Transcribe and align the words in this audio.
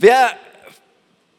Wir 0.00 0.30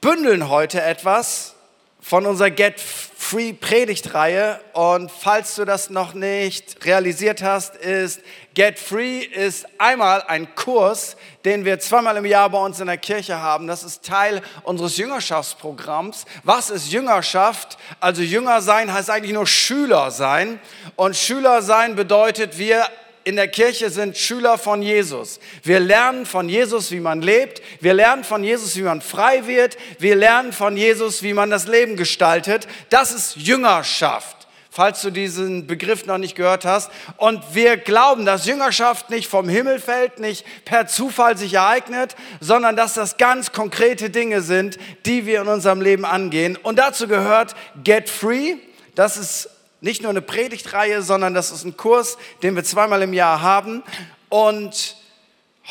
bündeln 0.02 0.50
heute 0.50 0.81
etwas 0.81 1.56
von 2.02 2.26
unserer 2.26 2.50
Get 2.52 2.78
Free 2.78 3.54
Predigtreihe 3.54 4.60
und 4.74 5.10
falls 5.10 5.55
du 5.55 5.63
das 5.63 5.89
noch 5.89 6.13
nicht 6.13 6.84
realisiert 6.84 7.42
hast, 7.42 7.78
ist 7.78 8.20
Get 8.56 8.78
Free 8.78 9.20
ist 9.20 9.66
einmal 9.78 10.24
ein 10.24 10.56
Kurs, 10.56 11.16
den 11.46 11.64
wir 11.64 11.80
zweimal 11.80 12.18
im 12.18 12.26
Jahr 12.26 12.50
bei 12.50 12.58
uns 12.58 12.82
in 12.82 12.88
der 12.88 12.98
Kirche 12.98 13.40
haben. 13.40 13.66
Das 13.66 13.86
ist 13.86 14.04
Teil 14.04 14.42
unseres 14.63 14.97
Jüngerschaftsprogramms. 14.97 16.25
Was 16.43 16.69
ist 16.69 16.91
Jüngerschaft? 16.91 17.77
Also 18.01 18.23
Jünger 18.23 18.59
sein 18.59 18.91
heißt 18.91 19.09
eigentlich 19.09 19.31
nur 19.31 19.47
Schüler 19.47 20.11
sein 20.11 20.59
und 20.97 21.15
Schüler 21.15 21.61
sein 21.61 21.95
bedeutet, 21.95 22.57
wir 22.57 22.89
in 23.30 23.36
der 23.36 23.48
Kirche 23.48 23.89
sind 23.89 24.18
Schüler 24.18 24.57
von 24.57 24.82
Jesus. 24.82 25.39
Wir 25.64 25.79
lernen 25.79 26.25
von 26.25 26.50
Jesus, 26.50 26.91
wie 26.91 27.00
man 27.00 27.21
lebt. 27.21 27.61
Wir 27.79 27.93
lernen 27.93 28.23
von 28.23 28.43
Jesus, 28.43 28.75
wie 28.75 28.82
man 28.82 29.02
frei 29.02 29.46
wird. 29.46 29.78
Wir 30.00 30.16
lernen 30.16 30.51
von 30.51 30.75
Jesus, 30.75 31.21
wie 31.21 31.34
man 31.34 31.51
das 31.51 31.68
Leben 31.68 31.96
gestaltet. 31.96 32.68
Das 32.90 33.12
ist 33.12 33.36
Jüngerschaft 33.36 34.40
falls 34.72 35.02
du 35.02 35.10
diesen 35.10 35.68
Begriff 35.68 36.06
noch 36.06 36.20
nicht 36.20 36.36
gehört 36.36 36.64
hast. 36.64 36.90
Und 37.18 37.44
wir 37.54 37.76
glauben, 37.76 38.26
dass 38.26 38.46
Jüngerschaft 38.46 39.10
nicht 39.10 39.28
vom 39.28 39.50
Himmel 39.50 39.80
fällt, 39.80 40.20
nicht 40.20 40.46
per 40.64 40.88
Zufall 40.88 41.38
sich 41.38 41.56
ereignet, 41.56 42.16
sondern 42.40 42.78
dass 42.78 42.94
das 42.94 43.18
ganz 43.18 43.52
konkrete 43.52 44.09
Dinge 44.09 44.42
sind, 44.42 44.78
die 45.06 45.26
wir 45.26 45.42
in 45.42 45.50
unserem 45.50 45.82
Leben 45.82 46.06
angehen. 46.06 46.56
Und 46.56 46.80
dazu 46.80 47.09
gehört 47.09 47.56
Get 47.84 48.09
Free. 48.09 48.56
Das 48.96 49.18
ist 49.18 49.50
nicht 49.82 50.02
nur 50.02 50.10
eine 50.10 50.22
Predigtreihe, 50.22 51.02
sondern 51.02 51.34
das 51.34 51.52
ist 51.52 51.64
ein 51.64 51.78
Kurs, 51.78 52.18
den 52.44 52.56
wir 52.56 52.64
zweimal 52.64 53.02
im 53.02 53.14
Jahr 53.14 53.42
haben. 53.42 53.84
Und 54.30 54.98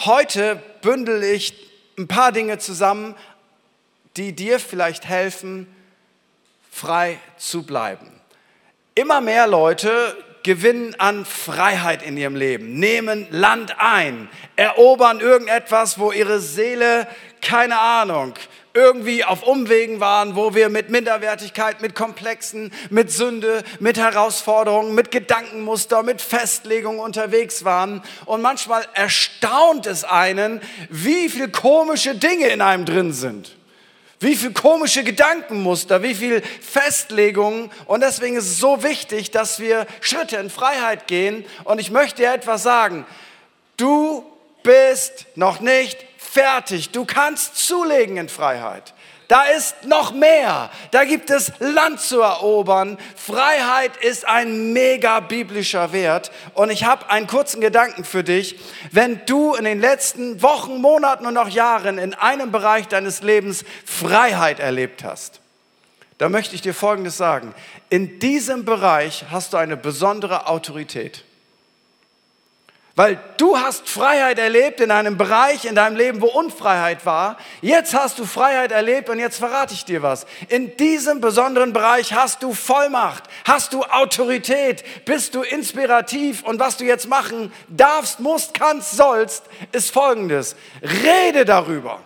heute 0.05 0.63
bündel 0.83 1.23
ich 1.23 1.55
ein 1.99 2.09
paar 2.09 2.33
Dinge 2.33 2.59
zusammen, 2.59 3.15
die 4.17 4.33
dir 4.33 4.59
vielleicht 4.61 5.07
helfen, 5.07 5.67
frei 6.71 7.19
zu 7.37 7.65
bleiben. 7.65 8.21
Immer 8.95 9.21
mehr 9.21 9.47
Leute 9.47 10.17
gewinnen 10.43 10.95
an 10.99 11.25
Freiheit 11.25 12.03
in 12.03 12.17
ihrem 12.17 12.37
Leben, 12.37 12.79
nehmen 12.79 13.27
Land 13.31 13.75
ein, 13.79 14.29
erobern 14.57 15.21
irgendetwas, 15.21 15.99
wo 15.99 16.11
ihre 16.11 16.41
Seele, 16.41 17.07
keine 17.43 17.79
Ahnung, 17.79 18.35
irgendwie 18.79 19.25
auf 19.25 19.43
Umwegen 19.43 19.99
waren, 19.99 20.37
wo 20.37 20.55
wir 20.55 20.69
mit 20.69 20.89
Minderwertigkeit, 20.89 21.83
mit 21.83 21.97
Komplexen, 21.97 22.73
mit 22.91 23.11
Sünde, 23.11 23.65
mit 23.81 23.99
Herausforderungen, 23.99 24.95
mit 24.95 25.11
Gedankenmuster, 25.11 26.05
mit 26.05 26.23
Festlegungen 26.23 27.01
unterwegs 27.01 27.65
waren. 27.65 28.03
Und 28.25 28.41
manchmal 28.41 28.87
erstaunt 28.95 29.87
es 29.87 30.05
einen, 30.05 30.61
wie 30.91 31.29
viele 31.29 31.49
komische 31.49 32.15
Dinge 32.15 32.49
in 32.49 32.61
einem 32.61 32.85
drin 32.85 33.13
sind. 33.13 33.57
Wie 34.21 34.37
viele 34.37 34.53
komische 34.53 35.03
Gedankenmuster, 35.03 36.05
wie 36.05 36.15
viele 36.15 36.41
Festlegungen. 36.43 37.71
Und 37.87 38.03
deswegen 38.03 38.37
ist 38.37 38.47
es 38.47 38.59
so 38.59 38.85
wichtig, 38.85 39.33
dass 39.33 39.59
wir 39.59 39.87
Schritte 40.01 40.37
in 40.37 40.51
Freiheit 40.51 41.09
gehen. 41.09 41.45
Und 41.65 41.81
ich 41.81 41.91
möchte 41.91 42.23
dir 42.23 42.33
etwas 42.33 42.63
sagen. 42.63 43.05
Du 43.77 44.25
bist 44.63 45.27
noch 45.35 45.59
nicht 45.61 46.08
fertig. 46.19 46.91
Du 46.91 47.07
kannst 47.07 47.57
zulegen 47.57 48.19
in 48.19 48.29
Freiheit. 48.29 48.93
Da 49.29 49.45
ist 49.45 49.85
noch 49.85 50.13
mehr. 50.13 50.71
Da 50.91 51.05
gibt 51.05 51.29
es 51.29 51.53
Land 51.59 52.01
zu 52.01 52.23
erobern. 52.23 52.97
Freiheit 53.15 53.97
ist 53.99 54.27
ein 54.27 54.73
mega 54.73 55.21
biblischer 55.21 55.93
Wert. 55.93 56.33
Und 56.55 56.71
ich 56.71 56.85
habe 56.85 57.11
einen 57.11 57.27
kurzen 57.27 57.61
Gedanken 57.61 58.05
für 58.05 58.25
dich. 58.25 58.59
Wenn 58.91 59.21
du 59.27 59.55
in 59.55 59.65
den 59.65 59.81
letzten 59.81 60.43
Wochen, 60.43 60.81
Monaten 60.81 61.27
und 61.27 61.37
auch 61.37 61.51
Jahren 61.51 61.99
in 61.99 62.15
einem 62.15 62.51
Bereich 62.51 62.89
deines 62.89 63.23
Lebens 63.23 63.65
Freiheit 63.85 64.61
erlebt 64.61 65.05
hast, 65.05 65.41
dann 66.17 66.33
möchte 66.33 66.55
ich 66.55 66.63
dir 66.63 66.75
Folgendes 66.75 67.19
sagen. 67.19 67.55
In 67.91 68.19
diesem 68.19 68.65
Bereich 68.65 69.27
hast 69.31 69.53
du 69.53 69.59
eine 69.59 69.77
besondere 69.77 70.49
Autorität. 70.49 71.25
Weil 72.99 73.21
du 73.37 73.57
hast 73.57 73.89
Freiheit 73.89 74.41
erlebt 74.41 74.81
in 74.81 74.91
einem 74.91 75.17
Bereich 75.17 75.67
in 75.67 75.77
deinem 75.77 75.95
Leben, 75.95 76.21
wo 76.21 76.27
Unfreiheit 76.27 77.07
war. 77.07 77.37
Jetzt 77.61 77.95
hast 77.95 78.19
du 78.19 78.25
Freiheit 78.25 78.73
erlebt 78.73 79.09
und 79.09 79.21
jetzt 79.21 79.39
verrate 79.39 79.73
ich 79.73 79.85
dir 79.85 80.03
was. 80.03 80.27
In 80.49 80.77
diesem 80.77 81.21
besonderen 81.21 81.73
Bereich 81.73 82.13
hast 82.13 82.43
du 82.43 82.53
Vollmacht, 82.55 83.23
hast 83.45 83.73
du 83.73 83.85
Autorität, 83.85 84.83
bist 85.05 85.37
du 85.37 85.43
inspirativ 85.43 86.43
und 86.43 86.59
was 86.59 86.77
du 86.77 86.85
jetzt 86.87 87.09
machen 87.09 87.53
darfst, 87.69 88.19
musst, 88.19 88.53
kannst, 88.53 88.97
sollst, 88.97 89.45
ist 89.71 89.93
folgendes. 89.93 90.57
Rede 90.83 91.45
darüber. 91.45 92.01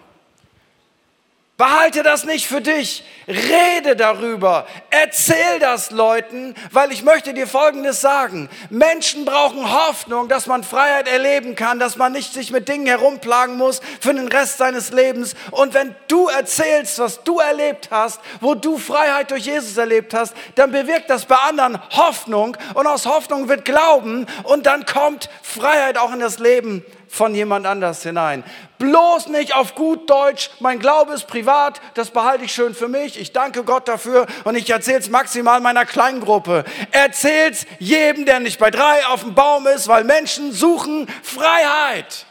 Behalte 1.63 2.03
das 2.03 2.25
nicht 2.25 2.49
für 2.49 2.61
dich. 2.61 3.05
Rede 3.29 3.95
darüber. 3.95 4.67
Erzähl 4.91 5.61
das 5.61 5.93
Leuten, 5.93 6.57
weil 6.73 6.91
ich 6.91 7.05
möchte 7.05 7.35
dir 7.35 7.47
Folgendes 7.47 8.01
sagen. 8.01 8.51
Menschen 8.69 9.25
brauchen 9.25 9.73
Hoffnung, 9.73 10.27
dass 10.29 10.49
man 10.49 10.65
Freiheit 10.65 11.07
erleben 11.07 11.55
kann, 11.55 11.79
dass 11.79 11.95
man 11.95 12.11
nicht 12.11 12.33
sich 12.33 12.51
mit 12.51 12.69
Dingen 12.69 12.89
herumplagen 12.89 13.59
muss 13.59 13.81
für 14.01 14.13
den 14.13 14.27
Rest 14.27 14.59
seines 14.59 14.91
Lebens. 14.91 15.37
Und 15.53 15.73
wenn 15.73 15.95
du 16.09 16.27
erzählst, 16.27 16.99
was 16.99 17.23
du 17.23 17.39
erlebt 17.39 17.91
hast, 17.93 18.21
wo 18.41 18.57
du 18.57 18.77
Freiheit 18.77 19.31
durch 19.31 19.47
Jesus 19.47 19.77
erlebt 19.77 20.15
hast, 20.15 20.35
dann 20.57 20.73
bewirkt 20.73 21.11
das 21.11 21.27
bei 21.27 21.37
anderen 21.37 21.79
Hoffnung. 21.91 22.57
Und 22.75 22.89
aus 22.89 23.07
Hoffnung 23.07 23.49
wird 23.49 23.65
Glauben. 23.65 24.27
Und 24.43 24.67
dann 24.67 24.85
kommt 24.85 25.31
Freiheit 25.43 25.97
auch 25.97 26.13
in 26.13 26.19
das 26.19 26.41
Leben 26.41 26.85
von 27.13 27.35
jemand 27.35 27.67
anders 27.67 28.03
hinein. 28.03 28.43
Bloß 28.79 29.29
nicht 29.29 29.55
auf 29.55 29.75
gut 29.75 30.09
Deutsch, 30.09 30.49
mein 30.61 30.79
Glaube 30.79 31.13
ist 31.13 31.27
privat, 31.27 31.79
das 31.93 32.11
behalte 32.11 32.47
ich 32.47 32.55
schön 32.55 32.75
für 32.75 32.89
mich, 32.89 33.21
ich 33.21 33.33
danke 33.33 33.65
Gott 33.65 33.87
dafür 33.87 34.27
und 34.45 34.57
ich 34.57 34.71
erzähle 34.71 35.01
es 35.01 35.11
maximal 35.11 35.61
meiner 35.61 35.85
Kleingruppe. 35.85 36.65
Erzähl's 36.91 37.67
jedem, 37.79 38.25
der 38.25 38.41
nicht 38.41 38.59
bei 38.59 38.71
drei 38.71 39.07
auf 39.09 39.21
dem 39.21 39.35
Baum 39.35 39.67
ist, 39.67 39.89
weil 39.89 40.05
Menschen 40.05 40.53
suchen 40.53 41.07
Freiheit. 41.23 42.25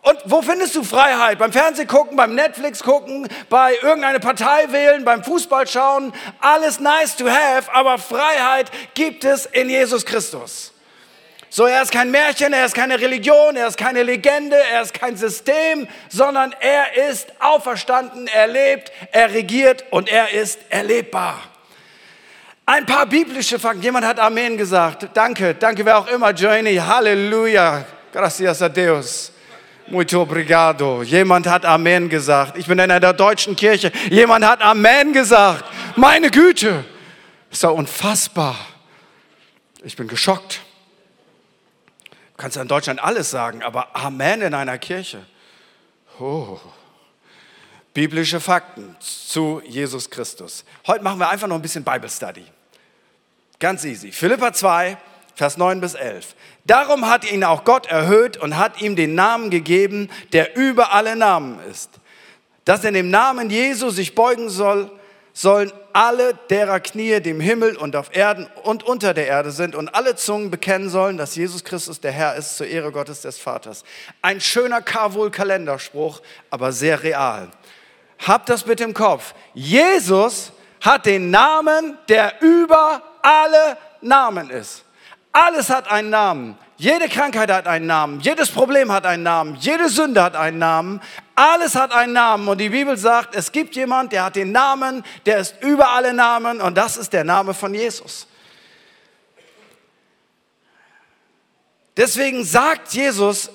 Und 0.00 0.18
wo 0.24 0.40
findest 0.40 0.74
du 0.76 0.82
Freiheit? 0.82 1.38
Beim 1.38 1.52
Fernsehen 1.52 1.86
gucken, 1.86 2.16
beim 2.16 2.34
Netflix 2.34 2.82
gucken, 2.82 3.28
bei 3.50 3.74
irgendeiner 3.82 4.20
Partei 4.20 4.72
wählen, 4.72 5.04
beim 5.04 5.22
Fußball 5.24 5.66
schauen. 5.66 6.14
Alles 6.40 6.80
nice 6.80 7.16
to 7.16 7.28
have, 7.28 7.70
aber 7.70 7.98
Freiheit 7.98 8.70
gibt 8.94 9.26
es 9.26 9.44
in 9.44 9.68
Jesus 9.68 10.06
Christus. 10.06 10.72
So, 11.48 11.64
er 11.66 11.82
ist 11.82 11.92
kein 11.92 12.10
Märchen, 12.10 12.52
er 12.52 12.66
ist 12.66 12.74
keine 12.74 13.00
Religion, 13.00 13.56
er 13.56 13.68
ist 13.68 13.78
keine 13.78 14.02
Legende, 14.02 14.56
er 14.56 14.82
ist 14.82 14.92
kein 14.92 15.16
System, 15.16 15.86
sondern 16.08 16.54
er 16.60 17.08
ist 17.08 17.32
auferstanden, 17.40 18.26
er 18.26 18.48
lebt, 18.48 18.90
er 19.12 19.32
regiert 19.32 19.84
und 19.90 20.08
er 20.08 20.32
ist 20.32 20.58
erlebbar. 20.68 21.40
Ein 22.68 22.84
paar 22.84 23.06
biblische 23.06 23.60
Fakten. 23.60 23.80
Jemand 23.80 24.04
hat 24.04 24.18
Amen 24.18 24.56
gesagt. 24.56 25.08
Danke, 25.14 25.54
danke, 25.54 25.84
wer 25.84 25.98
auch 25.98 26.08
immer. 26.08 26.32
Journey, 26.32 26.74
Halleluja. 26.74 27.84
Gracias 28.12 28.60
a 28.60 28.68
Deus. 28.68 29.30
Muito 29.86 30.20
obrigado. 30.20 31.04
Jemand 31.04 31.46
hat 31.46 31.64
Amen 31.64 32.08
gesagt. 32.08 32.58
Ich 32.58 32.66
bin 32.66 32.76
in 32.80 32.90
einer 32.90 33.12
deutschen 33.12 33.54
Kirche. 33.54 33.92
Jemand 34.10 34.44
hat 34.44 34.62
Amen 34.62 35.12
gesagt. 35.12 35.64
Meine 35.94 36.28
Güte. 36.28 36.84
Ist 37.52 37.62
doch 37.62 37.72
unfassbar. 37.72 38.56
Ich 39.84 39.94
bin 39.94 40.08
geschockt. 40.08 40.65
Du 42.36 42.42
kannst 42.42 42.58
in 42.58 42.68
Deutschland 42.68 43.02
alles 43.02 43.30
sagen, 43.30 43.62
aber 43.62 43.96
Amen 43.96 44.42
in 44.42 44.52
einer 44.52 44.76
Kirche. 44.76 45.24
Oh. 46.20 46.58
Biblische 47.94 48.40
Fakten 48.40 48.94
zu 49.00 49.62
Jesus 49.64 50.10
Christus. 50.10 50.66
Heute 50.86 51.02
machen 51.02 51.18
wir 51.18 51.30
einfach 51.30 51.48
noch 51.48 51.56
ein 51.56 51.62
bisschen 51.62 51.82
Bible 51.82 52.10
Study. 52.10 52.44
Ganz 53.58 53.86
easy. 53.86 54.12
Philippa 54.12 54.52
2, 54.52 54.98
Vers 55.34 55.56
9 55.56 55.80
bis 55.80 55.94
11. 55.94 56.34
Darum 56.66 57.08
hat 57.08 57.24
ihn 57.30 57.42
auch 57.42 57.64
Gott 57.64 57.86
erhöht 57.86 58.36
und 58.36 58.58
hat 58.58 58.82
ihm 58.82 58.96
den 58.96 59.14
Namen 59.14 59.48
gegeben, 59.48 60.10
der 60.34 60.56
über 60.56 60.92
alle 60.92 61.16
Namen 61.16 61.58
ist. 61.70 61.88
Dass 62.66 62.84
er 62.84 62.92
dem 62.92 63.08
Namen 63.08 63.48
Jesu 63.48 63.88
sich 63.88 64.14
beugen 64.14 64.50
soll, 64.50 64.90
sollen 65.36 65.70
alle 65.92 66.32
derer 66.48 66.80
Knie, 66.80 67.20
die 67.20 67.28
im 67.28 67.40
Himmel 67.40 67.76
und 67.76 67.94
auf 67.94 68.16
Erden 68.16 68.48
und 68.62 68.84
unter 68.84 69.12
der 69.12 69.26
Erde 69.26 69.50
sind 69.50 69.74
und 69.74 69.90
alle 69.90 70.16
Zungen 70.16 70.50
bekennen 70.50 70.88
sollen, 70.88 71.18
dass 71.18 71.36
Jesus 71.36 71.62
Christus 71.62 72.00
der 72.00 72.10
Herr 72.10 72.36
ist 72.36 72.56
zur 72.56 72.66
Ehre 72.66 72.90
Gottes 72.90 73.20
des 73.20 73.38
Vaters. 73.38 73.84
Ein 74.22 74.40
schöner 74.40 74.80
Karwohl-Kalenderspruch, 74.80 76.22
aber 76.48 76.72
sehr 76.72 77.02
real. 77.02 77.48
Habt 78.26 78.48
das 78.48 78.62
bitte 78.62 78.84
im 78.84 78.94
Kopf. 78.94 79.34
Jesus 79.52 80.52
hat 80.80 81.04
den 81.04 81.30
Namen, 81.30 81.98
der 82.08 82.40
über 82.40 83.02
alle 83.20 83.76
Namen 84.00 84.48
ist. 84.48 84.84
Alles 85.32 85.68
hat 85.68 85.90
einen 85.90 86.08
Namen. 86.08 86.58
Jede 86.78 87.08
Krankheit 87.08 87.50
hat 87.50 87.66
einen 87.66 87.86
Namen, 87.86 88.20
jedes 88.20 88.50
Problem 88.50 88.92
hat 88.92 89.06
einen 89.06 89.22
Namen, 89.22 89.56
jede 89.60 89.88
Sünde 89.88 90.22
hat 90.22 90.36
einen 90.36 90.58
Namen, 90.58 91.00
alles 91.34 91.74
hat 91.74 91.92
einen 91.92 92.12
Namen. 92.12 92.46
Und 92.48 92.58
die 92.58 92.68
Bibel 92.68 92.98
sagt, 92.98 93.34
es 93.34 93.50
gibt 93.50 93.76
jemand, 93.76 94.12
der 94.12 94.24
hat 94.24 94.36
den 94.36 94.52
Namen, 94.52 95.02
der 95.24 95.38
ist 95.38 95.56
über 95.62 95.90
alle 95.90 96.12
Namen 96.12 96.60
und 96.60 96.76
das 96.76 96.98
ist 96.98 97.14
der 97.14 97.24
Name 97.24 97.54
von 97.54 97.72
Jesus. 97.72 98.26
Deswegen 101.96 102.44
sagt 102.44 102.92
Jesus 102.92 103.48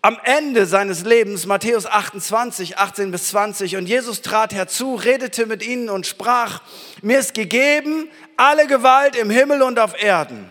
am 0.00 0.18
Ende 0.22 0.64
seines 0.64 1.04
Lebens, 1.04 1.44
Matthäus 1.44 1.84
28, 1.84 2.78
18 2.78 3.10
bis 3.10 3.28
20, 3.28 3.76
und 3.76 3.86
Jesus 3.86 4.22
trat 4.22 4.54
herzu, 4.54 4.94
redete 4.94 5.44
mit 5.44 5.62
ihnen 5.66 5.90
und 5.90 6.06
sprach, 6.06 6.62
mir 7.02 7.18
ist 7.18 7.34
gegeben 7.34 8.08
alle 8.38 8.66
Gewalt 8.66 9.16
im 9.16 9.28
Himmel 9.28 9.60
und 9.60 9.78
auf 9.78 10.02
Erden. 10.02 10.50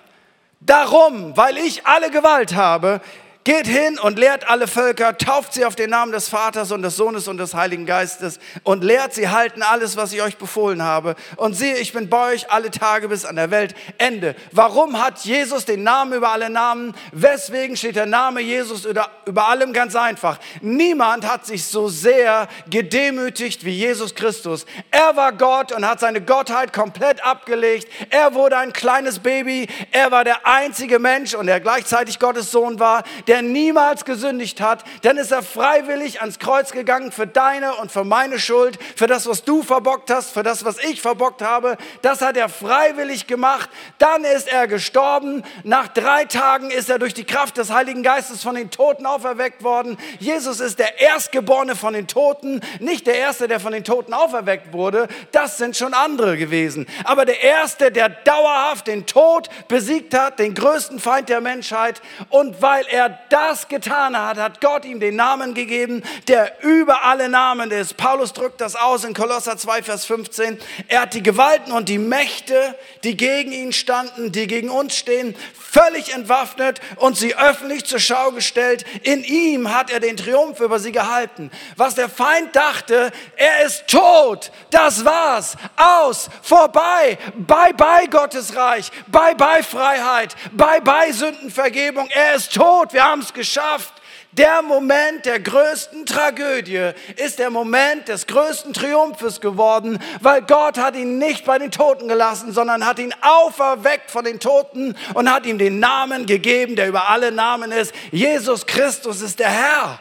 Darum, 0.65 1.35
weil 1.35 1.57
ich 1.57 1.85
alle 1.85 2.09
Gewalt 2.09 2.55
habe, 2.55 3.01
Geht 3.43 3.67
hin 3.67 3.99
und 3.99 4.17
lehrt 4.17 4.49
alle 4.49 4.67
Völker, 4.67 5.17
tauft 5.17 5.53
sie 5.53 5.65
auf 5.65 5.75
den 5.75 5.89
Namen 5.89 6.13
des 6.13 6.29
Vaters 6.29 6.71
und 6.71 6.81
des 6.81 6.95
Sohnes 6.95 7.27
und 7.27 7.37
des 7.37 7.53
Heiligen 7.53 7.85
Geistes 7.85 8.39
und 8.63 8.85
lehrt 8.85 9.13
sie 9.13 9.27
halten 9.27 9.61
alles, 9.63 9.97
was 9.97 10.13
ich 10.13 10.21
euch 10.21 10.37
befohlen 10.37 10.81
habe. 10.81 11.15
Und 11.35 11.53
siehe, 11.53 11.75
ich 11.75 11.91
bin 11.91 12.07
bei 12.07 12.33
euch 12.33 12.49
alle 12.51 12.71
Tage 12.71 13.09
bis 13.09 13.25
an 13.25 13.35
der 13.35 13.51
Welt 13.51 13.75
Ende. 13.97 14.35
Warum 14.53 15.03
hat 15.03 15.25
Jesus 15.25 15.65
den 15.65 15.83
Namen 15.83 16.13
über 16.13 16.31
alle 16.31 16.49
Namen? 16.49 16.95
Weswegen 17.11 17.75
steht 17.75 17.97
der 17.97 18.05
Name 18.05 18.39
Jesus 18.39 18.85
über, 18.85 19.09
über 19.25 19.49
allem 19.49 19.73
ganz 19.73 19.97
einfach? 19.97 20.39
Niemand 20.61 21.27
hat 21.27 21.45
sich 21.45 21.65
so 21.65 21.89
sehr 21.89 22.47
gedemütigt 22.69 23.65
wie 23.65 23.71
Jesus 23.71 24.15
Christus. 24.15 24.65
Er 24.89 25.17
war 25.17 25.33
Gott 25.33 25.73
und 25.73 25.85
hat 25.85 25.99
seine 25.99 26.21
Gottheit 26.21 26.71
komplett 26.71 27.21
abgelegt. 27.25 27.89
Er 28.09 28.35
wurde 28.35 28.57
ein 28.57 28.71
kleines 28.71 29.19
Baby. 29.19 29.67
Er 29.91 30.11
war 30.11 30.23
der 30.23 30.47
einzige 30.47 30.97
Mensch 30.97 31.33
und 31.33 31.47
der 31.47 31.59
gleichzeitig 31.59 32.19
Gottes 32.19 32.49
Sohn 32.49 32.79
war, 32.79 33.03
der 33.27 33.32
der 33.33 33.41
niemals 33.41 34.05
gesündigt 34.05 34.61
hat, 34.61 34.83
dann 35.01 35.17
ist 35.17 35.31
er 35.31 35.41
freiwillig 35.41 36.21
ans 36.21 36.37
Kreuz 36.37 36.71
gegangen 36.71 37.11
für 37.11 37.25
deine 37.25 37.73
und 37.77 37.91
für 37.91 38.03
meine 38.03 38.37
Schuld, 38.37 38.77
für 38.95 39.07
das, 39.07 39.25
was 39.25 39.43
du 39.43 39.63
verbockt 39.63 40.11
hast, 40.11 40.29
für 40.29 40.43
das, 40.43 40.65
was 40.65 40.77
ich 40.77 41.01
verbockt 41.01 41.41
habe. 41.41 41.77
Das 42.03 42.21
hat 42.21 42.37
er 42.37 42.47
freiwillig 42.47 43.25
gemacht. 43.25 43.71
Dann 43.97 44.23
ist 44.23 44.47
er 44.47 44.67
gestorben. 44.67 45.43
Nach 45.63 45.87
drei 45.87 46.25
Tagen 46.25 46.69
ist 46.69 46.91
er 46.91 46.99
durch 46.99 47.15
die 47.15 47.23
Kraft 47.23 47.57
des 47.57 47.71
Heiligen 47.71 48.03
Geistes 48.03 48.43
von 48.43 48.53
den 48.53 48.69
Toten 48.69 49.07
auferweckt 49.07 49.63
worden. 49.63 49.97
Jesus 50.19 50.59
ist 50.59 50.77
der 50.77 51.01
Erstgeborene 51.01 51.75
von 51.75 51.93
den 51.95 52.07
Toten, 52.07 52.61
nicht 52.79 53.07
der 53.07 53.15
Erste, 53.15 53.47
der 53.47 53.59
von 53.59 53.73
den 53.73 53.83
Toten 53.83 54.13
auferweckt 54.13 54.73
wurde. 54.73 55.07
Das 55.31 55.57
sind 55.57 55.75
schon 55.75 55.95
andere 55.95 56.37
gewesen. 56.37 56.85
Aber 57.03 57.25
der 57.25 57.41
Erste, 57.41 57.91
der 57.91 58.09
dauerhaft 58.09 58.85
den 58.85 59.07
Tod 59.07 59.49
besiegt 59.67 60.13
hat, 60.13 60.37
den 60.37 60.53
größten 60.53 60.99
Feind 60.99 61.29
der 61.29 61.41
Menschheit. 61.41 61.99
Und 62.29 62.61
weil 62.61 62.85
er 62.91 63.22
das 63.33 63.67
getan 63.67 64.15
hat, 64.15 64.37
hat 64.37 64.61
Gott 64.61 64.85
ihm 64.85 64.99
den 64.99 65.15
Namen 65.15 65.55
gegeben, 65.55 66.03
der 66.27 66.63
über 66.63 67.03
alle 67.03 67.29
Namen 67.29 67.71
ist. 67.71 67.97
Paulus 67.97 68.31
drückt 68.33 68.61
das 68.61 68.75
aus 68.75 69.03
in 69.03 69.15
Kolosser 69.15 69.57
2, 69.57 69.81
Vers 69.81 70.05
15. 70.05 70.59
Er 70.87 71.01
hat 71.01 71.15
die 71.15 71.23
Gewalten 71.23 71.71
und 71.71 71.89
die 71.89 71.97
Mächte, 71.97 72.75
die 73.03 73.17
gegen 73.17 73.51
ihn 73.51 73.73
standen, 73.73 74.31
die 74.31 74.45
gegen 74.45 74.69
uns 74.69 74.95
stehen, 74.95 75.35
völlig 75.73 76.13
entwaffnet 76.13 76.79
und 76.97 77.17
sie 77.17 77.35
öffentlich 77.35 77.85
zur 77.85 77.99
Schau 77.99 78.31
gestellt. 78.31 78.85
In 79.01 79.23
ihm 79.23 79.73
hat 79.73 79.89
er 79.89 79.99
den 79.99 80.17
Triumph 80.17 80.59
über 80.59 80.77
sie 80.79 80.91
gehalten. 80.91 81.49
Was 81.75 81.95
der 81.95 82.09
Feind 82.09 82.55
dachte, 82.55 83.11
er 83.35 83.65
ist 83.65 83.87
tot, 83.87 84.51
das 84.69 85.03
war's, 85.03 85.55
aus, 85.75 86.29
vorbei, 86.43 87.17
bye 87.35 87.73
bye 87.73 88.07
Gottes 88.07 88.55
Reich, 88.55 88.91
bye 89.07 89.35
bye 89.35 89.63
Freiheit, 89.63 90.35
bye 90.51 90.81
bye 90.81 91.11
Sündenvergebung. 91.11 92.07
Er 92.11 92.35
ist 92.35 92.53
tot, 92.53 92.93
wir 92.93 93.03
haben 93.03 93.21
es 93.21 93.33
geschafft. 93.33 93.93
Der 94.37 94.63
Moment 94.63 95.25
der 95.25 95.39
größten 95.39 96.07
Tragödie 96.07 96.91
ist 97.17 97.37
der 97.37 97.51
Moment 97.51 98.07
des 98.07 98.25
größten 98.25 98.73
Triumphes 98.73 99.41
geworden, 99.41 99.99
weil 100.21 100.41
Gott 100.41 100.79
hat 100.79 100.95
ihn 100.95 101.19
nicht 101.19 101.45
bei 101.45 101.59
den 101.59 101.69
Toten 101.69 102.07
gelassen, 102.07 102.51
sondern 102.51 102.83
hat 102.83 102.97
ihn 102.97 103.13
auferweckt 103.21 104.09
von 104.09 104.25
den 104.25 104.39
Toten 104.39 104.95
und 105.13 105.31
hat 105.31 105.45
ihm 105.45 105.59
den 105.59 105.79
Namen 105.79 106.25
gegeben, 106.25 106.75
der 106.75 106.87
über 106.87 107.09
alle 107.09 107.31
Namen 107.31 107.71
ist. 107.71 107.93
Jesus 108.11 108.65
Christus 108.65 109.21
ist 109.21 109.37
der 109.37 109.49
Herr. 109.49 109.99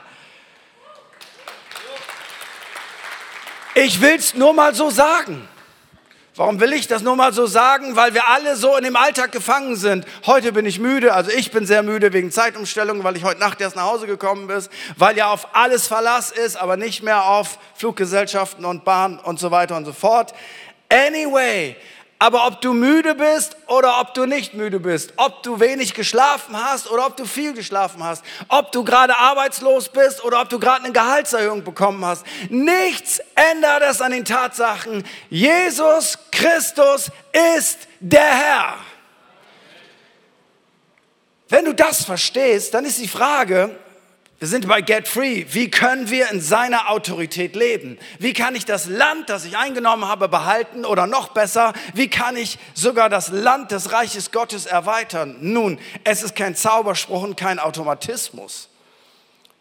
Ich 3.74 4.00
will 4.00 4.16
es 4.16 4.34
nur 4.34 4.54
mal 4.54 4.74
so 4.74 4.88
sagen. 4.88 5.46
Warum 6.34 6.60
will 6.60 6.72
ich 6.72 6.86
das 6.86 7.02
nur 7.02 7.14
mal 7.14 7.34
so 7.34 7.44
sagen? 7.44 7.94
Weil 7.94 8.14
wir 8.14 8.28
alle 8.28 8.56
so 8.56 8.74
in 8.78 8.84
dem 8.84 8.96
Alltag 8.96 9.32
gefangen 9.32 9.76
sind. 9.76 10.06
Heute 10.24 10.52
bin 10.52 10.64
ich 10.64 10.78
müde, 10.78 11.12
also 11.12 11.30
ich 11.30 11.50
bin 11.50 11.66
sehr 11.66 11.82
müde 11.82 12.14
wegen 12.14 12.30
Zeitumstellung, 12.30 13.04
weil 13.04 13.18
ich 13.18 13.24
heute 13.24 13.38
Nacht 13.38 13.60
erst 13.60 13.76
nach 13.76 13.84
Hause 13.84 14.06
gekommen 14.06 14.46
bin, 14.46 14.62
weil 14.96 15.14
ja 15.14 15.30
auf 15.30 15.54
alles 15.54 15.86
Verlass 15.88 16.30
ist, 16.30 16.56
aber 16.56 16.78
nicht 16.78 17.02
mehr 17.02 17.26
auf 17.26 17.58
Fluggesellschaften 17.74 18.64
und 18.64 18.82
Bahn 18.82 19.18
und 19.18 19.40
so 19.40 19.50
weiter 19.50 19.76
und 19.76 19.84
so 19.84 19.92
fort. 19.92 20.32
Anyway, 20.88 21.76
aber 22.22 22.46
ob 22.46 22.60
du 22.60 22.72
müde 22.72 23.16
bist 23.16 23.56
oder 23.66 24.00
ob 24.00 24.14
du 24.14 24.26
nicht 24.26 24.54
müde 24.54 24.78
bist, 24.78 25.12
ob 25.16 25.42
du 25.42 25.58
wenig 25.58 25.92
geschlafen 25.92 26.56
hast 26.56 26.88
oder 26.88 27.04
ob 27.06 27.16
du 27.16 27.24
viel 27.24 27.52
geschlafen 27.52 28.04
hast, 28.04 28.22
ob 28.46 28.70
du 28.70 28.84
gerade 28.84 29.16
arbeitslos 29.16 29.88
bist 29.88 30.22
oder 30.22 30.40
ob 30.40 30.48
du 30.48 30.60
gerade 30.60 30.84
eine 30.84 30.92
Gehaltserhöhung 30.92 31.64
bekommen 31.64 32.04
hast, 32.04 32.24
nichts 32.48 33.20
ändert 33.34 33.82
es 33.90 34.00
an 34.00 34.12
den 34.12 34.24
Tatsachen. 34.24 35.02
Jesus 35.30 36.16
Christus 36.30 37.10
ist 37.56 37.88
der 37.98 38.20
Herr. 38.20 38.76
Wenn 41.48 41.64
du 41.64 41.74
das 41.74 42.04
verstehst, 42.04 42.72
dann 42.72 42.84
ist 42.84 43.00
die 43.00 43.08
Frage, 43.08 43.74
wir 44.42 44.48
sind 44.48 44.66
bei 44.66 44.80
Get 44.80 45.06
Free. 45.06 45.44
Wie 45.50 45.70
können 45.70 46.10
wir 46.10 46.28
in 46.32 46.40
seiner 46.40 46.90
Autorität 46.90 47.54
leben? 47.54 47.96
Wie 48.18 48.32
kann 48.32 48.56
ich 48.56 48.64
das 48.64 48.86
Land, 48.86 49.30
das 49.30 49.44
ich 49.44 49.56
eingenommen 49.56 50.08
habe, 50.08 50.28
behalten 50.28 50.84
oder 50.84 51.06
noch 51.06 51.28
besser, 51.28 51.72
wie 51.94 52.08
kann 52.08 52.36
ich 52.36 52.58
sogar 52.74 53.08
das 53.08 53.28
Land 53.28 53.70
des 53.70 53.92
Reiches 53.92 54.32
Gottes 54.32 54.66
erweitern? 54.66 55.36
Nun, 55.38 55.78
es 56.02 56.24
ist 56.24 56.34
kein 56.34 56.56
Zauberspruch 56.56 57.22
und 57.22 57.36
kein 57.36 57.60
Automatismus. 57.60 58.68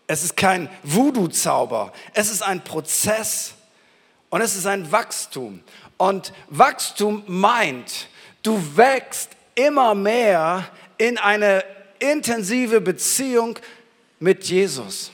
Es 0.07 0.23
ist 0.23 0.35
kein 0.35 0.67
Voodoo-Zauber. 0.81 1.93
Es 2.15 2.31
ist 2.31 2.41
ein 2.41 2.63
Prozess 2.63 3.53
und 4.31 4.41
es 4.41 4.55
ist 4.55 4.65
ein 4.65 4.91
Wachstum. 4.91 5.61
Und 5.97 6.33
Wachstum 6.49 7.21
meint, 7.27 8.07
du 8.41 8.59
wächst 8.75 9.29
immer 9.53 9.93
mehr 9.93 10.65
in 10.97 11.19
eine 11.19 11.63
intensive 11.99 12.81
Beziehung 12.81 13.59
mit 14.21 14.45
Jesus. 14.45 15.11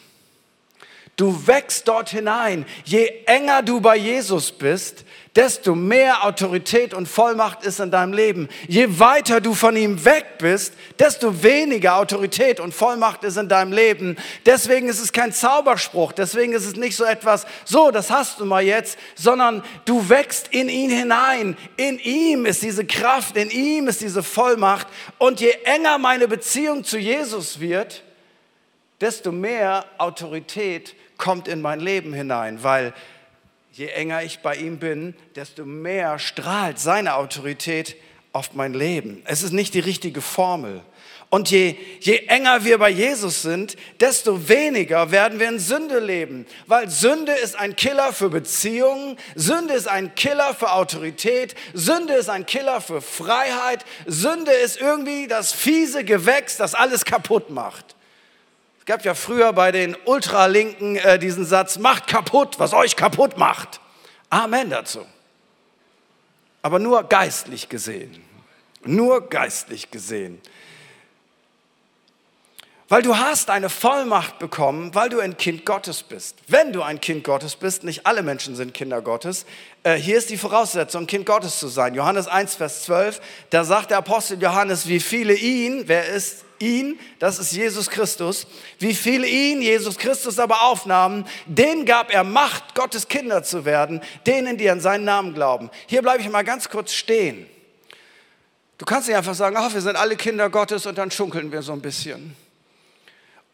Du 1.17 1.47
wächst 1.47 1.87
dort 1.87 2.09
hinein. 2.09 2.63
Je 2.85 3.11
enger 3.25 3.63
du 3.63 3.81
bei 3.81 3.97
Jesus 3.97 4.51
bist, 4.51 5.03
desto 5.35 5.73
mehr 5.73 6.23
Autorität 6.23 6.93
und 6.93 7.07
Vollmacht 7.07 7.63
ist 7.63 7.79
in 7.79 7.89
deinem 7.89 8.13
Leben. 8.13 8.47
Je 8.67 8.99
weiter 8.99 9.41
du 9.41 9.55
von 9.55 9.75
ihm 9.75 10.05
weg 10.05 10.37
bist, 10.37 10.75
desto 10.99 11.41
weniger 11.41 11.95
Autorität 11.95 12.59
und 12.59 12.71
Vollmacht 12.71 13.23
ist 13.23 13.37
in 13.37 13.49
deinem 13.49 13.71
Leben. 13.71 14.15
Deswegen 14.45 14.89
ist 14.89 14.99
es 14.99 15.11
kein 15.11 15.33
Zauberspruch, 15.33 16.11
deswegen 16.11 16.53
ist 16.53 16.67
es 16.67 16.75
nicht 16.75 16.95
so 16.95 17.03
etwas, 17.03 17.47
so, 17.65 17.89
das 17.89 18.11
hast 18.11 18.39
du 18.39 18.45
mal 18.45 18.63
jetzt, 18.63 18.99
sondern 19.15 19.63
du 19.85 20.09
wächst 20.09 20.49
in 20.49 20.69
ihn 20.69 20.91
hinein. 20.91 21.57
In 21.77 21.97
ihm 21.97 22.45
ist 22.45 22.61
diese 22.61 22.85
Kraft, 22.85 23.37
in 23.37 23.49
ihm 23.49 23.87
ist 23.87 24.01
diese 24.01 24.21
Vollmacht. 24.21 24.85
Und 25.17 25.39
je 25.39 25.49
enger 25.63 25.97
meine 25.97 26.27
Beziehung 26.27 26.83
zu 26.83 26.99
Jesus 26.99 27.59
wird, 27.59 28.03
desto 29.01 29.31
mehr 29.31 29.85
Autorität 29.97 30.95
kommt 31.17 31.47
in 31.47 31.61
mein 31.61 31.79
Leben 31.79 32.13
hinein, 32.13 32.63
weil 32.63 32.93
je 33.71 33.87
enger 33.87 34.23
ich 34.23 34.39
bei 34.39 34.55
ihm 34.55 34.79
bin, 34.79 35.15
desto 35.35 35.65
mehr 35.65 36.19
strahlt 36.19 36.79
seine 36.79 37.15
Autorität 37.15 37.95
auf 38.33 38.53
mein 38.53 38.73
Leben. 38.73 39.21
Es 39.25 39.43
ist 39.43 39.53
nicht 39.53 39.73
die 39.73 39.79
richtige 39.79 40.21
Formel. 40.21 40.81
Und 41.29 41.51
je, 41.51 41.75
je 41.99 42.19
enger 42.27 42.63
wir 42.63 42.77
bei 42.77 42.89
Jesus 42.89 43.41
sind, 43.41 43.75
desto 43.99 44.47
weniger 44.47 45.11
werden 45.11 45.41
wir 45.41 45.49
in 45.49 45.59
Sünde 45.59 45.99
leben. 45.99 46.45
Weil 46.67 46.89
Sünde 46.89 47.33
ist 47.33 47.57
ein 47.57 47.75
Killer 47.75 48.13
für 48.13 48.29
Beziehungen, 48.29 49.17
Sünde 49.35 49.73
ist 49.73 49.89
ein 49.89 50.15
Killer 50.15 50.55
für 50.55 50.71
Autorität, 50.71 51.53
Sünde 51.73 52.13
ist 52.13 52.29
ein 52.29 52.45
Killer 52.45 52.79
für 52.79 53.01
Freiheit, 53.01 53.83
Sünde 54.05 54.53
ist 54.53 54.79
irgendwie 54.79 55.27
das 55.27 55.51
fiese 55.51 56.05
Gewächs, 56.05 56.55
das 56.55 56.73
alles 56.73 57.03
kaputt 57.03 57.49
macht 57.49 57.96
gab 58.87 59.03
ja 59.03 59.13
früher 59.13 59.53
bei 59.53 59.71
den 59.71 59.95
Ultralinken 60.05 60.95
äh, 60.95 61.19
diesen 61.19 61.45
Satz, 61.45 61.77
macht 61.77 62.07
kaputt, 62.07 62.57
was 62.57 62.73
euch 62.73 62.95
kaputt 62.95 63.37
macht. 63.37 63.81
Amen 64.29 64.69
dazu. 64.69 65.05
Aber 66.61 66.79
nur 66.79 67.03
geistlich 67.03 67.69
gesehen. 67.69 68.23
Nur 68.83 69.29
geistlich 69.29 69.91
gesehen. 69.91 70.41
Weil 72.89 73.01
du 73.01 73.17
hast 73.17 73.49
eine 73.49 73.69
Vollmacht 73.69 74.39
bekommen, 74.39 74.95
weil 74.95 75.09
du 75.09 75.19
ein 75.19 75.35
Kind 75.35 75.65
Gottes 75.65 76.03
bist. 76.03 76.37
Wenn 76.47 76.71
du 76.71 76.83
ein 76.83 77.01
Kind 77.01 77.25
Gottes 77.25 77.57
bist, 77.57 77.83
nicht 77.83 78.05
alle 78.05 78.23
Menschen 78.23 78.55
sind 78.55 78.73
Kinder 78.73 79.01
Gottes, 79.01 79.45
äh, 79.83 79.95
hier 79.95 80.17
ist 80.17 80.29
die 80.29 80.37
Voraussetzung, 80.37 81.05
Kind 81.05 81.25
Gottes 81.25 81.59
zu 81.59 81.67
sein. 81.67 81.95
Johannes 81.95 82.27
1, 82.27 82.55
Vers 82.55 82.83
12, 82.83 83.19
da 83.49 83.65
sagt 83.65 83.91
der 83.91 83.97
Apostel 83.97 84.41
Johannes, 84.41 84.87
wie 84.87 85.01
viele 85.01 85.33
ihn, 85.33 85.83
wer 85.87 86.07
ist 86.07 86.45
ihn, 86.59 86.97
das 87.19 87.39
ist 87.39 87.51
Jesus 87.51 87.89
Christus, 87.89 88.47
wie 88.79 88.93
viele 88.93 89.27
ihn, 89.27 89.61
Jesus 89.61 89.97
Christus 89.97 90.39
aber 90.39 90.61
aufnahmen, 90.61 91.25
denen 91.45 91.85
gab 91.85 92.09
er 92.13 92.23
Macht, 92.23 92.73
Gottes 92.73 93.09
Kinder 93.09 93.43
zu 93.43 93.65
werden, 93.65 93.99
denen, 94.25 94.57
die 94.57 94.69
an 94.69 94.79
seinen 94.79 95.03
Namen 95.03 95.33
glauben. 95.33 95.69
Hier 95.87 96.01
bleibe 96.01 96.21
ich 96.21 96.29
mal 96.29 96.45
ganz 96.45 96.69
kurz 96.69 96.93
stehen. 96.93 97.47
Du 98.77 98.85
kannst 98.85 99.09
nicht 99.09 99.17
einfach 99.17 99.35
sagen, 99.35 99.57
ach, 99.59 99.73
wir 99.73 99.81
sind 99.81 99.97
alle 99.97 100.15
Kinder 100.15 100.49
Gottes 100.49 100.85
und 100.85 100.97
dann 100.97 101.11
schunkeln 101.11 101.51
wir 101.51 101.61
so 101.61 101.73
ein 101.73 101.81
bisschen. 101.81 102.46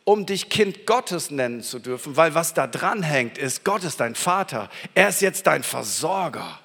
Um 0.05 0.25
dich 0.25 0.49
Kind 0.49 0.85
Gottes 0.85 1.31
nennen 1.31 1.61
zu 1.61 1.79
dürfen, 1.79 2.17
weil 2.17 2.35
was 2.35 2.53
da 2.53 2.67
dran 2.67 3.03
hängt, 3.03 3.37
ist, 3.37 3.63
Gott 3.63 3.83
ist 3.83 3.99
dein 3.99 4.15
Vater. 4.15 4.69
Er 4.95 5.09
ist 5.09 5.21
jetzt 5.21 5.47
dein 5.47 5.63
Versorger. 5.63 6.59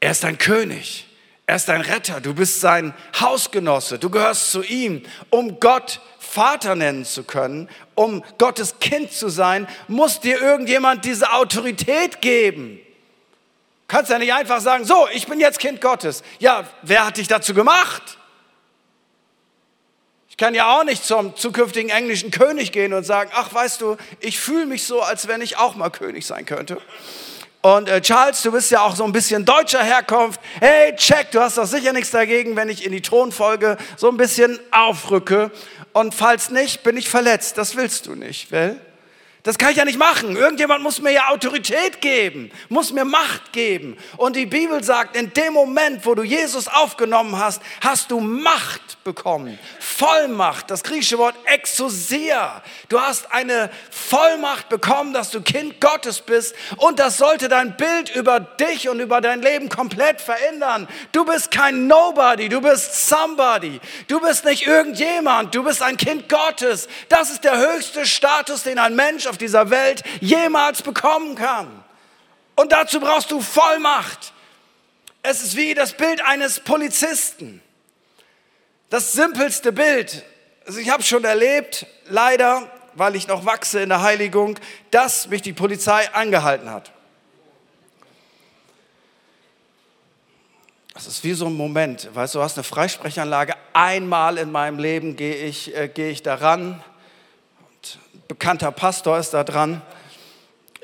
Er 0.00 0.10
ist 0.10 0.24
dein 0.24 0.38
König. 0.38 1.06
Er 1.46 1.56
ist 1.56 1.68
dein 1.68 1.80
Retter. 1.80 2.20
Du 2.20 2.34
bist 2.34 2.60
sein 2.60 2.94
Hausgenosse. 3.18 3.98
Du 3.98 4.10
gehörst 4.10 4.50
zu 4.50 4.62
ihm. 4.62 5.02
Um 5.30 5.60
Gott 5.60 6.00
Vater 6.18 6.76
nennen 6.76 7.04
zu 7.04 7.24
können, 7.24 7.68
um 7.96 8.22
Gottes 8.38 8.78
Kind 8.78 9.12
zu 9.12 9.28
sein, 9.28 9.66
muss 9.88 10.20
dir 10.20 10.40
irgendjemand 10.40 11.04
diese 11.04 11.32
Autorität 11.32 12.20
geben. 12.20 12.76
Du 13.88 13.96
kannst 13.96 14.12
ja 14.12 14.18
nicht 14.18 14.32
einfach 14.32 14.60
sagen, 14.60 14.84
so, 14.84 15.08
ich 15.12 15.26
bin 15.26 15.40
jetzt 15.40 15.58
Kind 15.58 15.80
Gottes. 15.80 16.22
Ja, 16.38 16.68
wer 16.82 17.04
hat 17.04 17.16
dich 17.16 17.26
dazu 17.26 17.52
gemacht? 17.52 18.18
Ich 20.40 20.42
kann 20.42 20.54
ja 20.54 20.74
auch 20.74 20.84
nicht 20.84 21.04
zum 21.04 21.36
zukünftigen 21.36 21.90
englischen 21.90 22.30
König 22.30 22.72
gehen 22.72 22.94
und 22.94 23.04
sagen, 23.04 23.30
ach 23.34 23.52
weißt 23.52 23.82
du, 23.82 23.98
ich 24.20 24.40
fühle 24.40 24.64
mich 24.64 24.84
so, 24.84 25.02
als 25.02 25.28
wenn 25.28 25.42
ich 25.42 25.58
auch 25.58 25.74
mal 25.74 25.90
König 25.90 26.24
sein 26.24 26.46
könnte. 26.46 26.78
Und 27.60 27.90
äh, 27.90 28.00
Charles, 28.00 28.40
du 28.40 28.50
bist 28.50 28.70
ja 28.70 28.80
auch 28.80 28.96
so 28.96 29.04
ein 29.04 29.12
bisschen 29.12 29.44
deutscher 29.44 29.82
Herkunft. 29.82 30.40
Hey, 30.58 30.96
check, 30.96 31.30
du 31.32 31.42
hast 31.42 31.58
doch 31.58 31.66
sicher 31.66 31.92
nichts 31.92 32.10
dagegen, 32.10 32.56
wenn 32.56 32.70
ich 32.70 32.86
in 32.86 32.92
die 32.92 33.02
Thronfolge 33.02 33.76
so 33.98 34.08
ein 34.08 34.16
bisschen 34.16 34.58
aufrücke. 34.70 35.50
Und 35.92 36.14
falls 36.14 36.48
nicht, 36.48 36.84
bin 36.84 36.96
ich 36.96 37.10
verletzt. 37.10 37.58
Das 37.58 37.76
willst 37.76 38.06
du 38.06 38.14
nicht, 38.14 38.50
well? 38.50 38.80
Das 39.42 39.56
kann 39.56 39.70
ich 39.70 39.78
ja 39.78 39.86
nicht 39.86 39.98
machen. 39.98 40.36
Irgendjemand 40.36 40.82
muss 40.82 41.00
mir 41.00 41.12
ja 41.12 41.28
Autorität 41.28 42.02
geben, 42.02 42.50
muss 42.68 42.92
mir 42.92 43.06
Macht 43.06 43.52
geben. 43.52 43.96
Und 44.18 44.36
die 44.36 44.44
Bibel 44.44 44.84
sagt, 44.84 45.16
in 45.16 45.32
dem 45.32 45.54
Moment, 45.54 46.04
wo 46.04 46.14
du 46.14 46.22
Jesus 46.22 46.68
aufgenommen 46.68 47.38
hast, 47.38 47.62
hast 47.80 48.10
du 48.10 48.20
Macht 48.20 49.02
bekommen. 49.02 49.58
Vollmacht, 49.78 50.70
das 50.70 50.82
griechische 50.82 51.16
Wort 51.16 51.34
Exousia. 51.46 52.62
Du 52.90 53.00
hast 53.00 53.32
eine 53.32 53.70
Vollmacht 53.90 54.68
bekommen, 54.68 55.14
dass 55.14 55.30
du 55.30 55.40
Kind 55.40 55.80
Gottes 55.80 56.20
bist. 56.20 56.54
Und 56.76 56.98
das 56.98 57.16
sollte 57.16 57.48
dein 57.48 57.76
Bild 57.78 58.14
über 58.14 58.40
dich 58.40 58.90
und 58.90 59.00
über 59.00 59.22
dein 59.22 59.40
Leben 59.40 59.70
komplett 59.70 60.20
verändern. 60.20 60.86
Du 61.12 61.24
bist 61.24 61.50
kein 61.50 61.86
Nobody, 61.86 62.50
du 62.50 62.60
bist 62.60 63.08
Somebody. 63.08 63.80
Du 64.06 64.20
bist 64.20 64.44
nicht 64.44 64.66
irgendjemand, 64.66 65.54
du 65.54 65.62
bist 65.62 65.82
ein 65.82 65.96
Kind 65.96 66.28
Gottes. 66.28 66.88
Das 67.08 67.30
ist 67.30 67.44
der 67.44 67.56
höchste 67.56 68.04
Status, 68.04 68.64
den 68.64 68.78
ein 68.78 68.94
Mensch 68.94 69.29
auf 69.30 69.38
dieser 69.38 69.70
Welt 69.70 70.02
jemals 70.20 70.82
bekommen 70.82 71.36
kann. 71.36 71.84
Und 72.56 72.72
dazu 72.72 73.00
brauchst 73.00 73.30
du 73.30 73.40
Vollmacht. 73.40 74.34
Es 75.22 75.42
ist 75.42 75.56
wie 75.56 75.72
das 75.74 75.94
Bild 75.94 76.22
eines 76.26 76.60
Polizisten. 76.60 77.62
Das 78.90 79.12
simpelste 79.12 79.72
Bild. 79.72 80.24
Also 80.66 80.80
ich 80.80 80.90
habe 80.90 81.02
schon 81.02 81.24
erlebt, 81.24 81.86
leider, 82.06 82.70
weil 82.94 83.16
ich 83.16 83.28
noch 83.28 83.46
wachse 83.46 83.80
in 83.80 83.88
der 83.88 84.02
Heiligung, 84.02 84.58
dass 84.90 85.28
mich 85.28 85.42
die 85.42 85.52
Polizei 85.52 86.12
angehalten 86.12 86.70
hat. 86.70 86.92
Das 90.92 91.06
ist 91.06 91.24
wie 91.24 91.32
so 91.32 91.46
ein 91.46 91.54
Moment, 91.54 92.14
weißt 92.14 92.34
du, 92.34 92.40
du 92.40 92.44
hast 92.44 92.58
eine 92.58 92.64
Freisprechanlage. 92.64 93.54
Einmal 93.72 94.36
in 94.36 94.50
meinem 94.52 94.78
Leben 94.78 95.16
gehe 95.16 95.36
ich, 95.36 95.74
äh, 95.74 95.88
gehe 95.88 96.10
ich 96.10 96.22
daran 96.22 96.82
bekannter 98.30 98.70
Pastor 98.70 99.18
ist 99.18 99.34
da 99.34 99.42
dran 99.42 99.82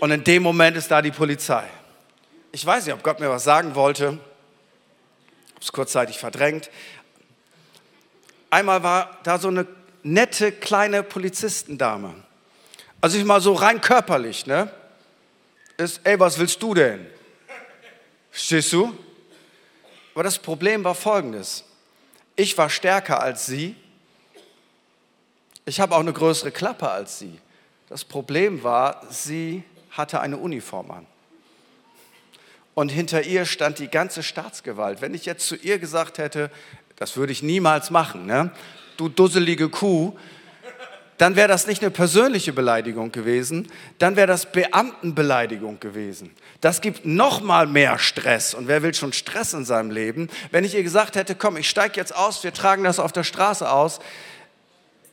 und 0.01 0.11
in 0.11 0.25
dem 0.25 0.43
Moment 0.43 0.77
ist 0.77 0.91
da 0.91 1.01
die 1.01 1.13
Polizei. 1.13 1.63
Ich 2.51 2.67
weiß 2.67 2.85
nicht, 2.85 2.93
ob 2.93 3.05
Gott 3.05 3.21
mir 3.21 3.31
was 3.31 3.45
sagen 3.45 3.77
wollte, 3.77 4.09
habe 4.09 4.19
es 5.61 5.71
kurzzeitig 5.71 6.19
verdrängt. 6.19 6.71
Einmal 8.51 8.83
war 8.83 9.19
da 9.23 9.39
so 9.39 9.47
eine 9.47 9.65
nette 10.03 10.51
kleine 10.51 11.05
Polizistendame. 11.05 12.15
Also 13.01 13.17
ich 13.17 13.25
mal 13.25 13.41
so 13.41 13.53
rein 13.53 13.81
körperlich, 13.81 14.47
ne? 14.47 14.69
Ist, 15.77 16.01
ey, 16.03 16.19
was 16.19 16.39
willst 16.39 16.61
du 16.61 16.75
denn? 16.75 17.07
Stehst 18.33 18.73
du? 18.73 18.93
Aber 20.15 20.25
das 20.25 20.41
Problem 20.41 20.83
war 20.83 20.97
folgendes. 20.97 21.63
Ich 22.35 22.59
war 22.59 22.71
stärker 22.71 23.21
als 23.23 23.47
sie 23.47 23.77
ich 25.67 25.81
habe 25.81 25.95
auch 25.95 26.01
eine 26.01 26.13
größere 26.13 26.53
Klappe 26.53 26.91
als 26.91 27.19
sie. 27.19 27.39
Das 27.89 28.05
Problem 28.05 28.63
war, 28.63 29.03
sie 29.11 29.65
hatte 29.91 30.21
eine 30.21 30.39
Uniform 30.39 30.91
an. 30.91 31.07
Und 32.75 32.91
hinter 32.91 33.23
ihr 33.23 33.45
stand 33.45 33.79
die 33.79 33.89
ganze 33.89 34.23
Staatsgewalt. 34.23 35.01
Wenn 35.01 35.15
ich 35.15 35.27
jetzt 35.27 35.47
zu 35.47 35.57
ihr 35.57 35.79
gesagt 35.79 36.19
hätte, 36.19 36.51
das 36.97 37.17
würde 37.17 37.33
ich 37.33 37.43
niemals 37.43 37.91
machen, 37.91 38.27
ne? 38.27 38.51
du 38.97 39.09
dusselige 39.09 39.69
Kuh, 39.69 40.17
dann 41.19 41.35
wäre 41.35 41.49
das 41.49 41.67
nicht 41.67 41.83
eine 41.83 41.91
persönliche 41.91 42.53
Beleidigung 42.53 43.11
gewesen, 43.11 43.69
dann 43.99 44.17
wäre 44.17 44.27
das 44.27 44.53
Beamtenbeleidigung 44.53 45.81
gewesen. 45.81 46.31
Das 46.61 46.83
gibt 46.83 47.07
noch 47.07 47.41
mal 47.41 47.67
mehr 47.67 47.99
Stress. 47.99 48.53
Und 48.53 48.69
wer 48.69 48.83
will 48.83 48.93
schon 48.93 49.15
Stress 49.15 49.55
in 49.55 49.65
seinem 49.65 49.91
Leben? 49.91 50.29
Wenn 50.51 50.65
ich 50.65 50.75
ihr 50.75 50.83
gesagt 50.83 51.17
hätte, 51.17 51.35
komm, 51.35 51.57
ich 51.57 51.71
steige 51.71 51.97
jetzt 51.97 52.15
aus, 52.15 52.45
wir 52.45 52.53
tragen 52.53 52.85
das 52.85 52.99
auf 52.99 53.13
der 53.13 53.25
Straße 53.25 53.71
aus, 53.71 54.01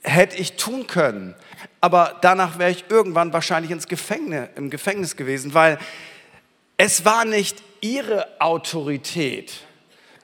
hätte 0.03 0.37
ich 0.37 0.57
tun 0.57 0.87
können. 0.87 1.35
Aber 1.81 2.17
danach 2.21 2.59
wäre 2.59 2.71
ich 2.71 2.85
irgendwann 2.89 3.33
wahrscheinlich 3.33 3.71
ins 3.71 3.87
Gefängnis, 3.87 4.49
im 4.55 4.69
Gefängnis 4.69 5.15
gewesen, 5.15 5.53
weil 5.53 5.79
es 6.77 7.05
war 7.05 7.25
nicht 7.25 7.61
ihre 7.81 8.27
Autorität, 8.39 9.53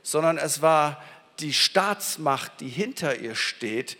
sondern 0.03 0.37
es 0.37 0.61
war 0.61 1.01
die 1.39 1.53
Staatsmacht, 1.53 2.59
die 2.59 2.67
hinter 2.67 3.17
ihr 3.17 3.35
steht. 3.35 3.97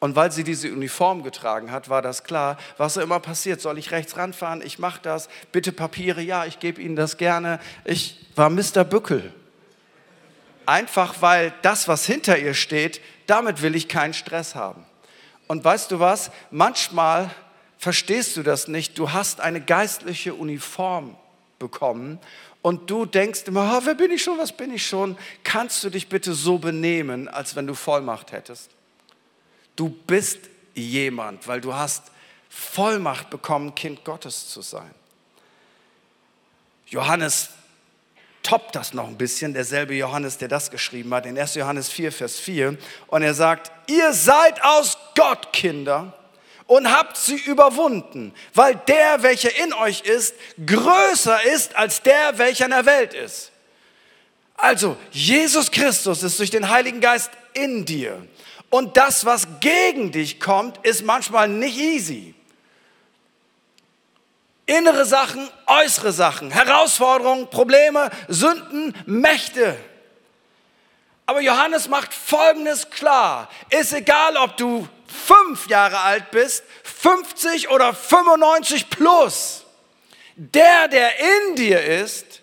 Und 0.00 0.16
weil 0.16 0.32
sie 0.32 0.42
diese 0.42 0.72
Uniform 0.72 1.22
getragen 1.22 1.70
hat, 1.70 1.88
war 1.88 2.02
das 2.02 2.24
klar, 2.24 2.58
was 2.76 2.96
immer 2.96 3.20
passiert. 3.20 3.60
Soll 3.60 3.78
ich 3.78 3.92
rechts 3.92 4.16
ranfahren? 4.16 4.60
Ich 4.60 4.78
mache 4.80 5.00
das. 5.00 5.28
Bitte 5.52 5.70
Papiere? 5.70 6.20
Ja, 6.20 6.44
ich 6.44 6.58
gebe 6.58 6.82
Ihnen 6.82 6.96
das 6.96 7.18
gerne. 7.18 7.60
Ich 7.84 8.26
war 8.34 8.50
Mr. 8.50 8.82
Bückel. 8.84 9.32
Einfach 10.66 11.16
weil 11.20 11.52
das, 11.62 11.88
was 11.88 12.06
hinter 12.06 12.38
ihr 12.38 12.54
steht, 12.54 13.00
damit 13.26 13.62
will 13.62 13.74
ich 13.74 13.88
keinen 13.88 14.14
Stress 14.14 14.54
haben. 14.54 14.84
Und 15.48 15.64
weißt 15.64 15.90
du 15.90 16.00
was? 16.00 16.30
Manchmal 16.50 17.30
verstehst 17.78 18.36
du 18.36 18.42
das 18.42 18.68
nicht. 18.68 18.98
Du 18.98 19.12
hast 19.12 19.40
eine 19.40 19.60
geistliche 19.60 20.34
Uniform 20.34 21.16
bekommen 21.58 22.18
und 22.62 22.90
du 22.90 23.06
denkst 23.06 23.42
immer, 23.46 23.76
oh, 23.76 23.84
wer 23.84 23.94
bin 23.94 24.12
ich 24.12 24.22
schon, 24.22 24.38
was 24.38 24.52
bin 24.52 24.72
ich 24.72 24.86
schon? 24.86 25.18
Kannst 25.42 25.82
du 25.82 25.90
dich 25.90 26.08
bitte 26.08 26.32
so 26.32 26.58
benehmen, 26.58 27.28
als 27.28 27.56
wenn 27.56 27.66
du 27.66 27.74
Vollmacht 27.74 28.32
hättest? 28.32 28.70
Du 29.74 29.88
bist 29.88 30.38
jemand, 30.74 31.46
weil 31.48 31.60
du 31.60 31.74
hast 31.74 32.04
Vollmacht 32.48 33.30
bekommen, 33.30 33.74
Kind 33.74 34.04
Gottes 34.04 34.48
zu 34.48 34.62
sein. 34.62 34.90
Johannes 36.86 37.50
toppt 38.42 38.74
das 38.74 38.92
noch 38.92 39.06
ein 39.06 39.16
bisschen, 39.16 39.54
derselbe 39.54 39.94
Johannes, 39.94 40.38
der 40.38 40.48
das 40.48 40.70
geschrieben 40.70 41.14
hat, 41.14 41.26
in 41.26 41.38
1. 41.38 41.54
Johannes 41.54 41.88
4, 41.88 42.12
Vers 42.12 42.38
4. 42.38 42.76
Und 43.06 43.22
er 43.22 43.34
sagt, 43.34 43.70
ihr 43.88 44.12
seid 44.12 44.62
aus 44.64 44.98
Gott 45.14 45.52
Kinder 45.52 46.12
und 46.66 46.90
habt 46.90 47.16
sie 47.16 47.36
überwunden, 47.36 48.32
weil 48.54 48.76
der, 48.88 49.22
welcher 49.22 49.54
in 49.62 49.72
euch 49.74 50.00
ist, 50.02 50.34
größer 50.64 51.42
ist 51.54 51.76
als 51.76 52.02
der, 52.02 52.38
welcher 52.38 52.64
in 52.64 52.70
der 52.70 52.86
Welt 52.86 53.14
ist. 53.14 53.52
Also, 54.56 54.96
Jesus 55.10 55.70
Christus 55.70 56.22
ist 56.22 56.38
durch 56.38 56.50
den 56.50 56.68
Heiligen 56.68 57.00
Geist 57.00 57.30
in 57.52 57.84
dir. 57.84 58.26
Und 58.70 58.96
das, 58.96 59.24
was 59.24 59.46
gegen 59.60 60.12
dich 60.12 60.40
kommt, 60.40 60.78
ist 60.86 61.04
manchmal 61.04 61.48
nicht 61.48 61.76
easy. 61.76 62.34
Innere 64.78 65.04
Sachen, 65.04 65.50
äußere 65.66 66.12
Sachen, 66.12 66.50
Herausforderungen, 66.50 67.50
Probleme, 67.50 68.08
Sünden, 68.28 68.94
Mächte. 69.04 69.76
Aber 71.26 71.42
Johannes 71.42 71.88
macht 71.88 72.14
Folgendes 72.14 72.88
klar. 72.88 73.50
Ist 73.68 73.92
egal, 73.92 74.36
ob 74.38 74.56
du 74.56 74.88
fünf 75.06 75.68
Jahre 75.68 76.00
alt 76.00 76.30
bist, 76.30 76.64
50 76.84 77.70
oder 77.70 77.92
95 77.92 78.88
plus. 78.88 79.64
Der, 80.36 80.88
der 80.88 81.10
in 81.18 81.56
dir 81.56 81.82
ist, 81.82 82.40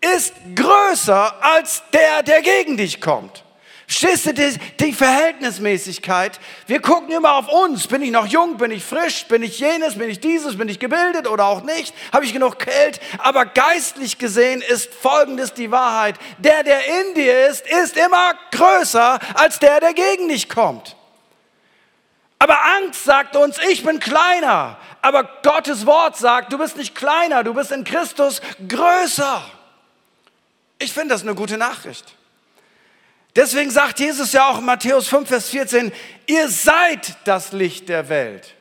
ist 0.00 0.34
größer 0.56 1.42
als 1.42 1.84
der, 1.92 2.24
der 2.24 2.42
gegen 2.42 2.76
dich 2.76 3.00
kommt. 3.00 3.44
Verstehst 3.88 4.26
du 4.26 4.34
die, 4.34 4.58
die, 4.78 4.92
Verhältnismäßigkeit? 4.92 6.38
Wir 6.66 6.82
gucken 6.82 7.10
immer 7.10 7.36
auf 7.36 7.48
uns. 7.48 7.86
Bin 7.86 8.02
ich 8.02 8.10
noch 8.10 8.26
jung? 8.26 8.58
Bin 8.58 8.70
ich 8.70 8.84
frisch? 8.84 9.24
Bin 9.28 9.42
ich 9.42 9.58
jenes? 9.58 9.96
Bin 9.96 10.10
ich 10.10 10.20
dieses? 10.20 10.58
Bin 10.58 10.68
ich 10.68 10.78
gebildet 10.78 11.26
oder 11.26 11.46
auch 11.46 11.62
nicht? 11.62 11.94
Habe 12.12 12.26
ich 12.26 12.34
genug 12.34 12.58
Geld? 12.58 13.00
Aber 13.16 13.46
geistlich 13.46 14.18
gesehen 14.18 14.60
ist 14.60 14.92
Folgendes 14.92 15.54
die 15.54 15.70
Wahrheit. 15.70 16.16
Der, 16.36 16.64
der 16.64 16.80
in 17.00 17.14
dir 17.14 17.48
ist, 17.48 17.66
ist 17.66 17.96
immer 17.96 18.34
größer 18.50 19.18
als 19.32 19.58
der, 19.58 19.80
der 19.80 19.94
gegen 19.94 20.28
dich 20.28 20.50
kommt. 20.50 20.94
Aber 22.38 22.58
Angst 22.76 23.04
sagt 23.04 23.36
uns, 23.36 23.56
ich 23.70 23.84
bin 23.84 24.00
kleiner. 24.00 24.76
Aber 25.00 25.24
Gottes 25.42 25.86
Wort 25.86 26.14
sagt, 26.18 26.52
du 26.52 26.58
bist 26.58 26.76
nicht 26.76 26.94
kleiner, 26.94 27.42
du 27.42 27.54
bist 27.54 27.72
in 27.72 27.84
Christus 27.84 28.42
größer. 28.68 29.42
Ich 30.78 30.92
finde 30.92 31.14
das 31.14 31.22
eine 31.22 31.34
gute 31.34 31.56
Nachricht. 31.56 32.17
Deswegen 33.36 33.70
sagt 33.70 34.00
Jesus 34.00 34.32
ja 34.32 34.48
auch 34.48 34.58
in 34.58 34.64
Matthäus 34.64 35.08
5, 35.08 35.28
Vers 35.28 35.48
14, 35.50 35.92
ihr 36.26 36.48
seid 36.48 37.16
das 37.24 37.52
Licht 37.52 37.88
der 37.88 38.08
Welt. 38.08 38.54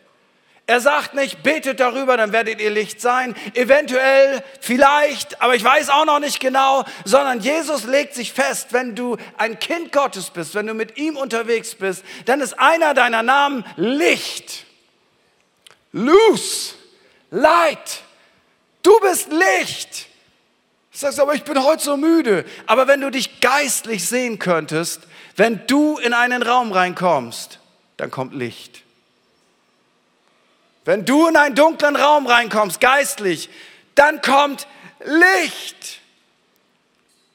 Er 0.69 0.81
sagt 0.81 1.13
nicht, 1.13 1.43
betet 1.43 1.79
darüber, 1.79 2.17
dann 2.17 2.33
werdet 2.33 2.59
ihr 2.59 2.69
Licht 2.69 2.99
sein. 2.99 3.35
Eventuell, 3.53 4.43
vielleicht, 4.59 5.41
aber 5.41 5.55
ich 5.55 5.63
weiß 5.63 5.89
auch 5.89 6.03
noch 6.03 6.19
nicht 6.19 6.41
genau, 6.41 6.83
sondern 7.05 7.39
Jesus 7.39 7.85
legt 7.85 8.13
sich 8.13 8.33
fest, 8.33 8.73
wenn 8.73 8.93
du 8.93 9.15
ein 9.37 9.59
Kind 9.59 9.93
Gottes 9.93 10.29
bist, 10.29 10.55
wenn 10.55 10.67
du 10.67 10.73
mit 10.73 10.97
ihm 10.97 11.15
unterwegs 11.15 11.73
bist, 11.73 12.03
dann 12.25 12.41
ist 12.41 12.59
einer 12.59 12.93
deiner 12.93 13.23
Namen 13.23 13.63
Licht. 13.77 14.65
Luz, 15.93 16.75
Light. 17.31 18.01
Du 18.83 18.99
bist 18.99 19.29
Licht. 19.31 20.06
Sagst, 20.97 21.19
aber 21.19 21.35
ich 21.35 21.43
bin 21.43 21.63
heute 21.63 21.83
so 21.83 21.95
müde. 21.95 22.43
Aber 22.65 22.87
wenn 22.87 23.01
du 23.01 23.11
dich 23.11 23.39
geistlich 23.39 24.07
sehen 24.07 24.39
könntest, 24.39 25.01
wenn 25.35 25.61
du 25.67 25.99
in 25.99 26.11
einen 26.11 26.41
Raum 26.41 26.71
reinkommst, 26.71 27.59
dann 27.97 28.09
kommt 28.09 28.33
Licht. 28.33 28.81
Wenn 30.85 31.05
du 31.05 31.27
in 31.27 31.37
einen 31.37 31.53
dunklen 31.53 31.95
Raum 31.95 32.25
reinkommst, 32.25 32.79
geistlich, 32.79 33.51
dann 33.93 34.23
kommt 34.23 34.65
Licht. 35.05 35.99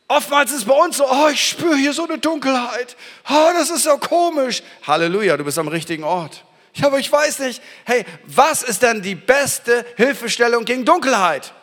Oftmals 0.08 0.50
ist 0.50 0.58
es 0.58 0.64
bei 0.64 0.74
uns 0.74 0.96
so, 0.96 1.08
oh, 1.08 1.28
ich 1.28 1.48
spüre 1.48 1.76
hier 1.76 1.92
so 1.92 2.02
eine 2.02 2.18
Dunkelheit. 2.18 2.96
Oh, 3.30 3.50
das 3.52 3.70
ist 3.70 3.84
so 3.84 3.96
komisch. 3.96 4.64
Halleluja, 4.88 5.36
du 5.36 5.44
bist 5.44 5.60
am 5.60 5.68
richtigen 5.68 6.02
Ort. 6.02 6.44
Ja, 6.74 6.88
aber 6.88 6.98
ich 6.98 7.12
weiß 7.12 7.38
nicht, 7.38 7.62
hey, 7.84 8.04
was 8.26 8.64
ist 8.64 8.82
denn 8.82 9.02
die 9.02 9.14
beste 9.14 9.86
Hilfestellung 9.96 10.64
gegen 10.64 10.84
Dunkelheit? 10.84 11.54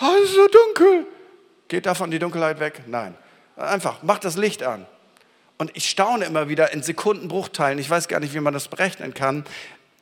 Oh, 0.00 0.06
es 0.22 0.30
ist 0.30 0.34
so 0.34 0.48
dunkel. 0.48 1.06
Geht 1.68 1.86
davon 1.86 2.10
die 2.10 2.18
Dunkelheit 2.18 2.58
weg? 2.60 2.82
Nein. 2.86 3.14
Einfach, 3.56 3.98
mach 4.02 4.18
das 4.18 4.36
Licht 4.36 4.62
an. 4.62 4.86
Und 5.58 5.70
ich 5.74 5.90
staune 5.90 6.24
immer 6.24 6.48
wieder 6.48 6.72
in 6.72 6.82
Sekundenbruchteilen, 6.82 7.78
ich 7.78 7.90
weiß 7.90 8.08
gar 8.08 8.18
nicht, 8.20 8.32
wie 8.32 8.40
man 8.40 8.54
das 8.54 8.68
berechnen 8.68 9.12
kann, 9.12 9.44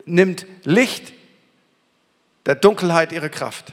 nimmt 0.05 0.47
Licht 0.63 1.13
der 2.47 2.55
Dunkelheit 2.55 3.11
ihre 3.11 3.29
Kraft. 3.29 3.73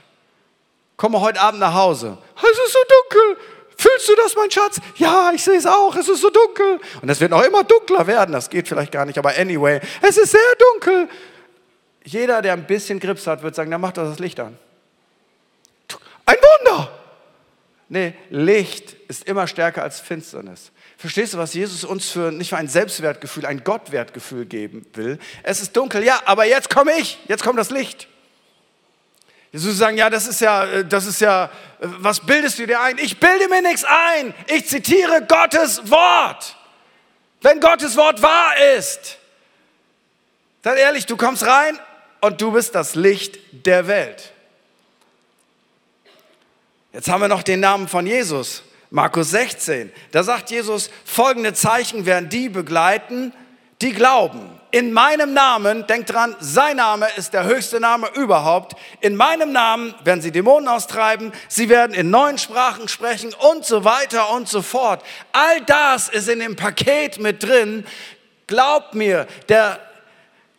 Komme 0.97 1.21
heute 1.21 1.41
Abend 1.41 1.59
nach 1.59 1.75
Hause. 1.75 2.17
Es 2.35 2.43
ist 2.43 2.73
so 2.73 2.79
dunkel. 2.89 3.43
Fühlst 3.77 4.09
du 4.09 4.15
das, 4.15 4.35
mein 4.35 4.49
Schatz? 4.49 4.79
Ja, 4.95 5.31
ich 5.33 5.43
sehe 5.43 5.57
es 5.57 5.67
auch. 5.67 5.95
Es 5.95 6.07
ist 6.07 6.21
so 6.21 6.29
dunkel. 6.29 6.79
Und 7.01 7.09
es 7.09 7.19
wird 7.19 7.31
noch 7.31 7.43
immer 7.43 7.63
dunkler 7.63 8.07
werden. 8.07 8.31
Das 8.31 8.49
geht 8.49 8.67
vielleicht 8.67 8.91
gar 8.91 9.05
nicht, 9.05 9.19
aber 9.19 9.37
anyway, 9.37 9.79
es 10.01 10.17
ist 10.17 10.31
sehr 10.31 10.55
dunkel. 10.73 11.09
Jeder, 12.03 12.41
der 12.41 12.53
ein 12.53 12.65
bisschen 12.65 12.99
Grips 12.99 13.27
hat, 13.27 13.43
wird 13.43 13.53
sagen, 13.53 13.69
dann 13.69 13.81
mach 13.81 13.91
doch 13.91 14.05
das 14.05 14.19
Licht 14.19 14.39
an. 14.39 14.57
Ein 16.25 16.35
Wunder! 16.35 16.91
Nee, 17.87 18.13
Licht 18.29 18.93
ist 19.07 19.27
immer 19.27 19.47
stärker 19.47 19.83
als 19.83 19.99
Finsternis. 19.99 20.71
Verstehst 20.97 21.33
du, 21.33 21.37
was 21.37 21.53
Jesus 21.53 21.83
uns 21.83 22.09
für 22.09 22.31
nicht 22.31 22.49
für 22.49 22.57
ein 22.57 22.67
Selbstwertgefühl, 22.67 23.45
ein 23.45 23.63
Gottwertgefühl 23.63 24.45
geben 24.45 24.85
will? 24.93 25.19
Es 25.43 25.61
ist 25.61 25.77
dunkel, 25.77 26.03
ja, 26.03 26.19
aber 26.25 26.45
jetzt 26.45 26.69
komme 26.69 26.93
ich, 26.97 27.19
jetzt 27.27 27.43
kommt 27.43 27.59
das 27.59 27.69
Licht. 27.69 28.07
Jesus 29.51 29.77
sagen, 29.77 29.97
ja, 29.97 30.09
das 30.09 30.27
ist 30.27 30.41
ja, 30.41 30.65
äh, 30.65 30.83
das 30.83 31.05
ist 31.05 31.21
ja, 31.21 31.45
äh, 31.45 31.49
was 31.79 32.19
bildest 32.19 32.59
du 32.59 32.67
dir 32.67 32.81
ein? 32.81 32.97
Ich 32.97 33.19
bilde 33.19 33.47
mir 33.47 33.61
nichts 33.61 33.85
ein. 33.85 34.33
Ich 34.47 34.67
zitiere 34.67 35.25
Gottes 35.25 35.89
Wort. 35.89 36.57
Wenn 37.41 37.61
Gottes 37.61 37.95
Wort 37.95 38.21
wahr 38.21 38.57
ist, 38.77 39.17
dann 40.61 40.75
ehrlich, 40.75 41.05
du 41.05 41.15
kommst 41.15 41.45
rein 41.45 41.79
und 42.19 42.41
du 42.41 42.51
bist 42.51 42.73
das 42.73 42.95
Licht 42.95 43.37
der 43.51 43.87
Welt. 43.87 44.33
Jetzt 46.95 47.09
haben 47.09 47.19
wir 47.19 47.27
noch 47.27 47.43
den 47.43 47.59
Namen 47.59 47.89
von 47.89 48.07
Jesus. 48.07 48.63
Markus 48.89 49.31
16. 49.31 49.91
Da 50.13 50.23
sagt 50.23 50.49
Jesus, 50.49 50.89
folgende 51.03 51.53
Zeichen 51.53 52.05
werden 52.05 52.29
die 52.29 52.47
begleiten, 52.47 53.33
die 53.81 53.91
glauben. 53.91 54.57
In 54.71 54.93
meinem 54.93 55.33
Namen, 55.33 55.85
denkt 55.87 56.13
dran, 56.13 56.37
sein 56.39 56.77
Name 56.77 57.07
ist 57.17 57.33
der 57.33 57.43
höchste 57.43 57.81
Name 57.81 58.07
überhaupt. 58.13 58.77
In 59.01 59.17
meinem 59.17 59.51
Namen 59.51 59.93
werden 60.05 60.21
sie 60.21 60.31
Dämonen 60.31 60.69
austreiben, 60.69 61.33
sie 61.49 61.67
werden 61.67 61.93
in 61.93 62.11
neuen 62.11 62.37
Sprachen 62.37 62.87
sprechen 62.87 63.33
und 63.51 63.65
so 63.65 63.83
weiter 63.83 64.29
und 64.29 64.47
so 64.47 64.61
fort. 64.61 65.03
All 65.33 65.59
das 65.65 66.07
ist 66.07 66.29
in 66.29 66.39
dem 66.39 66.55
Paket 66.55 67.19
mit 67.19 67.43
drin. 67.43 67.85
Glaubt 68.47 68.95
mir, 68.95 69.27
der 69.49 69.81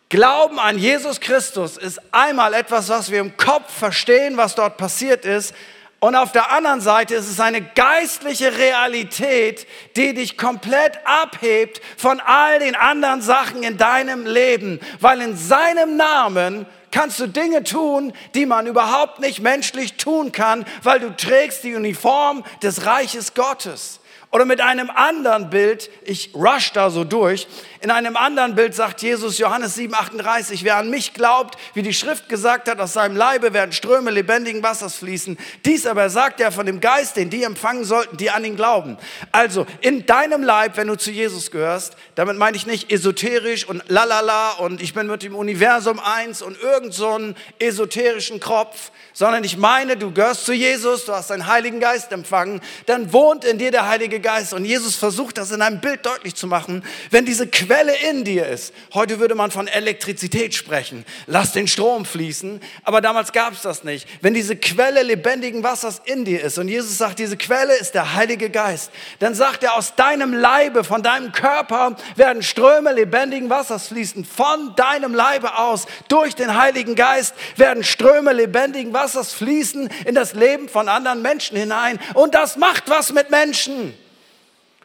Glauben 0.09 0.59
an 0.59 0.77
Jesus 0.77 1.19
Christus 1.19 1.77
ist 1.77 1.99
einmal 2.11 2.53
etwas, 2.53 2.89
was 2.89 3.09
wir 3.09 3.21
im 3.21 3.35
Kopf 3.37 3.73
verstehen, 3.73 4.37
was 4.37 4.53
dort 4.53 4.77
passiert 4.77 5.25
ist, 5.25 5.55
und 5.99 6.15
auf 6.15 6.31
der 6.31 6.51
anderen 6.51 6.79
Seite 6.79 7.15
ist 7.15 7.29
es 7.29 7.39
eine 7.39 7.61
geistliche 7.61 8.57
Realität, 8.57 9.65
die 9.95 10.13
dich 10.13 10.37
komplett 10.37 10.99
abhebt 11.05 11.81
von 11.97 12.19
all 12.19 12.59
den 12.59 12.75
anderen 12.75 13.21
Sachen 13.21 13.63
in 13.63 13.77
deinem 13.77 14.27
Leben, 14.27 14.79
weil 14.99 15.21
in 15.21 15.35
seinem 15.35 15.97
Namen 15.97 16.67
kannst 16.91 17.19
du 17.19 17.27
Dinge 17.27 17.63
tun, 17.63 18.13
die 18.35 18.45
man 18.45 18.67
überhaupt 18.67 19.19
nicht 19.19 19.41
menschlich 19.41 19.97
tun 19.97 20.31
kann, 20.31 20.65
weil 20.83 20.99
du 20.99 21.15
trägst 21.15 21.63
die 21.63 21.75
Uniform 21.75 22.43
des 22.61 22.85
Reiches 22.85 23.33
Gottes. 23.33 23.99
Oder 24.31 24.45
mit 24.45 24.61
einem 24.61 24.89
anderen 24.89 25.49
Bild, 25.49 25.89
ich 26.03 26.31
rush 26.35 26.73
da 26.73 26.89
so 26.89 27.05
durch, 27.05 27.47
in 27.81 27.91
einem 27.91 28.17
anderen 28.17 28.55
Bild 28.55 28.73
sagt 28.75 29.01
Jesus, 29.01 29.37
Johannes 29.37 29.75
7, 29.75 29.93
38, 29.93 30.63
wer 30.63 30.77
an 30.77 30.89
mich 30.89 31.13
glaubt, 31.13 31.57
wie 31.73 31.81
die 31.81 31.93
Schrift 31.93 32.29
gesagt 32.29 32.69
hat, 32.69 32.79
aus 32.79 32.93
seinem 32.93 33.15
Leibe 33.15 33.53
werden 33.53 33.71
Ströme 33.71 34.11
lebendigen 34.11 34.63
Wassers 34.63 34.95
fließen. 34.95 35.37
Dies 35.65 35.85
aber 35.85 36.09
sagt 36.09 36.41
er 36.41 36.51
von 36.51 36.65
dem 36.65 36.79
Geist, 36.79 37.17
den 37.17 37.29
die 37.29 37.43
empfangen 37.43 37.85
sollten, 37.85 38.17
die 38.17 38.31
an 38.31 38.43
ihn 38.45 38.55
glauben. 38.55 38.97
Also 39.31 39.65
in 39.81 40.05
deinem 40.05 40.43
Leib, 40.43 40.77
wenn 40.77 40.87
du 40.87 40.95
zu 40.95 41.11
Jesus 41.11 41.51
gehörst, 41.51 41.95
damit 42.15 42.37
meine 42.37 42.57
ich 42.57 42.65
nicht 42.65 42.91
esoterisch 42.91 43.67
und 43.67 43.83
lalala 43.87 44.53
und 44.53 44.81
ich 44.81 44.93
bin 44.93 45.07
mit 45.07 45.23
dem 45.23 45.35
Universum 45.35 45.99
eins 45.99 46.41
und 46.41 46.59
irgend 46.61 46.93
so 46.93 47.13
einen 47.13 47.35
esoterischen 47.59 48.39
Kropf, 48.39 48.91
sondern 49.13 49.43
ich 49.43 49.57
meine, 49.57 49.97
du 49.97 50.11
gehörst 50.11 50.45
zu 50.45 50.53
Jesus, 50.53 51.05
du 51.05 51.13
hast 51.13 51.31
den 51.31 51.47
Heiligen 51.47 51.79
Geist 51.79 52.11
empfangen, 52.11 52.61
dann 52.85 53.13
wohnt 53.13 53.45
in 53.45 53.57
dir 53.57 53.71
der 53.71 53.87
Heilige 53.87 54.19
Geist. 54.19 54.53
Und 54.53 54.65
Jesus 54.65 54.95
versucht 54.95 55.37
das 55.37 55.51
in 55.51 55.61
einem 55.61 55.81
Bild 55.81 56.05
deutlich 56.05 56.35
zu 56.35 56.45
machen. 56.45 56.83
Wenn 57.09 57.25
diese 57.25 57.47
Quelle 57.67 57.93
in 58.09 58.23
dir 58.23 58.47
ist, 58.47 58.73
heute 58.93 59.19
würde 59.19 59.35
man 59.35 59.51
von 59.51 59.67
Elektrizität 59.67 60.55
sprechen, 60.55 61.05
lass 61.25 61.51
den 61.51 61.67
Strom 61.67 62.05
fließen, 62.05 62.61
aber 62.83 63.01
damals 63.01 63.33
gab 63.33 63.51
es 63.51 63.61
das 63.61 63.83
nicht. 63.83 64.07
Wenn 64.21 64.33
diese 64.33 64.55
Quelle 64.55 65.03
lebendigen 65.03 65.63
Wassers 65.63 66.01
in 66.05 66.23
dir 66.23 66.41
ist 66.41 66.57
und 66.57 66.69
Jesus 66.69 66.97
sagt, 66.97 67.19
diese 67.19 67.35
Quelle 67.35 67.75
ist 67.75 67.91
der 67.91 68.15
Heilige 68.15 68.49
Geist, 68.49 68.89
dann 69.19 69.35
sagt 69.35 69.63
er, 69.63 69.75
aus 69.75 69.95
deinem 69.95 70.33
Leibe, 70.33 70.85
von 70.85 71.03
deinem 71.03 71.33
Körper 71.33 71.97
werden 72.15 72.41
Ströme 72.41 72.93
lebendigen 72.93 73.49
Wassers 73.49 73.89
fließen. 73.89 74.23
Von 74.23 74.73
deinem 74.77 75.13
Leibe 75.13 75.57
aus, 75.57 75.87
durch 76.07 76.35
den 76.35 76.57
Heiligen 76.57 76.95
Geist, 76.95 77.35
werden 77.57 77.83
Ströme 77.83 78.31
lebendigen 78.31 78.93
Wassers 78.93 79.33
fließen 79.33 79.89
in 80.05 80.15
das 80.15 80.33
Leben 80.33 80.69
von 80.69 80.87
anderen 80.87 81.21
Menschen 81.21 81.57
hinein. 81.57 81.99
Und 82.13 82.33
das 82.33 82.55
macht 82.55 82.89
was 82.89 83.11
mit 83.11 83.29
Menschen. 83.29 83.93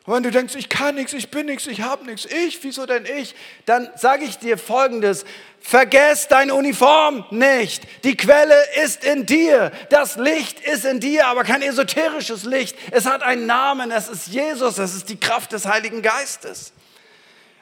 Und 0.05 0.15
wenn 0.15 0.23
du 0.25 0.33
denkst, 0.33 0.57
ich 0.57 0.69
kann 0.69 0.97
nichts, 0.97 1.13
ich 1.13 1.31
bin 1.31 1.47
nichts, 1.47 1.69
ich 1.69 1.83
habe 1.83 2.05
nichts, 2.05 2.25
ich, 2.25 2.59
wieso 2.65 2.87
denn 2.87 3.07
ich? 3.07 3.37
Dann 3.67 3.89
sage 3.95 4.25
ich 4.25 4.37
dir 4.39 4.59
Folgendes, 4.59 5.25
vergess 5.61 6.27
deine 6.27 6.55
Uniform 6.55 7.25
nicht. 7.31 7.87
Die 8.03 8.17
Quelle 8.17 8.57
ist 8.83 9.05
in 9.05 9.27
dir, 9.27 9.71
das 9.91 10.17
Licht 10.17 10.59
ist 10.59 10.85
in 10.85 10.99
dir, 10.99 11.29
aber 11.29 11.45
kein 11.45 11.63
esoterisches 11.63 12.43
Licht. 12.45 12.77
Es 12.91 13.07
hat 13.07 13.23
einen 13.23 13.47
Namen, 13.47 13.93
es 13.93 14.09
ist 14.09 14.27
Jesus, 14.27 14.79
es 14.79 14.93
ist 14.95 15.09
die 15.09 15.21
Kraft 15.21 15.53
des 15.53 15.67
Heiligen 15.67 16.03
Geistes. 16.03 16.73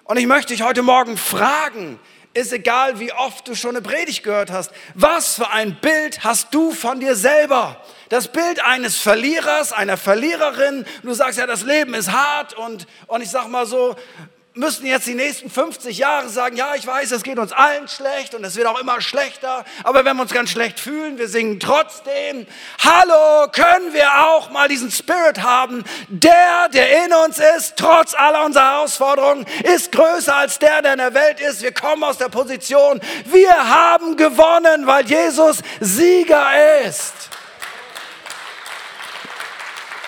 Und 0.04 0.16
ich 0.16 0.26
möchte 0.26 0.54
dich 0.54 0.62
heute 0.62 0.82
Morgen 0.82 1.18
fragen, 1.18 2.00
ist 2.32 2.52
egal, 2.52 3.00
wie 3.00 3.12
oft 3.12 3.46
du 3.48 3.54
schon 3.54 3.76
eine 3.76 3.82
Predigt 3.82 4.22
gehört 4.22 4.50
hast. 4.50 4.70
Was 4.94 5.34
für 5.34 5.50
ein 5.50 5.80
Bild 5.80 6.22
hast 6.22 6.54
du 6.54 6.70
von 6.72 7.00
dir 7.00 7.16
selber? 7.16 7.82
Das 8.08 8.28
Bild 8.28 8.64
eines 8.64 8.96
Verlierers, 8.96 9.72
einer 9.72 9.96
Verliererin. 9.96 10.84
Du 11.02 11.12
sagst 11.12 11.38
ja, 11.38 11.46
das 11.46 11.62
Leben 11.62 11.94
ist 11.94 12.12
hart 12.12 12.54
und, 12.54 12.86
und 13.08 13.20
ich 13.20 13.30
sag 13.30 13.48
mal 13.48 13.66
so, 13.66 13.96
müssen 14.54 14.84
jetzt 14.84 15.06
die 15.06 15.14
nächsten 15.14 15.48
50 15.48 15.96
Jahre 15.96 16.28
sagen, 16.28 16.56
ja, 16.56 16.74
ich 16.74 16.84
weiß, 16.84 17.12
es 17.12 17.22
geht 17.22 17.38
uns 17.38 17.52
allen 17.52 17.86
schlecht 17.86 18.34
und 18.34 18.44
es 18.44 18.56
wird 18.56 18.66
auch 18.66 18.80
immer 18.80 19.00
schlechter, 19.00 19.64
aber 19.84 20.04
wenn 20.04 20.16
wir 20.16 20.22
uns 20.22 20.32
ganz 20.32 20.50
schlecht 20.50 20.80
fühlen, 20.80 21.18
wir 21.18 21.28
singen 21.28 21.60
trotzdem. 21.60 22.46
Hallo, 22.84 23.48
können 23.52 23.92
wir 23.92 24.26
auch 24.26 24.50
mal 24.50 24.66
diesen 24.66 24.90
Spirit 24.90 25.42
haben? 25.42 25.84
Der, 26.08 26.68
der 26.72 27.04
in 27.04 27.12
uns 27.12 27.38
ist, 27.56 27.76
trotz 27.76 28.14
aller 28.14 28.44
unserer 28.44 28.72
Herausforderungen, 28.72 29.46
ist 29.62 29.92
größer 29.92 30.34
als 30.34 30.58
der, 30.58 30.82
der 30.82 30.92
in 30.92 30.98
der 30.98 31.14
Welt 31.14 31.40
ist. 31.40 31.62
Wir 31.62 31.72
kommen 31.72 32.02
aus 32.02 32.18
der 32.18 32.28
Position, 32.28 33.00
wir 33.26 33.52
haben 33.52 34.16
gewonnen, 34.16 34.86
weil 34.86 35.06
Jesus 35.06 35.58
Sieger 35.80 36.48
ist. 36.84 37.30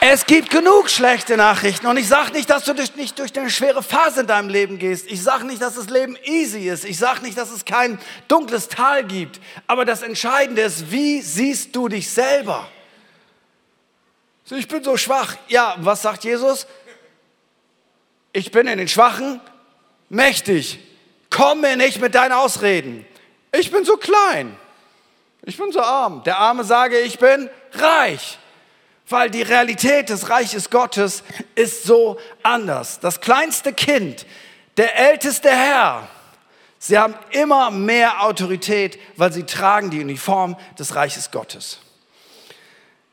Es 0.05 0.27
gibt 0.27 0.51
genug 0.51 0.91
schlechte 0.91 1.37
Nachrichten 1.37 1.87
und 1.87 1.97
ich 1.97 2.09
sage 2.09 2.33
nicht, 2.33 2.51
dass 2.51 2.65
du 2.65 2.75
nicht 2.75 3.21
durch 3.21 3.39
eine 3.39 3.51
schwere 3.51 3.85
Phase 3.85 4.23
in 4.23 4.27
deinem 4.27 4.49
Leben 4.49 4.81
gehst. 4.81 5.09
Ich 5.09 5.23
sage 5.23 5.45
nicht, 5.45 5.63
dass 5.63 5.77
das 5.77 5.91
Leben 5.91 6.19
easy 6.25 6.69
ist. 6.69 6.85
Ich 6.85 6.99
sage 6.99 7.23
nicht, 7.23 7.39
dass 7.39 7.53
es 7.53 7.65
kein 7.65 8.01
dunkles 8.27 8.67
Tal 8.67 9.05
gibt. 9.05 9.41
Aber 9.69 9.85
das 9.85 10.03
Entscheidende 10.03 10.63
ist, 10.63 10.91
wie 10.91 11.23
siehst 11.23 11.77
du 11.77 11.87
dich 11.87 12.11
selber? 12.11 12.67
Ich 14.51 14.67
bin 14.67 14.83
so 14.83 14.97
schwach. 14.97 15.37
Ja, 15.47 15.77
was 15.79 16.03
sagt 16.03 16.25
Jesus? 16.25 16.67
Ich 18.33 18.51
bin 18.51 18.67
in 18.67 18.79
den 18.79 18.89
Schwachen 18.89 19.41
mächtig. 20.09 20.81
Komm 21.31 21.61
mir 21.61 21.77
nicht 21.77 22.01
mit 22.01 22.17
deinen 22.17 22.33
Ausreden. 22.33 23.07
Ich 23.53 23.71
bin 23.71 23.85
so 23.85 23.97
klein. 23.99 24.57
Ich 25.45 25.57
bin 25.57 25.71
so 25.71 25.81
arm. 25.81 26.25
Der 26.25 26.39
Arme 26.39 26.65
sage, 26.65 26.99
ich 26.99 27.21
bin 27.21 27.49
reich. 27.75 28.41
Weil 29.13 29.31
die 29.31 29.43
Realität 29.43 30.09
des 30.09 30.31
Reiches 30.31 30.71
Gottes 30.71 31.23
ist 31.55 31.85
so 31.85 32.19
anders. 32.43 32.99
Das 32.99 33.21
kleinste 33.21 33.75
Kind, 33.75 34.27
der 34.79 34.99
älteste 34.99 35.51
Herr, 35.51 36.09
sie 36.79 36.99
haben 36.99 37.15
immer 37.31 37.71
mehr 37.71 38.25
Autorität, 38.25 38.99
weil 39.17 39.31
sie 39.31 39.45
tragen 39.45 39.91
die 39.91 40.01
Uniform 40.01 40.57
des 40.79 40.95
Reiches 40.95 41.31
Gottes. 41.31 41.81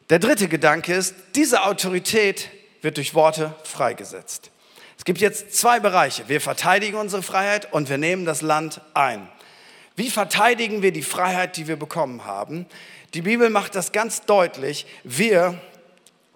Der 0.10 0.20
dritte 0.20 0.48
Gedanke 0.48 0.94
ist, 0.94 1.16
diese 1.36 1.64
Autorität 1.64 2.50
wird 2.82 2.96
durch 2.96 3.14
Worte 3.14 3.54
freigesetzt. 3.64 4.52
Es 4.98 5.04
gibt 5.04 5.20
jetzt 5.20 5.54
zwei 5.54 5.82
Bereiche. 5.82 6.30
Wir 6.30 6.40
verteidigen 6.40 6.98
unsere 6.98 7.24
Freiheit 7.24 7.74
und 7.74 7.90
wir 7.90 7.98
nehmen 7.98 8.26
das 8.26 8.42
Land 8.42 8.82
ein. 8.94 9.30
Wie 9.98 10.10
verteidigen 10.10 10.82
wir 10.82 10.94
die 10.94 11.04
Freiheit, 11.04 11.58
die 11.58 11.68
wir 11.68 11.76
bekommen 11.76 12.24
haben? 12.24 12.66
Die 13.14 13.22
Bibel 13.22 13.50
macht 13.50 13.76
das 13.76 13.92
ganz 13.92 14.22
deutlich. 14.22 14.86
Wir 15.04 15.60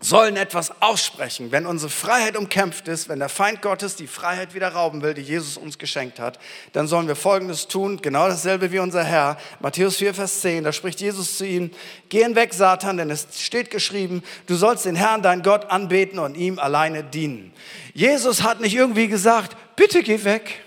sollen 0.03 0.35
etwas 0.35 0.81
aussprechen. 0.81 1.51
Wenn 1.51 1.65
unsere 1.65 1.89
Freiheit 1.89 2.35
umkämpft 2.35 2.87
ist, 2.87 3.07
wenn 3.07 3.19
der 3.19 3.29
Feind 3.29 3.61
Gottes 3.61 3.95
die 3.95 4.07
Freiheit 4.07 4.53
wieder 4.53 4.69
rauben 4.69 5.01
will, 5.01 5.13
die 5.13 5.21
Jesus 5.21 5.57
uns 5.57 5.77
geschenkt 5.77 6.19
hat, 6.19 6.39
dann 6.73 6.87
sollen 6.87 7.07
wir 7.07 7.15
Folgendes 7.15 7.67
tun, 7.67 8.01
genau 8.01 8.27
dasselbe 8.27 8.71
wie 8.71 8.79
unser 8.79 9.03
Herr. 9.03 9.37
Matthäus 9.61 9.97
4, 9.97 10.13
Vers 10.13 10.41
10, 10.41 10.65
da 10.65 10.73
spricht 10.73 10.99
Jesus 10.99 11.37
zu 11.37 11.45
ihm, 11.45 11.71
gehen 12.09 12.35
weg, 12.35 12.53
Satan, 12.53 12.97
denn 12.97 13.09
es 13.09 13.27
steht 13.39 13.71
geschrieben, 13.71 14.23
du 14.47 14.55
sollst 14.55 14.85
den 14.85 14.95
Herrn, 14.95 15.21
dein 15.21 15.41
Gott, 15.41 15.71
anbeten 15.71 16.19
und 16.19 16.35
ihm 16.35 16.59
alleine 16.59 17.03
dienen. 17.03 17.53
Jesus 17.93 18.43
hat 18.43 18.59
nicht 18.59 18.75
irgendwie 18.75 19.07
gesagt, 19.07 19.55
bitte 19.75 20.03
geh 20.03 20.23
weg 20.25 20.62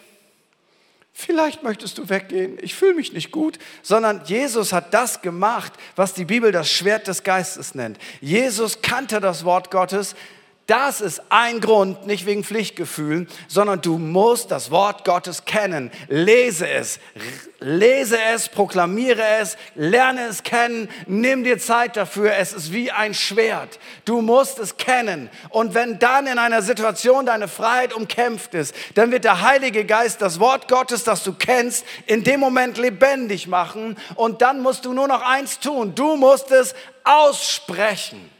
vielleicht 1.18 1.62
möchtest 1.62 1.96
du 1.96 2.10
weggehen, 2.10 2.58
ich 2.60 2.74
fühle 2.74 2.94
mich 2.94 3.14
nicht 3.14 3.30
gut, 3.30 3.58
sondern 3.82 4.20
Jesus 4.26 4.74
hat 4.74 4.92
das 4.92 5.22
gemacht, 5.22 5.72
was 5.96 6.12
die 6.12 6.26
Bibel 6.26 6.52
das 6.52 6.70
Schwert 6.70 7.08
des 7.08 7.22
Geistes 7.22 7.74
nennt. 7.74 7.98
Jesus 8.20 8.82
kannte 8.82 9.18
das 9.18 9.42
Wort 9.46 9.70
Gottes, 9.70 10.14
das 10.66 11.00
ist 11.00 11.22
ein 11.28 11.60
Grund, 11.60 12.08
nicht 12.08 12.26
wegen 12.26 12.42
Pflichtgefühlen, 12.42 13.28
sondern 13.46 13.80
du 13.80 13.98
musst 13.98 14.50
das 14.50 14.72
Wort 14.72 15.04
Gottes 15.04 15.44
kennen. 15.44 15.92
Lese 16.08 16.68
es, 16.68 16.98
lese 17.60 18.18
es, 18.34 18.48
proklamiere 18.48 19.22
es, 19.40 19.56
lerne 19.76 20.22
es 20.22 20.42
kennen, 20.42 20.88
nimm 21.06 21.44
dir 21.44 21.58
Zeit 21.58 21.96
dafür. 21.96 22.34
Es 22.34 22.52
ist 22.52 22.72
wie 22.72 22.90
ein 22.90 23.14
Schwert. 23.14 23.78
Du 24.04 24.22
musst 24.22 24.58
es 24.58 24.76
kennen. 24.76 25.30
Und 25.50 25.74
wenn 25.74 26.00
dann 26.00 26.26
in 26.26 26.38
einer 26.38 26.62
Situation 26.62 27.26
deine 27.26 27.46
Freiheit 27.46 27.92
umkämpft 27.92 28.54
ist, 28.54 28.74
dann 28.96 29.12
wird 29.12 29.22
der 29.22 29.42
Heilige 29.42 29.84
Geist 29.84 30.20
das 30.20 30.40
Wort 30.40 30.66
Gottes, 30.66 31.04
das 31.04 31.22
du 31.22 31.32
kennst, 31.32 31.86
in 32.06 32.24
dem 32.24 32.40
Moment 32.40 32.76
lebendig 32.76 33.46
machen. 33.46 33.96
Und 34.16 34.42
dann 34.42 34.62
musst 34.62 34.84
du 34.84 34.92
nur 34.92 35.06
noch 35.06 35.22
eins 35.22 35.60
tun. 35.60 35.94
Du 35.94 36.16
musst 36.16 36.50
es 36.50 36.74
aussprechen. 37.04 38.35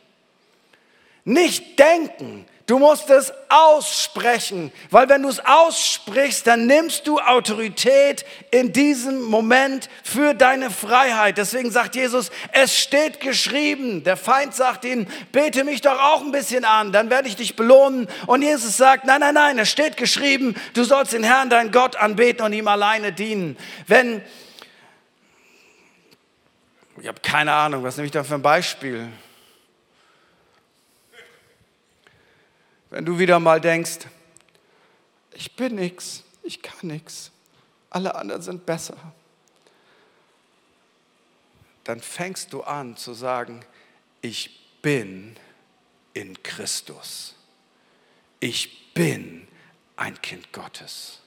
Nicht 1.28 1.80
denken, 1.80 2.46
du 2.66 2.78
musst 2.78 3.10
es 3.10 3.32
aussprechen, 3.48 4.70
weil 4.90 5.08
wenn 5.08 5.22
du 5.22 5.28
es 5.28 5.44
aussprichst, 5.44 6.46
dann 6.46 6.66
nimmst 6.66 7.08
du 7.08 7.18
Autorität 7.18 8.24
in 8.52 8.72
diesem 8.72 9.22
Moment 9.22 9.90
für 10.04 10.34
deine 10.34 10.70
Freiheit. 10.70 11.36
Deswegen 11.36 11.72
sagt 11.72 11.96
Jesus, 11.96 12.30
es 12.52 12.78
steht 12.78 13.18
geschrieben. 13.18 14.04
Der 14.04 14.16
Feind 14.16 14.54
sagt 14.54 14.84
ihm, 14.84 15.08
bete 15.32 15.64
mich 15.64 15.80
doch 15.80 15.98
auch 15.98 16.22
ein 16.22 16.30
bisschen 16.30 16.64
an, 16.64 16.92
dann 16.92 17.10
werde 17.10 17.26
ich 17.26 17.34
dich 17.34 17.56
belohnen. 17.56 18.06
Und 18.28 18.42
Jesus 18.42 18.76
sagt, 18.76 19.04
nein, 19.04 19.18
nein, 19.18 19.34
nein, 19.34 19.58
es 19.58 19.68
steht 19.68 19.96
geschrieben, 19.96 20.54
du 20.74 20.84
sollst 20.84 21.12
den 21.12 21.24
Herrn, 21.24 21.50
dein 21.50 21.72
Gott, 21.72 21.96
anbeten 21.96 22.46
und 22.46 22.52
ihm 22.52 22.68
alleine 22.68 23.12
dienen. 23.12 23.56
Wenn, 23.88 24.22
ich 27.02 27.08
habe 27.08 27.18
keine 27.20 27.52
Ahnung, 27.52 27.82
was 27.82 27.96
nehme 27.96 28.06
ich 28.06 28.12
da 28.12 28.22
für 28.22 28.34
ein 28.34 28.42
Beispiel? 28.42 29.08
Wenn 32.90 33.04
du 33.04 33.18
wieder 33.18 33.40
mal 33.40 33.60
denkst, 33.60 34.06
ich 35.34 35.54
bin 35.56 35.74
nichts, 35.74 36.22
ich 36.42 36.62
kann 36.62 36.88
nichts, 36.88 37.30
alle 37.90 38.14
anderen 38.14 38.42
sind 38.42 38.66
besser, 38.66 38.96
dann 41.84 42.00
fängst 42.00 42.52
du 42.52 42.62
an 42.62 42.96
zu 42.96 43.14
sagen, 43.14 43.64
ich 44.22 44.80
bin 44.82 45.36
in 46.14 46.42
Christus. 46.42 47.34
Ich 48.40 48.92
bin 48.94 49.46
ein 49.96 50.20
Kind 50.22 50.52
Gottes. 50.52 51.20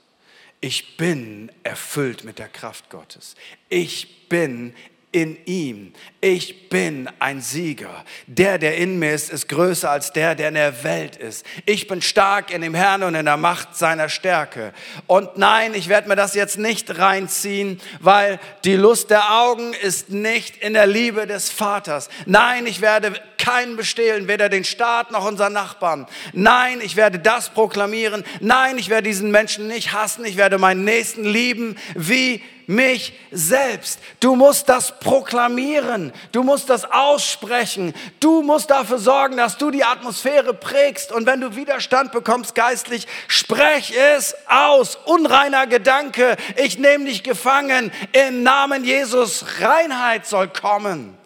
Ich 0.62 0.98
bin 0.98 1.52
erfüllt 1.64 2.24
mit 2.24 2.40
der 2.40 2.50
Kraft 2.50 2.90
Gottes. 2.90 3.36
Ich 3.70 4.28
bin 4.28 4.76
in 5.12 5.38
ihm. 5.46 5.94
Ich 6.22 6.70
bin 6.70 7.10
ein 7.18 7.42
Sieger. 7.42 8.06
Der, 8.28 8.60
der 8.60 8.78
in 8.78 9.00
mir 9.00 9.14
ist, 9.14 9.32
ist 9.32 9.50
größer 9.50 9.90
als 9.90 10.14
der, 10.14 10.36
der 10.36 10.50
in 10.50 10.54
der 10.54 10.84
Welt 10.84 11.16
ist. 11.16 11.46
Ich 11.66 11.88
bin 11.88 12.02
stark 12.02 12.52
in 12.52 12.62
dem 12.62 12.76
Herrn 12.76 13.02
und 13.02 13.16
in 13.16 13.26
der 13.26 13.38
Macht 13.38 13.76
seiner 13.76 14.08
Stärke. 14.08 14.72
Und 15.08 15.38
nein, 15.38 15.74
ich 15.74 15.90
werde 15.90 16.08
mir 16.10 16.16
das 16.16 16.36
jetzt 16.36 16.60
nicht 16.60 17.00
reinziehen, 17.00 17.82
weil 18.00 18.40
die 18.66 18.76
Lust 18.76 19.10
der 19.10 19.40
Augen 19.40 19.74
ist 19.74 20.12
nicht 20.12 20.58
in 20.58 20.74
der 20.74 20.86
Liebe 20.86 21.26
des 21.26 21.50
Vaters. 21.50 22.10
Nein, 22.28 22.68
ich 22.68 22.82
werde 22.82 23.14
keinen 23.40 23.78
bestehlen, 23.78 24.28
weder 24.28 24.48
den 24.48 24.64
Staat 24.64 25.12
noch 25.12 25.26
unseren 25.26 25.54
Nachbarn. 25.54 26.06
Nein, 26.34 26.82
ich 26.84 26.96
werde 26.96 27.18
das 27.18 27.50
proklamieren. 27.50 28.24
Nein, 28.42 28.78
ich 28.78 28.90
werde 28.90 29.08
diesen 29.08 29.32
Menschen 29.32 29.68
nicht 29.68 29.92
hassen. 29.92 30.24
Ich 30.26 30.38
werde 30.38 30.60
meinen 30.60 30.84
Nächsten 30.84 31.24
lieben 31.24 31.78
wie 31.96 32.44
mich 32.70 33.14
selbst. 33.32 34.00
Du 34.20 34.36
musst 34.36 34.70
das 34.70 35.00
proklamieren. 35.00 36.14
Du 36.32 36.44
musst 36.44 36.70
das 36.70 36.86
aussprechen. 36.86 37.96
Du 38.20 38.44
musst 38.44 38.70
dafür 38.70 39.00
sorgen, 39.00 39.38
dass 39.38 39.58
du 39.58 39.72
die 39.72 39.84
Atmosphäre 39.84 40.54
prägst. 40.54 41.12
Und 41.12 41.26
wenn 41.26 41.42
du 41.42 41.56
Widerstand 41.56 42.12
bekommst 42.12 42.54
geistlich, 42.54 43.08
sprech 43.28 43.92
es 43.98 44.36
aus. 44.48 45.00
Unreiner 45.06 45.66
Gedanke. 45.66 46.38
Ich 46.58 46.78
nehme 46.78 47.06
dich 47.06 47.24
gefangen. 47.24 47.92
Im 48.12 48.44
Namen 48.44 48.84
Jesus. 48.84 49.46
Reinheit 49.60 50.28
soll 50.28 50.50
kommen. 50.50 51.18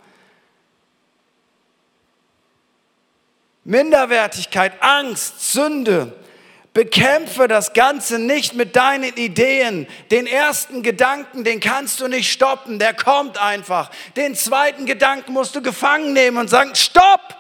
Minderwertigkeit, 3.65 4.82
Angst, 4.82 5.51
Sünde, 5.51 6.13
Bekämpfe 6.74 7.48
das 7.48 7.74
Ganze 7.74 8.18
nicht 8.18 8.56
mit 8.56 8.76
deinen 8.76 9.14
Ideen. 9.16 9.88
Den 10.10 10.26
ersten 10.26 10.82
Gedanken, 10.82 11.44
den 11.44 11.60
kannst 11.60 12.00
du 12.00 12.08
nicht 12.08 12.32
stoppen, 12.32 12.80
der 12.80 12.96
kommt 12.96 13.38
einfach. 13.38 13.92
Den 14.16 14.34
zweiten 14.36 14.86
Gedanken 14.86 15.34
musst 15.34 15.56
du 15.56 15.62
gefangen 15.62 16.14
nehmen 16.14 16.38
und 16.38 16.50
sagen, 16.50 16.74
stopp! 16.74 17.38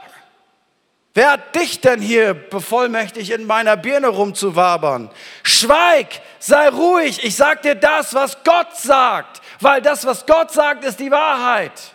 Wer 1.15 1.31
hat 1.31 1.55
dich 1.55 1.79
denn 1.79 2.01
hier 2.01 2.33
bevollmächtigt, 2.33 3.29
in 3.31 3.45
meiner 3.45 3.77
Birne 3.77 4.07
rumzuwabern? 4.07 5.11
Schweig, 5.43 6.07
sei 6.39 6.69
ruhig, 6.69 7.23
ich 7.23 7.35
sag 7.35 7.61
dir 7.61 7.75
das, 7.75 8.15
was 8.15 8.43
Gott 8.43 8.75
sagt, 8.75 9.41
weil 9.59 9.81
das, 9.81 10.05
was 10.05 10.25
Gott 10.25 10.51
sagt, 10.51 10.83
ist 10.83 10.99
die 10.99 11.11
Wahrheit. 11.11 11.92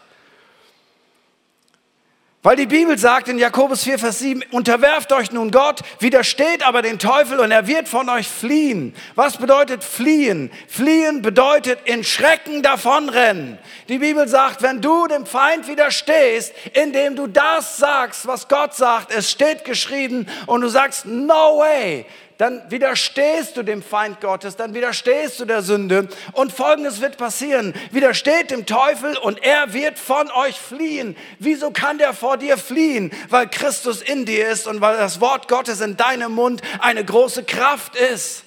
Weil 2.48 2.56
die 2.56 2.64
Bibel 2.64 2.96
sagt 2.96 3.28
in 3.28 3.37
Jakobus 3.37 3.84
4, 3.84 3.98
Vers 3.98 4.20
7, 4.20 4.42
unterwerft 4.52 5.12
euch 5.12 5.32
nun 5.32 5.50
Gott, 5.50 5.82
widersteht 6.00 6.66
aber 6.66 6.80
den 6.80 6.98
Teufel 6.98 7.40
und 7.40 7.50
er 7.50 7.66
wird 7.66 7.90
von 7.90 8.08
euch 8.08 8.26
fliehen. 8.26 8.94
Was 9.16 9.37
bedeutet 9.37 9.84
fliehen? 9.84 10.50
Fliehen 10.66 11.20
bedeutet 11.20 11.80
in 11.84 12.04
Schrecken 12.04 12.62
davonrennen. 12.62 13.58
Die 13.90 13.98
Bibel 13.98 14.26
sagt, 14.28 14.62
wenn 14.62 14.80
du 14.80 15.06
dem 15.08 15.26
Feind 15.26 15.68
widerstehst, 15.68 16.54
indem 16.72 17.16
du 17.16 17.26
das 17.26 17.76
sagst, 17.76 18.26
was 18.26 18.48
Gott 18.48 18.74
sagt, 18.74 19.12
es 19.12 19.30
steht 19.30 19.66
geschrieben 19.66 20.26
und 20.46 20.62
du 20.62 20.68
sagst, 20.68 21.04
no 21.04 21.58
way, 21.58 22.06
dann 22.38 22.62
widerstehst 22.70 23.57
du 23.57 23.64
dem 23.64 23.83
Feind 23.83 24.20
Gottes, 24.20 24.55
dann 24.55 24.72
widerstehst 24.72 25.40
du 25.40 25.44
der 25.44 25.61
Sünde 25.61 26.09
und 26.33 26.53
folgendes 26.53 27.01
wird 27.01 27.16
passieren. 27.16 27.74
Widersteht 27.90 28.53
dem 28.53 28.64
Teufel 28.64 29.16
und 29.18 29.42
er 29.42 29.72
wird 29.72 29.98
von 29.98 30.31
euch 30.31 30.59
fliehen. 30.59 31.16
Wieso 31.40 31.72
kann 31.72 31.98
der 31.98 32.14
vor 32.14 32.37
dir 32.37 32.57
fliehen? 32.57 33.11
Weil 33.29 33.48
Christus 33.48 34.01
in 34.01 34.24
dir 34.24 34.48
ist 34.48 34.68
und 34.68 34.81
weil 34.81 34.96
das 34.96 35.20
Wort 35.20 35.48
Gottes 35.48 35.81
in 35.81 35.96
deinem 35.96 36.33
Mund 36.33 36.62
eine 36.79 37.05
große 37.05 37.42
Kraft 37.42 37.96
ist. 37.96 38.44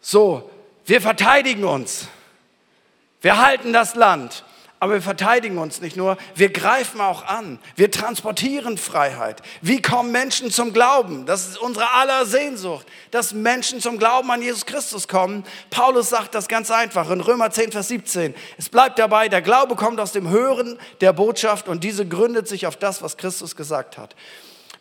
So, 0.00 0.48
wir 0.84 1.00
verteidigen 1.00 1.64
uns. 1.64 2.06
Wir 3.20 3.44
halten 3.44 3.72
das 3.72 3.96
Land. 3.96 4.44
Aber 4.86 4.94
wir 4.94 5.02
verteidigen 5.02 5.58
uns 5.58 5.80
nicht 5.80 5.96
nur, 5.96 6.16
wir 6.36 6.48
greifen 6.48 7.00
auch 7.00 7.26
an. 7.26 7.58
Wir 7.74 7.90
transportieren 7.90 8.78
Freiheit. 8.78 9.42
Wie 9.60 9.82
kommen 9.82 10.12
Menschen 10.12 10.52
zum 10.52 10.72
Glauben? 10.72 11.26
Das 11.26 11.48
ist 11.48 11.58
unsere 11.58 11.90
aller 11.94 12.24
Sehnsucht, 12.24 12.86
dass 13.10 13.32
Menschen 13.32 13.80
zum 13.80 13.98
Glauben 13.98 14.30
an 14.30 14.42
Jesus 14.42 14.64
Christus 14.64 15.08
kommen. 15.08 15.42
Paulus 15.70 16.08
sagt 16.10 16.36
das 16.36 16.46
ganz 16.46 16.70
einfach 16.70 17.10
in 17.10 17.20
Römer 17.20 17.50
10, 17.50 17.72
Vers 17.72 17.88
17. 17.88 18.32
Es 18.58 18.68
bleibt 18.68 19.00
dabei, 19.00 19.28
der 19.28 19.42
Glaube 19.42 19.74
kommt 19.74 19.98
aus 19.98 20.12
dem 20.12 20.28
Hören 20.28 20.78
der 21.00 21.12
Botschaft 21.12 21.66
und 21.66 21.82
diese 21.82 22.06
gründet 22.06 22.46
sich 22.46 22.68
auf 22.68 22.76
das, 22.76 23.02
was 23.02 23.16
Christus 23.16 23.56
gesagt 23.56 23.98
hat. 23.98 24.14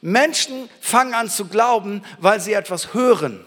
Menschen 0.01 0.69
fangen 0.81 1.15
an 1.15 1.31
zu 1.31 1.45
glauben, 1.45 2.03
weil 2.19 2.39
sie 2.39 2.53
etwas 2.53 2.93
hören. 2.93 3.43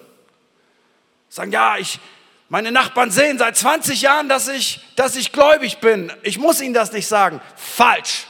Sagen, 1.29 1.53
ja, 1.53 1.77
ich, 1.79 2.01
meine 2.49 2.73
Nachbarn 2.73 3.11
sehen 3.11 3.39
seit 3.39 3.57
20 3.57 4.01
Jahren, 4.01 4.29
dass 4.29 4.49
ich, 4.49 4.81
dass 4.97 5.17
ich 5.17 5.33
gläubig 5.33 5.79
bin. 5.79 6.13
Ich 6.23 6.39
muss 6.39 6.61
ihnen 6.61 6.75
das 6.75 6.93
nicht 6.93 7.07
sagen. 7.07 7.41
Falsch. 7.57 8.27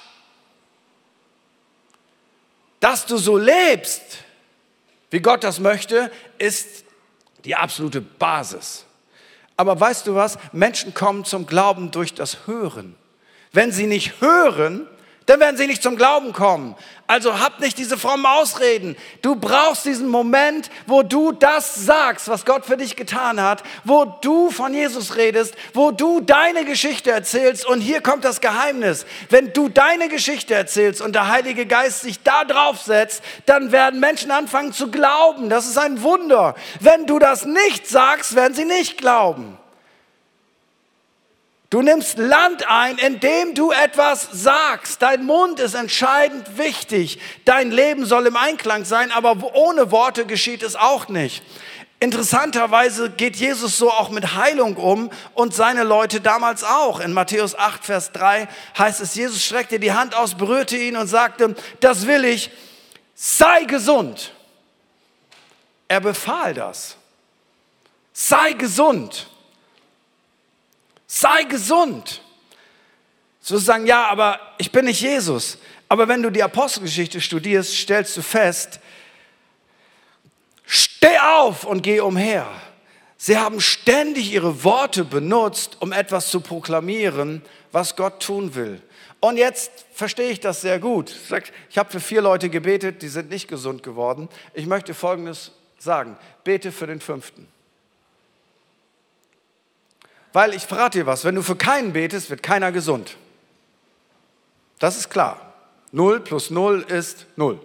Dass 2.80 3.06
du 3.06 3.16
so 3.16 3.36
lebst, 3.36 4.02
wie 5.10 5.20
Gott 5.20 5.44
das 5.44 5.60
möchte, 5.60 6.10
ist 6.38 6.84
die 7.44 7.54
absolute 7.54 8.00
Basis. 8.00 8.84
Aber 9.56 9.78
weißt 9.78 10.06
du 10.06 10.14
was? 10.14 10.38
Menschen 10.52 10.94
kommen 10.94 11.24
zum 11.24 11.46
Glauben 11.46 11.90
durch 11.90 12.14
das 12.14 12.46
Hören. 12.46 12.96
Wenn 13.52 13.72
sie 13.72 13.86
nicht 13.86 14.20
hören, 14.20 14.88
dann 15.28 15.40
werden 15.40 15.58
sie 15.58 15.66
nicht 15.66 15.82
zum 15.82 15.96
Glauben 15.96 16.32
kommen. 16.32 16.74
Also 17.06 17.38
hab 17.38 17.60
nicht 17.60 17.76
diese 17.76 17.98
frommen 17.98 18.24
Ausreden. 18.24 18.96
Du 19.20 19.36
brauchst 19.36 19.84
diesen 19.84 20.08
Moment, 20.08 20.70
wo 20.86 21.02
du 21.02 21.32
das 21.32 21.74
sagst, 21.74 22.28
was 22.28 22.46
Gott 22.46 22.64
für 22.64 22.78
dich 22.78 22.96
getan 22.96 23.38
hat, 23.38 23.62
wo 23.84 24.06
du 24.06 24.50
von 24.50 24.72
Jesus 24.72 25.16
redest, 25.16 25.54
wo 25.74 25.90
du 25.90 26.22
deine 26.22 26.64
Geschichte 26.64 27.10
erzählst. 27.10 27.66
Und 27.66 27.82
hier 27.82 28.00
kommt 28.00 28.24
das 28.24 28.40
Geheimnis. 28.40 29.04
Wenn 29.28 29.52
du 29.52 29.68
deine 29.68 30.08
Geschichte 30.08 30.54
erzählst 30.54 31.02
und 31.02 31.14
der 31.14 31.28
Heilige 31.28 31.66
Geist 31.66 32.00
sich 32.00 32.22
da 32.22 32.44
drauf 32.44 32.80
setzt, 32.80 33.22
dann 33.44 33.70
werden 33.70 34.00
Menschen 34.00 34.30
anfangen 34.30 34.72
zu 34.72 34.90
glauben. 34.90 35.50
Das 35.50 35.66
ist 35.66 35.76
ein 35.76 36.02
Wunder. 36.02 36.54
Wenn 36.80 37.04
du 37.06 37.18
das 37.18 37.44
nicht 37.44 37.86
sagst, 37.86 38.34
werden 38.34 38.54
sie 38.54 38.64
nicht 38.64 38.96
glauben. 38.96 39.57
Du 41.70 41.82
nimmst 41.82 42.16
Land 42.16 42.66
ein, 42.66 42.96
indem 42.96 43.54
du 43.54 43.72
etwas 43.72 44.26
sagst. 44.32 45.02
Dein 45.02 45.26
Mund 45.26 45.60
ist 45.60 45.74
entscheidend 45.74 46.56
wichtig. 46.56 47.20
Dein 47.44 47.70
Leben 47.70 48.06
soll 48.06 48.26
im 48.26 48.36
Einklang 48.36 48.86
sein, 48.86 49.12
aber 49.12 49.54
ohne 49.54 49.90
Worte 49.90 50.24
geschieht 50.24 50.62
es 50.62 50.76
auch 50.76 51.08
nicht. 51.08 51.42
Interessanterweise 52.00 53.10
geht 53.10 53.36
Jesus 53.36 53.76
so 53.76 53.90
auch 53.90 54.08
mit 54.08 54.34
Heilung 54.34 54.76
um 54.76 55.10
und 55.34 55.52
seine 55.54 55.82
Leute 55.82 56.22
damals 56.22 56.64
auch. 56.64 57.00
In 57.00 57.12
Matthäus 57.12 57.54
8, 57.58 57.84
Vers 57.84 58.12
3 58.12 58.48
heißt 58.78 59.00
es, 59.02 59.14
Jesus 59.14 59.44
streckte 59.44 59.78
die 59.78 59.92
Hand 59.92 60.14
aus, 60.14 60.36
berührte 60.36 60.76
ihn 60.76 60.96
und 60.96 61.08
sagte, 61.08 61.54
das 61.80 62.06
will 62.06 62.24
ich, 62.24 62.50
sei 63.14 63.64
gesund. 63.64 64.32
Er 65.88 66.00
befahl 66.00 66.54
das. 66.54 66.96
Sei 68.14 68.52
gesund 68.52 69.26
sei 71.08 71.42
gesund. 71.44 72.22
Sozusagen, 73.40 73.86
ja, 73.86 74.06
aber 74.06 74.38
ich 74.58 74.70
bin 74.70 74.84
nicht 74.84 75.00
Jesus. 75.00 75.58
Aber 75.88 76.06
wenn 76.06 76.22
du 76.22 76.30
die 76.30 76.42
Apostelgeschichte 76.42 77.20
studierst, 77.20 77.74
stellst 77.74 78.16
du 78.16 78.22
fest, 78.22 78.78
steh 80.66 81.18
auf 81.18 81.64
und 81.64 81.82
geh 81.82 82.00
umher. 82.00 82.46
Sie 83.16 83.36
haben 83.36 83.60
ständig 83.60 84.32
ihre 84.32 84.62
Worte 84.62 85.04
benutzt, 85.04 85.78
um 85.80 85.92
etwas 85.92 86.30
zu 86.30 86.40
proklamieren, 86.40 87.42
was 87.72 87.96
Gott 87.96 88.22
tun 88.22 88.54
will. 88.54 88.80
Und 89.20 89.38
jetzt 89.38 89.86
verstehe 89.92 90.30
ich 90.30 90.38
das 90.38 90.60
sehr 90.60 90.78
gut. 90.78 91.12
Ich 91.70 91.78
habe 91.78 91.90
für 91.90 92.00
vier 92.00 92.22
Leute 92.22 92.50
gebetet, 92.50 93.02
die 93.02 93.08
sind 93.08 93.30
nicht 93.30 93.48
gesund 93.48 93.82
geworden. 93.82 94.28
Ich 94.54 94.66
möchte 94.66 94.94
Folgendes 94.94 95.50
sagen. 95.78 96.16
Bete 96.44 96.70
für 96.70 96.86
den 96.86 97.00
fünften. 97.00 97.48
Weil 100.38 100.54
ich 100.54 100.66
verrate 100.66 101.00
dir 101.00 101.06
was, 101.06 101.24
wenn 101.24 101.34
du 101.34 101.42
für 101.42 101.56
keinen 101.56 101.92
betest, 101.92 102.30
wird 102.30 102.44
keiner 102.44 102.70
gesund. 102.70 103.16
Das 104.78 104.96
ist 104.96 105.10
klar. 105.10 105.52
Null 105.90 106.20
plus 106.20 106.50
Null 106.50 106.86
ist 106.86 107.26
Null. 107.34 107.58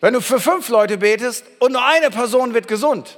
Wenn 0.00 0.14
du 0.14 0.20
für 0.20 0.40
fünf 0.40 0.68
Leute 0.70 0.98
betest 0.98 1.44
und 1.60 1.70
nur 1.70 1.84
eine 1.84 2.10
Person 2.10 2.52
wird 2.52 2.66
gesund, 2.66 3.16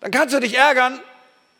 dann 0.00 0.12
kannst 0.12 0.34
du 0.34 0.40
dich 0.40 0.56
ärgern, 0.56 0.98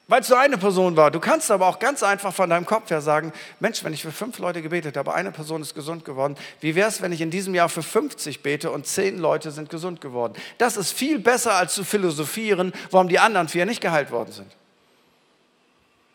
weil 0.09 0.21
es 0.21 0.29
nur 0.29 0.39
eine 0.39 0.57
Person 0.57 0.97
war. 0.97 1.11
Du 1.11 1.19
kannst 1.19 1.51
aber 1.51 1.67
auch 1.67 1.79
ganz 1.79 2.03
einfach 2.03 2.33
von 2.33 2.49
deinem 2.49 2.65
Kopf 2.65 2.91
her 2.91 3.01
sagen, 3.01 3.33
Mensch, 3.59 3.83
wenn 3.83 3.93
ich 3.93 4.03
für 4.03 4.13
fünf 4.13 4.39
Leute 4.39 4.63
gebetet 4.63 4.97
habe, 4.97 5.13
eine 5.15 5.33
Person 5.33 5.63
ist 5.63 5.75
gesund 5.75 6.05
geworden, 6.05 6.37
wie 6.61 6.75
wäre 6.75 6.89
es, 6.89 7.03
wenn 7.03 7.13
ich 7.13 7.21
in 7.21 7.31
diesem 7.31 7.55
Jahr 7.55 7.69
für 7.69 7.83
50 7.83 8.43
bete 8.43 8.71
und 8.71 8.87
zehn 8.87 9.19
Leute 9.19 9.51
sind 9.51 9.69
gesund 9.69 10.01
geworden? 10.01 10.35
Das 10.59 10.77
ist 10.77 10.93
viel 10.93 11.19
besser, 11.19 11.55
als 11.55 11.75
zu 11.75 11.83
philosophieren, 11.83 12.73
warum 12.91 13.09
die 13.09 13.19
anderen 13.19 13.49
vier 13.49 13.67
nicht 13.67 13.81
geheilt 13.81 14.13
worden 14.13 14.33
sind. 14.33 14.53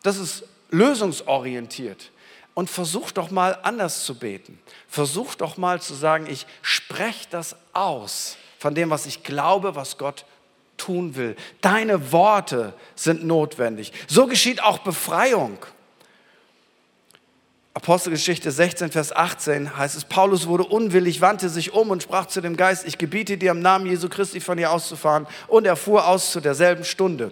Das 0.03 0.17
ist 0.17 0.43
lösungsorientiert. 0.69 2.11
Und 2.53 2.69
versuch 2.69 3.11
doch 3.11 3.31
mal 3.31 3.57
anders 3.63 4.03
zu 4.03 4.15
beten. 4.15 4.59
Versuch 4.89 5.35
doch 5.35 5.55
mal 5.55 5.81
zu 5.81 5.93
sagen, 5.93 6.27
ich 6.27 6.45
spreche 6.61 7.27
das 7.29 7.55
aus 7.71 8.35
von 8.59 8.75
dem, 8.75 8.89
was 8.89 9.05
ich 9.05 9.23
glaube, 9.23 9.75
was 9.75 9.97
Gott 9.97 10.25
tun 10.81 11.15
will. 11.15 11.35
Deine 11.61 12.11
Worte 12.11 12.73
sind 12.95 13.23
notwendig. 13.23 13.93
So 14.07 14.27
geschieht 14.27 14.63
auch 14.63 14.79
Befreiung. 14.79 15.57
Apostelgeschichte 17.73 18.51
16, 18.51 18.91
Vers 18.91 19.15
18 19.15 19.77
heißt 19.77 19.95
es, 19.95 20.03
Paulus 20.03 20.47
wurde 20.47 20.65
unwillig, 20.65 21.21
wandte 21.21 21.47
sich 21.47 21.73
um 21.73 21.89
und 21.89 22.03
sprach 22.03 22.25
zu 22.25 22.41
dem 22.41 22.57
Geist, 22.57 22.85
ich 22.85 22.97
gebiete 22.97 23.37
dir 23.37 23.51
im 23.51 23.61
Namen 23.61 23.85
Jesu 23.85 24.09
Christi 24.09 24.41
von 24.41 24.57
hier 24.57 24.71
auszufahren. 24.71 25.25
Und 25.47 25.65
er 25.65 25.77
fuhr 25.77 26.05
aus 26.07 26.31
zu 26.31 26.41
derselben 26.41 26.83
Stunde. 26.83 27.31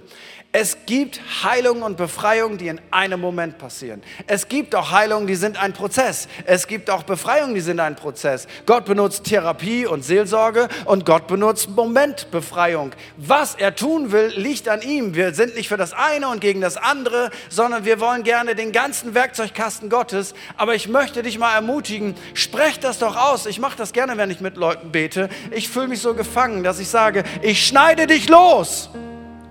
Es 0.51 0.77
gibt 0.88 1.21
Heilungen 1.43 1.83
und 1.83 1.95
Befreiungen, 1.95 2.57
die 2.57 2.69
in 2.69 2.81
einem 2.89 3.21
Moment 3.21 3.59
passieren. 3.59 4.01
Es 4.25 4.47
gibt 4.47 4.73
auch 4.73 4.89
Heilungen, 4.89 5.27
die 5.27 5.35
sind 5.35 5.62
ein 5.62 5.73
Prozess. 5.73 6.27
Es 6.43 6.65
gibt 6.65 6.89
auch 6.89 7.03
Befreiungen, 7.03 7.53
die 7.53 7.62
sind 7.62 7.79
ein 7.79 7.95
Prozess. 7.95 8.47
Gott 8.65 8.85
benutzt 8.85 9.25
Therapie 9.25 9.85
und 9.85 10.03
Seelsorge 10.03 10.67
und 10.85 11.05
Gott 11.05 11.27
benutzt 11.27 11.69
Momentbefreiung. 11.69 12.93
Was 13.15 13.53
er 13.53 13.75
tun 13.75 14.12
will, 14.12 14.33
liegt 14.38 14.67
an 14.67 14.81
ihm. 14.81 15.13
Wir 15.13 15.35
sind 15.35 15.53
nicht 15.55 15.69
für 15.69 15.77
das 15.77 15.93
eine 15.93 16.27
und 16.29 16.41
gegen 16.41 16.62
das 16.62 16.77
andere, 16.77 17.29
sondern 17.49 17.85
wir 17.85 17.99
wollen 17.99 18.23
gerne 18.23 18.55
den 18.55 18.71
ganzen 18.71 19.13
Werkzeugkasten 19.13 19.88
Gottes. 19.88 20.33
Aber 20.57 20.73
ich 20.73 20.88
möchte 20.88 21.21
dich 21.21 21.38
mal 21.38 21.53
ermutigen, 21.53 22.15
sprech 22.33 22.79
das 22.79 22.97
doch 22.97 23.15
aus. 23.15 23.45
Ich 23.45 23.59
mache 23.59 23.77
das 23.77 23.93
gerne, 23.93 24.17
wenn 24.17 24.31
ich 24.31 24.41
mit 24.41 24.57
Leuten 24.57 24.91
bete. 24.91 25.29
Ich 25.51 25.69
fühle 25.69 25.89
mich 25.89 26.01
so 26.01 26.15
gefangen, 26.15 26.63
dass 26.63 26.79
ich 26.79 26.88
sage, 26.88 27.23
ich 27.43 27.67
schneide 27.67 28.07
dich 28.07 28.29
los. 28.29 28.89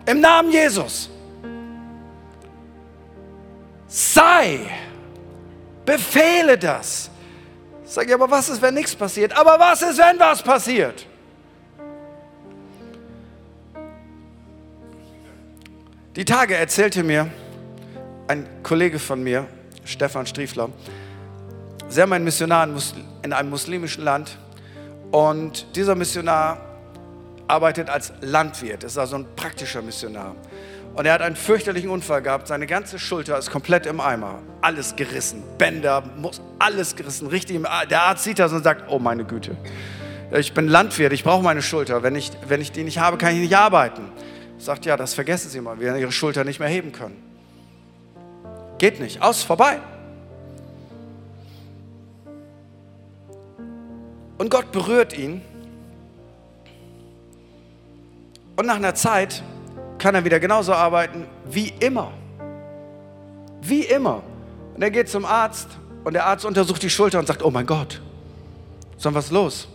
Im 0.08 0.22
Namen 0.22 0.50
Jesus. 0.50 1.10
Sei. 3.86 4.60
Befehle 5.84 6.56
das. 6.56 7.10
Sag 7.84 8.06
ich, 8.06 8.14
aber 8.14 8.30
was 8.30 8.48
ist, 8.48 8.62
wenn 8.62 8.72
nichts 8.72 8.94
passiert? 8.94 9.36
Aber 9.36 9.60
was 9.60 9.82
ist, 9.82 9.98
wenn 9.98 10.18
was 10.18 10.42
passiert? 10.42 11.06
Die 16.16 16.24
Tage 16.24 16.54
erzählte 16.54 17.02
mir 17.02 17.30
ein 18.28 18.46
Kollege 18.62 18.98
von 18.98 19.22
mir, 19.22 19.46
Stefan 19.84 20.26
Striefler, 20.26 20.70
sehr 21.88 22.06
mein 22.06 22.24
Missionar 22.24 22.66
in 23.22 23.32
einem 23.34 23.50
muslimischen 23.50 24.04
Land. 24.04 24.38
Und 25.10 25.76
dieser 25.76 25.94
Missionar 25.94 26.67
arbeitet 27.48 27.90
als 27.90 28.12
Landwirt, 28.20 28.84
ist 28.84 28.98
also 28.98 29.16
ein 29.16 29.26
praktischer 29.34 29.82
Missionar. 29.82 30.36
Und 30.94 31.06
er 31.06 31.12
hat 31.12 31.22
einen 31.22 31.36
fürchterlichen 31.36 31.90
Unfall 31.90 32.22
gehabt. 32.22 32.48
Seine 32.48 32.66
ganze 32.66 32.98
Schulter 32.98 33.38
ist 33.38 33.50
komplett 33.50 33.86
im 33.86 34.00
Eimer. 34.00 34.40
Alles 34.60 34.96
gerissen. 34.96 35.42
Bänder, 35.56 36.02
alles 36.58 36.96
gerissen. 36.96 37.28
Richtig. 37.28 37.62
Der 37.88 38.02
Arzt 38.02 38.24
sieht 38.24 38.38
das 38.38 38.52
und 38.52 38.64
sagt: 38.64 38.84
Oh, 38.88 38.98
meine 38.98 39.24
Güte. 39.24 39.56
Ich 40.32 40.52
bin 40.52 40.66
Landwirt, 40.66 41.12
ich 41.12 41.24
brauche 41.24 41.42
meine 41.42 41.62
Schulter. 41.62 42.02
Wenn 42.02 42.16
ich, 42.16 42.32
wenn 42.48 42.60
ich 42.60 42.72
die 42.72 42.82
nicht 42.82 42.98
habe, 42.98 43.16
kann 43.16 43.32
ich 43.32 43.38
nicht 43.38 43.56
arbeiten. 43.56 44.10
Sagt: 44.58 44.86
Ja, 44.86 44.96
das 44.96 45.14
vergessen 45.14 45.50
Sie 45.50 45.60
mal. 45.60 45.78
Wir 45.78 45.86
werden 45.86 46.00
Ihre 46.00 46.12
Schulter 46.12 46.42
nicht 46.42 46.58
mehr 46.58 46.68
heben 46.68 46.90
können. 46.90 47.22
Geht 48.78 48.98
nicht. 48.98 49.22
Aus, 49.22 49.44
vorbei. 49.44 49.78
Und 54.36 54.50
Gott 54.50 54.72
berührt 54.72 55.16
ihn 55.16 55.42
Und 58.58 58.66
nach 58.66 58.74
einer 58.74 58.96
Zeit 58.96 59.44
kann 59.98 60.16
er 60.16 60.24
wieder 60.24 60.40
genauso 60.40 60.72
arbeiten 60.72 61.28
wie 61.48 61.72
immer. 61.78 62.10
Wie 63.62 63.82
immer. 63.82 64.24
Und 64.74 64.82
er 64.82 64.90
geht 64.90 65.08
zum 65.08 65.24
Arzt 65.24 65.68
und 66.02 66.12
der 66.12 66.26
Arzt 66.26 66.44
untersucht 66.44 66.82
die 66.82 66.90
Schulter 66.90 67.20
und 67.20 67.26
sagt, 67.26 67.44
oh 67.44 67.52
mein 67.52 67.66
Gott, 67.66 68.02
so 68.96 69.14
was 69.14 69.26
ist 69.26 69.30
los? 69.30 69.68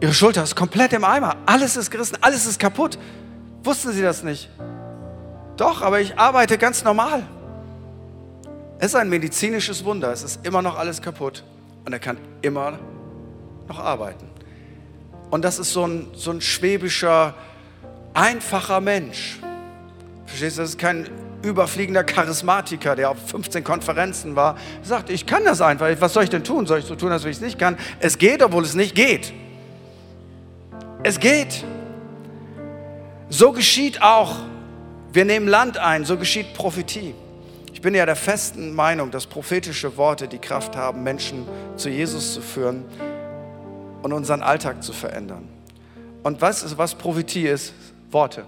Ihre 0.00 0.12
Schulter 0.12 0.42
ist 0.42 0.56
komplett 0.56 0.92
im 0.92 1.04
Eimer. 1.04 1.36
Alles 1.46 1.76
ist 1.76 1.88
gerissen, 1.88 2.18
alles 2.20 2.46
ist 2.46 2.58
kaputt. 2.58 2.98
Wussten 3.62 3.92
Sie 3.92 4.02
das 4.02 4.24
nicht? 4.24 4.50
Doch, 5.56 5.80
aber 5.80 6.00
ich 6.00 6.18
arbeite 6.18 6.58
ganz 6.58 6.82
normal. 6.82 7.22
Es 8.80 8.86
ist 8.86 8.96
ein 8.96 9.08
medizinisches 9.08 9.84
Wunder. 9.84 10.10
Es 10.10 10.24
ist 10.24 10.44
immer 10.44 10.62
noch 10.62 10.76
alles 10.76 11.00
kaputt. 11.00 11.44
Und 11.84 11.92
er 11.92 12.00
kann 12.00 12.16
immer 12.42 12.76
noch 13.68 13.78
arbeiten. 13.78 14.28
Und 15.30 15.44
das 15.44 15.60
ist 15.60 15.72
so 15.72 15.86
ein, 15.86 16.08
so 16.12 16.32
ein 16.32 16.40
schwäbischer, 16.40 17.34
einfacher 18.14 18.80
Mensch. 18.80 19.38
Verstehst 20.26 20.56
du, 20.56 20.62
das 20.62 20.70
ist 20.70 20.78
kein 20.78 21.10
überfliegender 21.42 22.04
Charismatiker, 22.04 22.96
der 22.96 23.10
auf 23.10 23.18
15 23.28 23.62
Konferenzen 23.62 24.34
war, 24.34 24.56
sagt, 24.82 25.10
ich 25.10 25.26
kann 25.26 25.44
das 25.44 25.60
einfach. 25.60 25.88
Was 26.00 26.14
soll 26.14 26.24
ich 26.24 26.30
denn 26.30 26.44
tun? 26.44 26.66
Soll 26.66 26.78
ich 26.78 26.86
so 26.86 26.96
tun, 26.96 27.12
als 27.12 27.24
wenn 27.24 27.30
ich 27.30 27.36
es 27.36 27.42
nicht 27.42 27.58
kann? 27.58 27.76
Es 28.00 28.16
geht, 28.16 28.42
obwohl 28.42 28.62
es 28.64 28.74
nicht 28.74 28.94
geht. 28.94 29.32
Es 31.02 31.20
geht. 31.20 31.62
So 33.28 33.52
geschieht 33.52 34.00
auch, 34.00 34.36
wir 35.12 35.24
nehmen 35.24 35.48
Land 35.48 35.76
ein, 35.76 36.04
so 36.04 36.16
geschieht 36.16 36.54
Prophetie. 36.54 37.14
Ich 37.72 37.82
bin 37.82 37.94
ja 37.94 38.06
der 38.06 38.16
festen 38.16 38.74
Meinung, 38.74 39.10
dass 39.10 39.26
prophetische 39.26 39.96
Worte 39.98 40.28
die 40.28 40.38
Kraft 40.38 40.76
haben, 40.76 41.02
Menschen 41.02 41.46
zu 41.76 41.90
Jesus 41.90 42.34
zu 42.34 42.40
führen 42.40 42.84
und 44.02 44.12
unseren 44.12 44.42
Alltag 44.42 44.82
zu 44.82 44.92
verändern. 44.92 45.48
Und 46.22 46.40
was, 46.40 46.78
was 46.78 46.94
Prophetie 46.94 47.48
ist? 47.48 47.74
Worte. 48.14 48.46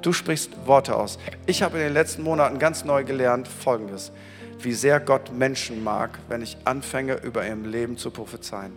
Du 0.00 0.12
sprichst 0.12 0.52
Worte 0.64 0.96
aus. 0.96 1.18
Ich 1.46 1.62
habe 1.62 1.78
in 1.78 1.84
den 1.84 1.92
letzten 1.92 2.22
Monaten 2.22 2.60
ganz 2.60 2.84
neu 2.84 3.02
gelernt 3.02 3.48
Folgendes, 3.48 4.12
wie 4.60 4.72
sehr 4.72 5.00
Gott 5.00 5.32
Menschen 5.32 5.82
mag, 5.82 6.18
wenn 6.28 6.40
ich 6.40 6.56
anfange, 6.64 7.16
über 7.16 7.44
ihrem 7.44 7.64
Leben 7.64 7.98
zu 7.98 8.12
prophezeien. 8.12 8.72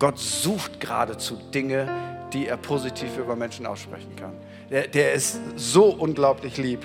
Gott 0.00 0.18
sucht 0.18 0.80
geradezu 0.80 1.36
Dinge, 1.54 1.88
die 2.32 2.48
er 2.48 2.56
positiv 2.56 3.16
über 3.16 3.36
Menschen 3.36 3.64
aussprechen 3.64 4.16
kann. 4.16 4.32
Der, 4.70 4.88
der 4.88 5.12
ist 5.12 5.38
so 5.54 5.84
unglaublich 5.84 6.56
lieb. 6.56 6.80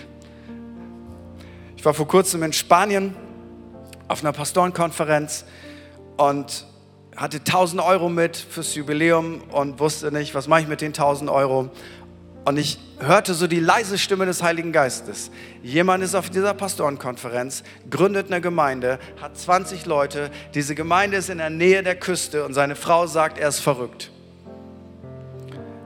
Ich 1.75 1.83
war 1.83 1.95
vor 1.95 2.07
kurzem 2.07 2.43
in 2.43 2.53
Spanien 2.53 3.15
auf 4.07 4.21
einer 4.21 4.31
Pastorenkonferenz 4.31 5.43
und 6.17 6.67
hatte 7.19 7.37
1000 7.37 7.81
Euro 7.81 8.07
mit 8.07 8.37
fürs 8.37 8.75
Jubiläum 8.75 9.41
und 9.51 9.79
wusste 9.79 10.11
nicht, 10.11 10.35
was 10.35 10.47
mache 10.47 10.61
ich 10.61 10.67
mit 10.67 10.79
den 10.79 10.89
1000 10.89 11.29
Euro. 11.29 11.69
Und 12.49 12.57
ich 12.57 12.79
hörte 12.97 13.35
so 13.35 13.45
die 13.45 13.59
leise 13.59 13.99
Stimme 13.99 14.25
des 14.25 14.41
Heiligen 14.41 14.71
Geistes. 14.71 15.29
Jemand 15.61 16.03
ist 16.03 16.15
auf 16.15 16.31
dieser 16.31 16.55
Pastorenkonferenz, 16.55 17.61
gründet 17.91 18.31
eine 18.31 18.41
Gemeinde, 18.41 18.97
hat 19.21 19.37
20 19.37 19.85
Leute. 19.85 20.31
Diese 20.55 20.73
Gemeinde 20.73 21.17
ist 21.17 21.29
in 21.29 21.37
der 21.37 21.51
Nähe 21.51 21.83
der 21.83 21.93
Küste 21.93 22.43
und 22.43 22.55
seine 22.55 22.75
Frau 22.75 23.05
sagt, 23.05 23.37
er 23.37 23.49
ist 23.49 23.59
verrückt. 23.59 24.09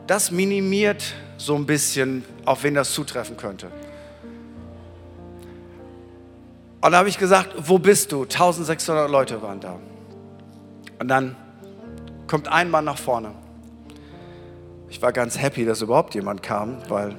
Das 0.08 0.32
minimiert 0.32 1.04
so 1.36 1.54
ein 1.56 1.66
bisschen, 1.66 2.24
auf 2.46 2.64
wen 2.64 2.76
das 2.76 2.94
zutreffen 2.94 3.36
könnte. 3.36 3.68
Und 6.80 6.94
da 6.94 6.98
habe 6.98 7.10
ich 7.10 7.18
gesagt, 7.18 7.56
wo 7.58 7.78
bist 7.78 8.14
du? 8.14 8.24
1600 8.24 9.12
Leute 9.12 9.42
waren 9.42 9.60
da. 9.60 9.78
Und 10.98 11.10
dann 11.10 11.36
kommt 12.26 12.48
ein 12.48 12.72
Mann 12.72 12.86
nach 12.86 12.98
vorne 12.98 13.43
ich 14.94 15.02
war 15.02 15.12
ganz 15.12 15.40
happy, 15.40 15.66
dass 15.66 15.82
überhaupt 15.82 16.14
jemand 16.14 16.44
kam, 16.44 16.78
weil 16.88 17.16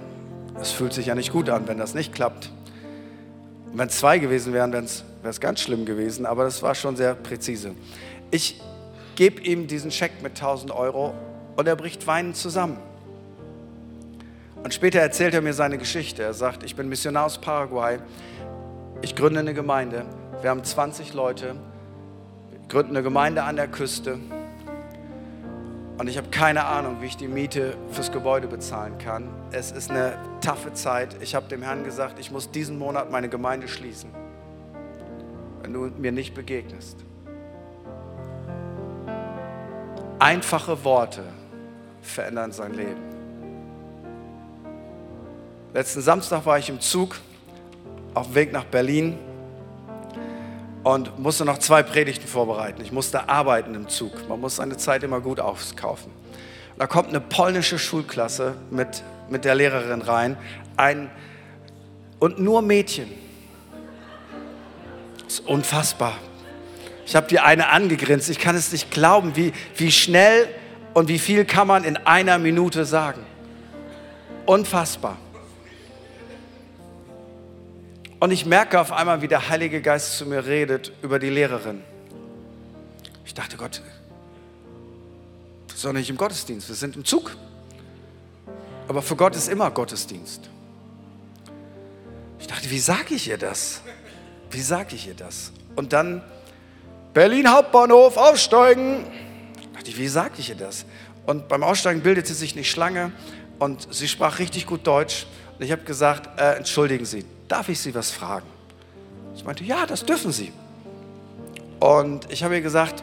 es 0.60 0.70
fühlt 0.70 0.92
sich 0.92 1.06
ja 1.06 1.16
nicht 1.16 1.32
gut 1.32 1.50
an, 1.50 1.66
wenn 1.66 1.76
das 1.76 1.92
nicht 1.92 2.14
klappt. 2.14 2.52
wenn 3.72 3.88
es 3.88 3.98
zwei 3.98 4.20
gewesen 4.20 4.52
wären, 4.52 4.72
wäre 4.72 4.86
es 5.24 5.40
ganz 5.40 5.60
schlimm 5.60 5.84
gewesen, 5.84 6.24
aber 6.24 6.44
das 6.44 6.62
war 6.62 6.76
schon 6.76 6.94
sehr 6.94 7.16
präzise. 7.16 7.72
Ich 8.30 8.60
gebe 9.16 9.42
ihm 9.42 9.66
diesen 9.66 9.90
Scheck 9.90 10.22
mit 10.22 10.36
1000 10.36 10.70
Euro 10.70 11.14
und 11.56 11.66
er 11.66 11.74
bricht 11.74 12.06
weinend 12.06 12.36
zusammen. 12.36 12.78
Und 14.62 14.72
später 14.72 15.00
erzählt 15.00 15.34
er 15.34 15.40
mir 15.40 15.52
seine 15.52 15.76
Geschichte. 15.76 16.22
Er 16.22 16.32
sagt, 16.32 16.62
ich 16.62 16.76
bin 16.76 16.88
Missionar 16.88 17.26
aus 17.26 17.38
Paraguay, 17.38 17.98
ich 19.02 19.16
gründe 19.16 19.40
eine 19.40 19.52
Gemeinde, 19.52 20.06
wir 20.42 20.50
haben 20.50 20.62
20 20.62 21.12
Leute, 21.12 21.56
gründen 22.68 22.92
eine 22.92 23.02
Gemeinde 23.02 23.42
an 23.42 23.56
der 23.56 23.66
Küste 23.66 24.20
und 25.96 26.08
ich 26.08 26.16
habe 26.16 26.28
keine 26.28 26.64
Ahnung, 26.64 26.96
wie 27.00 27.06
ich 27.06 27.16
die 27.16 27.28
Miete 27.28 27.76
fürs 27.90 28.10
Gebäude 28.10 28.48
bezahlen 28.48 28.98
kann. 28.98 29.28
Es 29.52 29.70
ist 29.70 29.90
eine 29.90 30.18
taffe 30.40 30.72
Zeit. 30.72 31.16
Ich 31.20 31.34
habe 31.34 31.46
dem 31.48 31.62
Herrn 31.62 31.84
gesagt, 31.84 32.18
ich 32.18 32.30
muss 32.30 32.50
diesen 32.50 32.78
Monat 32.78 33.10
meine 33.12 33.28
Gemeinde 33.28 33.68
schließen, 33.68 34.10
wenn 35.62 35.72
du 35.72 35.90
mir 35.96 36.10
nicht 36.10 36.34
begegnest. 36.34 36.98
Einfache 40.18 40.84
Worte 40.84 41.22
verändern 42.02 42.50
sein 42.50 42.74
Leben. 42.74 43.02
Letzten 45.74 46.00
Samstag 46.00 46.44
war 46.46 46.58
ich 46.58 46.68
im 46.68 46.80
Zug 46.80 47.16
auf 48.14 48.26
dem 48.26 48.34
Weg 48.34 48.52
nach 48.52 48.64
Berlin 48.64 49.18
und 50.84 51.18
musste 51.18 51.44
noch 51.44 51.58
zwei 51.58 51.82
Predigten 51.82 52.28
vorbereiten. 52.28 52.82
Ich 52.82 52.92
musste 52.92 53.28
arbeiten 53.28 53.74
im 53.74 53.88
Zug. 53.88 54.28
Man 54.28 54.40
muss 54.40 54.56
seine 54.56 54.76
Zeit 54.76 55.02
immer 55.02 55.20
gut 55.20 55.40
auskaufen. 55.40 56.12
Da 56.78 56.86
kommt 56.86 57.08
eine 57.08 57.20
polnische 57.20 57.78
Schulklasse 57.78 58.54
mit, 58.70 59.02
mit 59.30 59.44
der 59.44 59.54
Lehrerin 59.54 60.02
rein. 60.02 60.36
Ein, 60.76 61.10
und 62.18 62.38
nur 62.38 62.62
Mädchen. 62.62 63.10
Das 65.24 65.40
ist 65.40 65.48
unfassbar. 65.48 66.18
Ich 67.06 67.16
habe 67.16 67.26
die 67.28 67.40
eine 67.40 67.70
angegrinst. 67.70 68.28
Ich 68.28 68.38
kann 68.38 68.54
es 68.54 68.70
nicht 68.70 68.90
glauben, 68.90 69.36
wie, 69.36 69.52
wie 69.76 69.90
schnell 69.90 70.48
und 70.92 71.08
wie 71.08 71.18
viel 71.18 71.44
kann 71.44 71.66
man 71.66 71.84
in 71.84 71.96
einer 71.96 72.38
Minute 72.38 72.84
sagen. 72.84 73.24
Unfassbar. 74.46 75.16
Und 78.24 78.30
ich 78.30 78.46
merke 78.46 78.80
auf 78.80 78.90
einmal, 78.90 79.20
wie 79.20 79.28
der 79.28 79.50
Heilige 79.50 79.82
Geist 79.82 80.16
zu 80.16 80.24
mir 80.24 80.46
redet 80.46 80.92
über 81.02 81.18
die 81.18 81.28
Lehrerin. 81.28 81.82
Ich 83.26 83.34
dachte, 83.34 83.58
Gott, 83.58 83.82
wir 85.68 85.76
sind 85.76 85.92
nicht 85.92 86.08
im 86.08 86.16
Gottesdienst, 86.16 86.66
wir 86.66 86.74
sind 86.74 86.96
im 86.96 87.04
Zug. 87.04 87.36
Aber 88.88 89.02
für 89.02 89.14
Gott 89.14 89.36
ist 89.36 89.50
immer 89.50 89.70
Gottesdienst. 89.70 90.48
Ich 92.38 92.46
dachte, 92.46 92.70
wie 92.70 92.78
sage 92.78 93.14
ich 93.14 93.28
ihr 93.28 93.36
das? 93.36 93.82
Wie 94.50 94.62
sage 94.62 94.94
ich 94.94 95.06
ihr 95.06 95.14
das? 95.14 95.52
Und 95.76 95.92
dann 95.92 96.22
Berlin 97.12 97.52
Hauptbahnhof, 97.52 98.16
aufsteigen. 98.16 99.04
Ich 99.60 99.68
dachte, 99.74 99.98
wie 99.98 100.08
sage 100.08 100.36
ich 100.38 100.48
ihr 100.48 100.56
das? 100.56 100.86
Und 101.26 101.48
beim 101.48 101.62
Aussteigen 101.62 102.00
bildete 102.00 102.32
sich 102.32 102.54
eine 102.54 102.64
Schlange 102.64 103.12
und 103.58 103.86
sie 103.92 104.08
sprach 104.08 104.38
richtig 104.38 104.66
gut 104.66 104.86
Deutsch. 104.86 105.26
Und 105.58 105.64
ich 105.66 105.72
habe 105.72 105.82
gesagt, 105.82 106.40
äh, 106.40 106.54
entschuldigen 106.54 107.04
Sie, 107.04 107.26
darf 107.48 107.68
ich 107.68 107.80
Sie 107.80 107.94
was 107.94 108.10
fragen? 108.10 108.46
Ich 109.34 109.44
meinte, 109.44 109.64
ja, 109.64 109.86
das 109.86 110.04
dürfen 110.04 110.32
Sie. 110.32 110.52
Und 111.80 112.30
ich 112.30 112.42
habe 112.44 112.54
ihr 112.54 112.60
gesagt, 112.60 113.02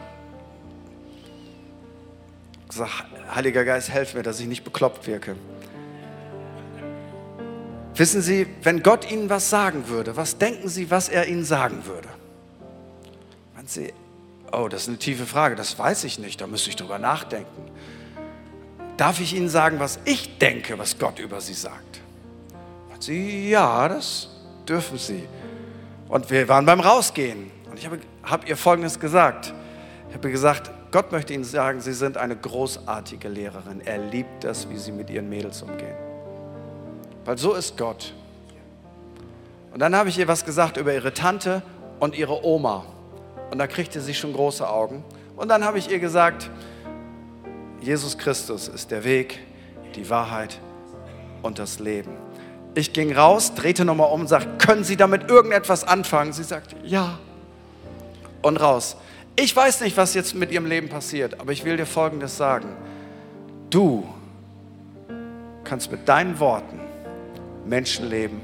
gesagt, 2.68 3.04
Heiliger 3.34 3.64
Geist, 3.64 3.88
helf 3.90 4.14
mir, 4.14 4.22
dass 4.22 4.40
ich 4.40 4.46
nicht 4.46 4.64
bekloppt 4.64 5.06
wirke. 5.06 5.36
Wissen 7.94 8.22
Sie, 8.22 8.46
wenn 8.62 8.82
Gott 8.82 9.10
Ihnen 9.10 9.28
was 9.30 9.50
sagen 9.50 9.88
würde, 9.88 10.16
was 10.16 10.38
denken 10.38 10.68
Sie, 10.68 10.90
was 10.90 11.08
er 11.08 11.28
Ihnen 11.28 11.44
sagen 11.44 11.84
würde? 11.86 12.08
Meinen 13.54 13.68
Sie, 13.68 13.92
oh, 14.50 14.68
das 14.68 14.82
ist 14.82 14.88
eine 14.88 14.98
tiefe 14.98 15.26
Frage, 15.26 15.56
das 15.56 15.78
weiß 15.78 16.04
ich 16.04 16.18
nicht, 16.18 16.40
da 16.40 16.46
müsste 16.46 16.70
ich 16.70 16.76
drüber 16.76 16.98
nachdenken. 16.98 17.70
Darf 18.96 19.20
ich 19.20 19.34
Ihnen 19.34 19.48
sagen, 19.48 19.78
was 19.78 19.98
ich 20.04 20.38
denke, 20.38 20.78
was 20.78 20.98
Gott 20.98 21.18
über 21.18 21.40
Sie 21.40 21.54
sagt? 21.54 22.00
Sie, 23.02 23.50
ja, 23.50 23.88
das 23.88 24.28
dürfen 24.68 24.96
Sie. 24.96 25.28
Und 26.08 26.30
wir 26.30 26.48
waren 26.48 26.64
beim 26.64 26.80
Rausgehen. 26.80 27.50
Und 27.70 27.78
ich 27.78 27.86
habe, 27.86 27.98
habe 28.22 28.46
ihr 28.46 28.56
Folgendes 28.56 29.00
gesagt. 29.00 29.52
Ich 30.08 30.14
habe 30.14 30.30
gesagt, 30.30 30.70
Gott 30.92 31.10
möchte 31.10 31.32
Ihnen 31.32 31.44
sagen, 31.44 31.80
Sie 31.80 31.94
sind 31.94 32.16
eine 32.16 32.36
großartige 32.36 33.28
Lehrerin. 33.28 33.80
Er 33.80 33.98
liebt 33.98 34.44
das, 34.44 34.68
wie 34.68 34.76
Sie 34.76 34.92
mit 34.92 35.10
Ihren 35.10 35.28
Mädels 35.28 35.62
umgehen. 35.62 35.96
Weil 37.24 37.38
so 37.38 37.54
ist 37.54 37.76
Gott. 37.76 38.14
Und 39.72 39.80
dann 39.80 39.96
habe 39.96 40.08
ich 40.08 40.18
ihr 40.18 40.28
was 40.28 40.44
gesagt 40.44 40.76
über 40.76 40.92
ihre 40.92 41.14
Tante 41.14 41.62
und 41.98 42.16
ihre 42.16 42.44
Oma. 42.44 42.84
Und 43.50 43.58
da 43.58 43.66
kriegte 43.66 44.00
sie 44.00 44.12
schon 44.12 44.32
große 44.32 44.68
Augen. 44.68 45.02
Und 45.36 45.48
dann 45.48 45.64
habe 45.64 45.78
ich 45.78 45.90
ihr 45.90 45.98
gesagt, 45.98 46.50
Jesus 47.80 48.18
Christus 48.18 48.68
ist 48.68 48.90
der 48.90 49.02
Weg, 49.02 49.40
die 49.94 50.08
Wahrheit 50.10 50.60
und 51.42 51.58
das 51.58 51.78
Leben. 51.78 52.12
Ich 52.74 52.92
ging 52.92 53.14
raus, 53.14 53.54
drehte 53.54 53.84
nochmal 53.84 54.10
um 54.10 54.22
und 54.22 54.28
sagte, 54.28 54.48
können 54.58 54.84
Sie 54.84 54.96
damit 54.96 55.28
irgendetwas 55.28 55.84
anfangen? 55.84 56.32
Sie 56.32 56.42
sagte, 56.42 56.76
ja. 56.84 57.18
Und 58.40 58.56
raus. 58.56 58.96
Ich 59.36 59.54
weiß 59.54 59.82
nicht, 59.82 59.96
was 59.96 60.14
jetzt 60.14 60.34
mit 60.34 60.50
Ihrem 60.50 60.66
Leben 60.66 60.88
passiert, 60.88 61.38
aber 61.40 61.52
ich 61.52 61.64
will 61.64 61.76
dir 61.76 61.86
Folgendes 61.86 62.36
sagen. 62.36 62.68
Du 63.70 64.06
kannst 65.64 65.90
mit 65.90 66.08
deinen 66.08 66.38
Worten 66.38 66.80
Menschenleben 67.66 68.40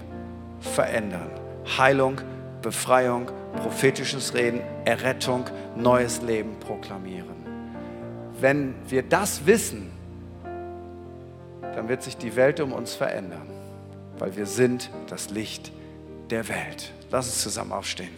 verändern. 0.61 1.31
Heilung, 1.77 2.21
Befreiung, 2.63 3.31
prophetisches 3.63 4.35
Reden, 4.35 4.61
Errettung, 4.85 5.45
neues 5.77 6.23
Leben 6.23 6.59
proklamieren. 6.61 7.37
Wenn 8.41 8.75
wir 8.89 9.03
das 9.03 9.47
wissen, 9.47 9.91
dann 11.63 11.89
wird 11.89 12.03
sich 12.03 12.17
die 12.17 12.37
Welt 12.37 12.61
um 12.61 12.73
uns 12.73 12.95
verändern 12.95 13.58
weil 14.19 14.37
wir 14.37 14.47
sind 14.47 14.91
das 15.09 15.31
Licht 15.31 15.73
der 16.31 16.49
Welt. 16.49 16.93
Lass 17.11 17.27
uns 17.27 17.43
zusammen 17.43 17.73
aufstehen. 17.73 18.11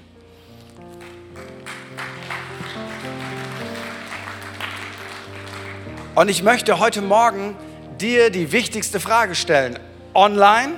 Und 6.15 6.29
ich 6.29 6.43
möchte 6.43 6.79
heute 6.79 7.03
Morgen 7.03 7.57
dir 8.01 8.31
die 8.31 8.53
wichtigste 8.53 9.01
Frage 9.01 9.35
stellen. 9.35 9.79
Online, 10.15 10.73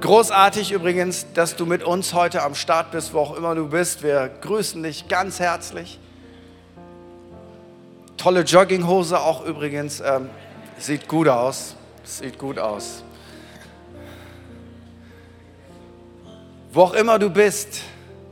Großartig 0.00 0.70
übrigens, 0.70 1.26
dass 1.34 1.56
du 1.56 1.66
mit 1.66 1.82
uns 1.82 2.14
heute 2.14 2.42
am 2.44 2.54
Start 2.54 2.92
bist, 2.92 3.14
wo 3.14 3.18
auch 3.18 3.36
immer 3.36 3.56
du 3.56 3.68
bist. 3.68 4.04
Wir 4.04 4.30
grüßen 4.40 4.80
dich 4.80 5.08
ganz 5.08 5.40
herzlich. 5.40 5.98
Tolle 8.16 8.42
Jogginghose 8.42 9.18
auch 9.18 9.44
übrigens. 9.44 9.98
Ähm, 9.98 10.30
sieht 10.78 11.08
gut 11.08 11.26
aus. 11.26 11.74
Sieht 12.04 12.38
gut 12.38 12.60
aus. 12.60 13.02
Wo 16.70 16.82
auch 16.82 16.92
immer 16.92 17.18
du 17.18 17.30
bist, 17.30 17.82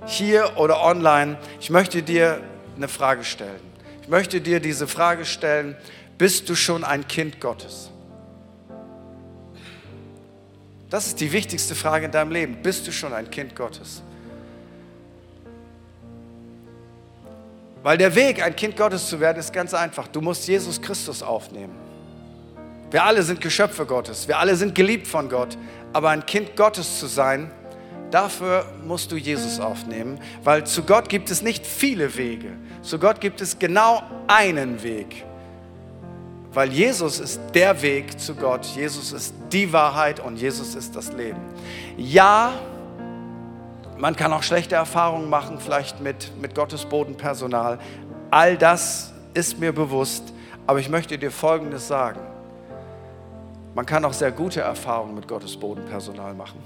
hier 0.07 0.53
oder 0.57 0.83
online, 0.83 1.39
ich 1.61 1.71
möchte 1.71 2.03
dir 2.03 2.41
eine 2.77 2.89
Frage 2.89 3.25
stellen. 3.25 3.61
Ich 4.03 4.09
möchte 4.09 4.41
dir 4.41 4.61
diese 4.61 4.87
Frage 4.87 5.25
stellen, 5.25 5.77
bist 6.19 6.49
du 6.49 6.55
schon 6.55 6.85
ein 6.85 7.09
Kind 7.09 7.41
Gottes? 7.41 7.91
Das 10.91 11.07
ist 11.09 11.21
die 11.21 11.33
wichtigste 11.33 11.75
Frage 11.75 12.07
in 12.07 12.13
deinem 12.13 12.31
Leben. 12.31 12.63
Bist 12.63 12.87
du 12.87 12.93
schon 12.93 13.13
ein 13.13 13.31
Kind 13.31 13.57
Gottes? 13.57 14.03
Weil 17.83 17.99
der 17.99 18.15
Weg, 18.15 18.43
ein 18.43 18.55
Kind 18.55 18.77
Gottes 18.77 19.09
zu 19.09 19.19
werden, 19.19 19.39
ist 19.39 19.53
ganz 19.53 19.75
einfach. 19.75 20.09
Du 20.09 20.21
musst 20.21 20.47
Jesus 20.47 20.81
Christus 20.81 21.23
aufnehmen. 21.23 21.75
Wir 22.91 23.05
alle 23.05 23.23
sind 23.23 23.41
Geschöpfe 23.41 23.85
Gottes. 23.87 24.29
Wir 24.29 24.39
alle 24.39 24.55
sind 24.55 24.75
geliebt 24.75 25.07
von 25.07 25.29
Gott. 25.29 25.59
Aber 25.93 26.11
ein 26.11 26.25
Kind 26.25 26.57
Gottes 26.57 26.99
zu 27.01 27.07
sein, 27.07 27.51
dafür 28.11 28.67
musst 28.85 29.13
du 29.13 29.17
Jesus 29.17 29.61
aufnehmen. 29.61 30.19
Weil 30.45 30.65
zu 30.65 30.83
Gott 30.83 31.09
gibt 31.09 31.31
es 31.31 31.43
nicht 31.43 31.67
viele 31.67 32.17
Wege. 32.17 32.51
Zu 32.83 32.99
Gott 32.99 33.21
gibt 33.21 33.41
es 33.41 33.59
genau 33.59 34.03
einen 34.27 34.83
Weg. 34.83 35.25
Weil 36.53 36.73
Jesus 36.73 37.21
ist 37.21 37.41
der 37.55 37.83
Weg 37.83 38.19
zu 38.19 38.35
Gott, 38.35 38.65
Jesus 38.65 39.13
ist 39.13 39.35
die 39.53 39.73
Wahrheit 39.75 40.21
und 40.21 40.37
Jesus 40.37 40.75
ist 40.75 40.97
das 40.97 41.13
Leben. 41.13 41.41
Ja, 41.99 42.55
man 43.99 44.17
kann 44.17 44.33
auch 44.33 44.43
schlechte 44.43 44.75
Erfahrungen 44.75 45.29
machen, 45.29 45.59
vielleicht 45.61 46.01
mit, 46.01 46.33
mit 46.41 46.55
Gottes 46.55 46.87
Bodenpersonal. 46.87 47.79
All 48.31 48.57
das 48.57 49.13
ist 49.35 49.59
mir 49.59 49.73
bewusst, 49.73 50.33
aber 50.67 50.79
ich 50.79 50.89
möchte 50.89 51.19
dir 51.19 51.31
Folgendes 51.31 51.89
sagen. 51.89 52.21
Man 53.75 53.85
kann 53.85 54.05
auch 54.07 54.15
sehr 54.15 54.33
gute 54.33 54.63
Erfahrungen 54.63 55.15
mit 55.15 55.29
Gottes 55.29 55.57
Bodenpersonal 55.59 56.33
machen. 56.33 56.59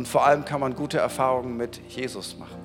Und 0.00 0.08
vor 0.08 0.24
allem 0.24 0.46
kann 0.46 0.60
man 0.60 0.74
gute 0.74 0.96
Erfahrungen 0.96 1.58
mit 1.58 1.78
Jesus 1.90 2.34
machen. 2.38 2.56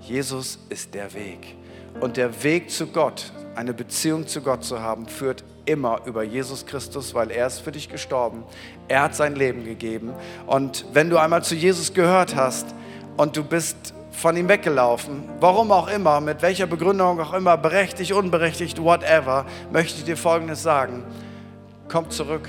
Jesus 0.00 0.58
ist 0.70 0.92
der 0.92 1.14
Weg. 1.14 1.54
Und 2.00 2.16
der 2.16 2.42
Weg 2.42 2.68
zu 2.68 2.88
Gott, 2.88 3.32
eine 3.54 3.72
Beziehung 3.72 4.26
zu 4.26 4.40
Gott 4.40 4.64
zu 4.64 4.80
haben, 4.80 5.06
führt 5.06 5.44
immer 5.66 6.00
über 6.04 6.24
Jesus 6.24 6.66
Christus, 6.66 7.14
weil 7.14 7.30
er 7.30 7.46
ist 7.46 7.60
für 7.60 7.70
dich 7.70 7.88
gestorben. 7.88 8.42
Er 8.88 9.02
hat 9.02 9.14
sein 9.14 9.36
Leben 9.36 9.64
gegeben. 9.64 10.10
Und 10.48 10.84
wenn 10.92 11.10
du 11.10 11.16
einmal 11.16 11.44
zu 11.44 11.54
Jesus 11.54 11.94
gehört 11.94 12.34
hast 12.34 12.66
und 13.16 13.36
du 13.36 13.44
bist 13.44 13.94
von 14.10 14.36
ihm 14.36 14.48
weggelaufen, 14.48 15.22
warum 15.38 15.70
auch 15.70 15.86
immer, 15.86 16.20
mit 16.20 16.42
welcher 16.42 16.66
Begründung 16.66 17.20
auch 17.20 17.34
immer, 17.34 17.56
berechtigt, 17.56 18.10
unberechtigt, 18.10 18.82
whatever, 18.82 19.46
möchte 19.70 19.98
ich 19.98 20.04
dir 20.06 20.16
Folgendes 20.16 20.64
sagen. 20.64 21.04
Komm 21.88 22.10
zurück. 22.10 22.48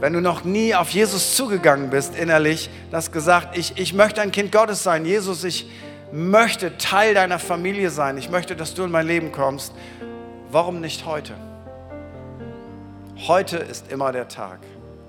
Wenn 0.00 0.12
du 0.12 0.20
noch 0.20 0.44
nie 0.44 0.74
auf 0.74 0.90
Jesus 0.90 1.36
zugegangen 1.36 1.90
bist 1.90 2.14
innerlich, 2.16 2.68
hast 2.92 3.12
gesagt, 3.12 3.56
ich, 3.56 3.78
ich 3.78 3.94
möchte 3.94 4.20
ein 4.20 4.30
Kind 4.30 4.52
Gottes 4.52 4.82
sein. 4.82 5.04
Jesus, 5.04 5.42
ich, 5.42 5.66
möchte 6.12 6.78
Teil 6.78 7.14
deiner 7.14 7.38
Familie 7.38 7.90
sein. 7.90 8.18
Ich 8.18 8.30
möchte, 8.30 8.56
dass 8.56 8.74
du 8.74 8.84
in 8.84 8.90
mein 8.90 9.06
Leben 9.06 9.32
kommst. 9.32 9.72
Warum 10.50 10.80
nicht 10.80 11.04
heute? 11.04 11.34
Heute 13.26 13.56
ist 13.56 13.90
immer 13.90 14.12
der 14.12 14.28
Tag. 14.28 14.58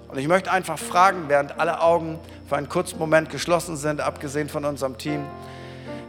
Und 0.07 0.17
ich 0.17 0.27
möchte 0.27 0.51
einfach 0.51 0.79
fragen, 0.79 1.25
während 1.27 1.59
alle 1.59 1.81
Augen 1.81 2.19
für 2.47 2.55
einen 2.55 2.69
kurzen 2.69 2.97
Moment 2.97 3.29
geschlossen 3.29 3.75
sind, 3.77 4.01
abgesehen 4.01 4.49
von 4.49 4.65
unserem 4.65 4.97
Team. 4.97 5.23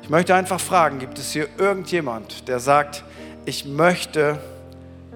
Ich 0.02 0.08
möchte 0.08 0.34
einfach 0.34 0.60
fragen, 0.60 1.00
gibt 1.00 1.18
es 1.18 1.32
hier 1.32 1.48
irgendjemand, 1.58 2.48
der 2.48 2.60
sagt, 2.60 3.04
ich 3.44 3.64
möchte 3.64 4.38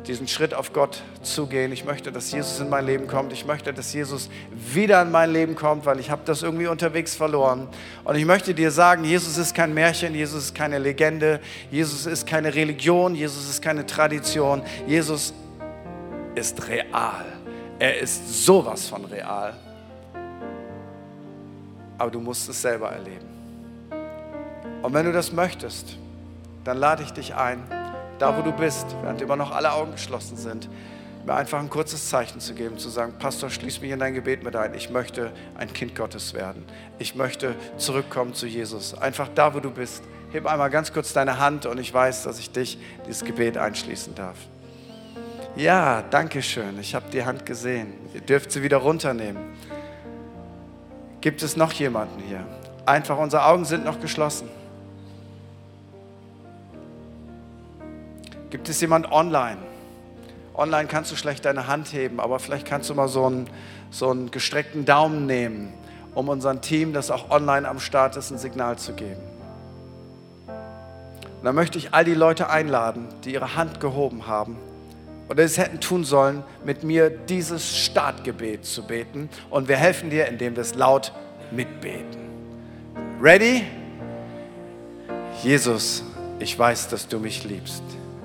diesen 0.07 0.26
Schritt 0.26 0.55
auf 0.55 0.72
Gott 0.72 1.03
zugehen. 1.22 1.72
Ich 1.72 1.84
möchte, 1.84 2.11
dass 2.11 2.32
Jesus 2.32 2.61
in 2.61 2.68
mein 2.68 2.86
Leben 2.86 3.07
kommt. 3.07 3.32
Ich 3.32 3.46
möchte, 3.46 3.72
dass 3.72 3.92
Jesus 3.92 4.28
wieder 4.50 5.03
in 5.03 5.11
mein 5.11 5.32
Leben 5.32 5.55
kommt, 5.55 5.86
weil 5.86 6.00
ich 6.00 6.11
habe 6.11 6.22
das 6.24 6.42
irgendwie 6.42 6.66
unterwegs 6.66 7.14
verloren. 7.14 7.68
Und 8.05 8.16
ich 8.16 8.24
möchte 8.24 8.55
dir 8.55 8.70
sagen, 8.70 9.05
Jesus 9.05 9.38
ist 9.38 9.55
kein 9.55 9.72
Märchen, 9.74 10.14
Jesus 10.14 10.46
ist 10.46 10.55
keine 10.55 10.78
Legende, 10.78 11.40
Jesus 11.70 12.07
ist 12.07 12.26
keine 12.26 12.55
Religion, 12.55 13.14
Jesus 13.14 13.48
ist 13.48 13.62
keine 13.62 13.86
Tradition. 13.86 14.62
Jesus 14.86 15.32
ist 16.34 16.68
real. 16.68 17.24
Er 17.78 17.98
ist 17.98 18.44
sowas 18.44 18.88
von 18.88 19.05
real. 19.05 19.55
Aber 21.98 22.11
du 22.11 22.20
musst 22.20 22.48
es 22.48 22.61
selber 22.61 22.90
erleben. 22.90 23.26
Und 24.82 24.92
wenn 24.92 25.07
du 25.07 25.12
das 25.12 25.32
möchtest, 25.32 25.96
dann 26.64 26.78
lade 26.78 27.03
ich 27.03 27.12
dich 27.12 27.34
ein, 27.34 27.62
da 28.23 28.39
wo 28.39 28.43
du 28.43 28.53
bist, 28.53 28.87
während 29.03 29.20
immer 29.20 29.35
noch 29.35 29.51
alle 29.51 29.73
Augen 29.73 29.91
geschlossen 29.91 30.37
sind, 30.37 30.68
mir 31.27 31.35
einfach 31.35 31.59
ein 31.59 31.68
kurzes 31.68 32.09
Zeichen 32.09 32.39
zu 32.39 32.55
geben, 32.55 32.79
zu 32.79 32.89
sagen, 32.89 33.14
Pastor, 33.18 33.51
schließ 33.51 33.81
mich 33.81 33.91
in 33.91 33.99
dein 33.99 34.14
Gebet 34.14 34.45
mit 34.45 34.55
ein. 34.55 34.75
Ich 34.75 34.91
möchte 34.91 35.33
ein 35.59 35.73
Kind 35.73 35.97
Gottes 35.97 36.33
werden. 36.33 36.64
Ich 37.01 37.16
möchte 37.16 37.57
zurückkommen 37.79 38.33
zu 38.33 38.47
Jesus. 38.47 38.95
Einfach 38.95 39.29
da, 39.35 39.55
wo 39.55 39.59
du 39.59 39.73
bist. 39.73 40.05
Heb 40.31 40.47
einmal 40.47 40.70
ganz 40.70 40.93
kurz 40.93 41.12
deine 41.12 41.41
Hand 41.41 41.66
und 41.66 41.81
ich 41.81 41.93
weiß, 41.93 42.23
dass 42.23 42.39
ich 42.39 42.53
dich 42.53 42.79
dieses 43.09 43.25
Gebet 43.25 43.59
einschließen 43.59 44.14
darf. 44.14 44.37
Ja, 45.57 46.03
danke 46.03 46.43
schön. 46.43 46.79
Ich 46.79 46.95
habe 46.95 47.07
die 47.12 47.25
Hand 47.25 47.45
gesehen. 47.45 47.93
Ihr 48.14 48.20
dürft 48.20 48.53
sie 48.53 48.62
wieder 48.62 48.77
runternehmen. 48.77 49.43
Gibt 51.20 51.43
es 51.43 51.57
noch 51.57 51.73
jemanden 51.73 52.23
hier? 52.29 52.47
Einfach, 52.87 53.18
unsere 53.18 53.45
Augen 53.47 53.64
sind 53.64 53.85
noch 53.85 54.01
geschlossen. 54.01 54.49
Gibt 58.53 58.68
es 58.68 58.82
jemand 58.82 59.11
online? 59.11 59.57
Online 60.55 60.86
kannst 60.86 61.11
du 61.11 61.16
schlecht 61.16 61.46
deine 61.46 61.68
Hand 61.68 61.90
heben, 61.94 62.20
aber 62.20 62.38
vielleicht 62.38 62.66
kannst 62.66 62.90
du 62.90 62.94
mal 62.94 63.09
so 63.09 63.24
einen, 63.24 63.48
so 63.90 64.11
einen 64.11 64.30
gestreckten 64.30 64.84
Daumen 64.84 65.24
nehmen, 65.24 65.72
um 66.14 66.28
unserem 66.28 66.61
Team, 66.61 66.92
das 66.92 67.11
auch 67.11 67.30
online 67.30 67.66
am 67.66 67.80
Start 67.80 68.14
ist, 68.18 68.30
ein 68.30 68.36
Signal 68.36 68.76
zu 68.76 68.92
geben. 68.92 69.22
Und 70.48 71.44
dann 71.46 71.55
möchte 71.55 71.78
ich 71.78 71.94
all 71.94 72.05
die 72.05 72.12
Leute 72.12 72.50
einladen, 72.50 73.09
die 73.24 73.32
ihre 73.32 73.57
Hand 73.57 73.80
gehoben 73.80 74.26
haben 74.26 74.59
oder 75.30 75.44
es 75.44 75.57
hätten 75.57 75.80
tun 75.80 76.05
sollen, 76.05 76.44
mit 76.62 76.84
mir 76.84 77.09
dieses 77.09 77.74
Startgebet 77.78 78.66
zu 78.66 78.86
beten. 78.86 79.30
Und 79.48 79.66
wir 79.66 79.78
helfen 79.78 80.11
dir, 80.11 80.26
indem 80.26 80.57
wir 80.57 80.61
es 80.61 80.74
laut 80.74 81.11
mitbeten. 81.50 82.20
Ready? 83.18 83.64
Jesus, 85.42 86.05
ich 86.38 86.59
weiß, 86.59 86.88
dass 86.88 87.09
du 87.09 87.18
mich 87.18 87.44
liebst 87.44 87.82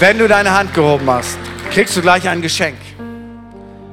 Wenn 0.00 0.16
du 0.16 0.28
deine 0.28 0.56
Hand 0.56 0.74
gehoben 0.74 1.10
hast, 1.10 1.36
kriegst 1.72 1.96
du 1.96 2.00
gleich 2.00 2.28
ein 2.28 2.40
Geschenk. 2.40 2.78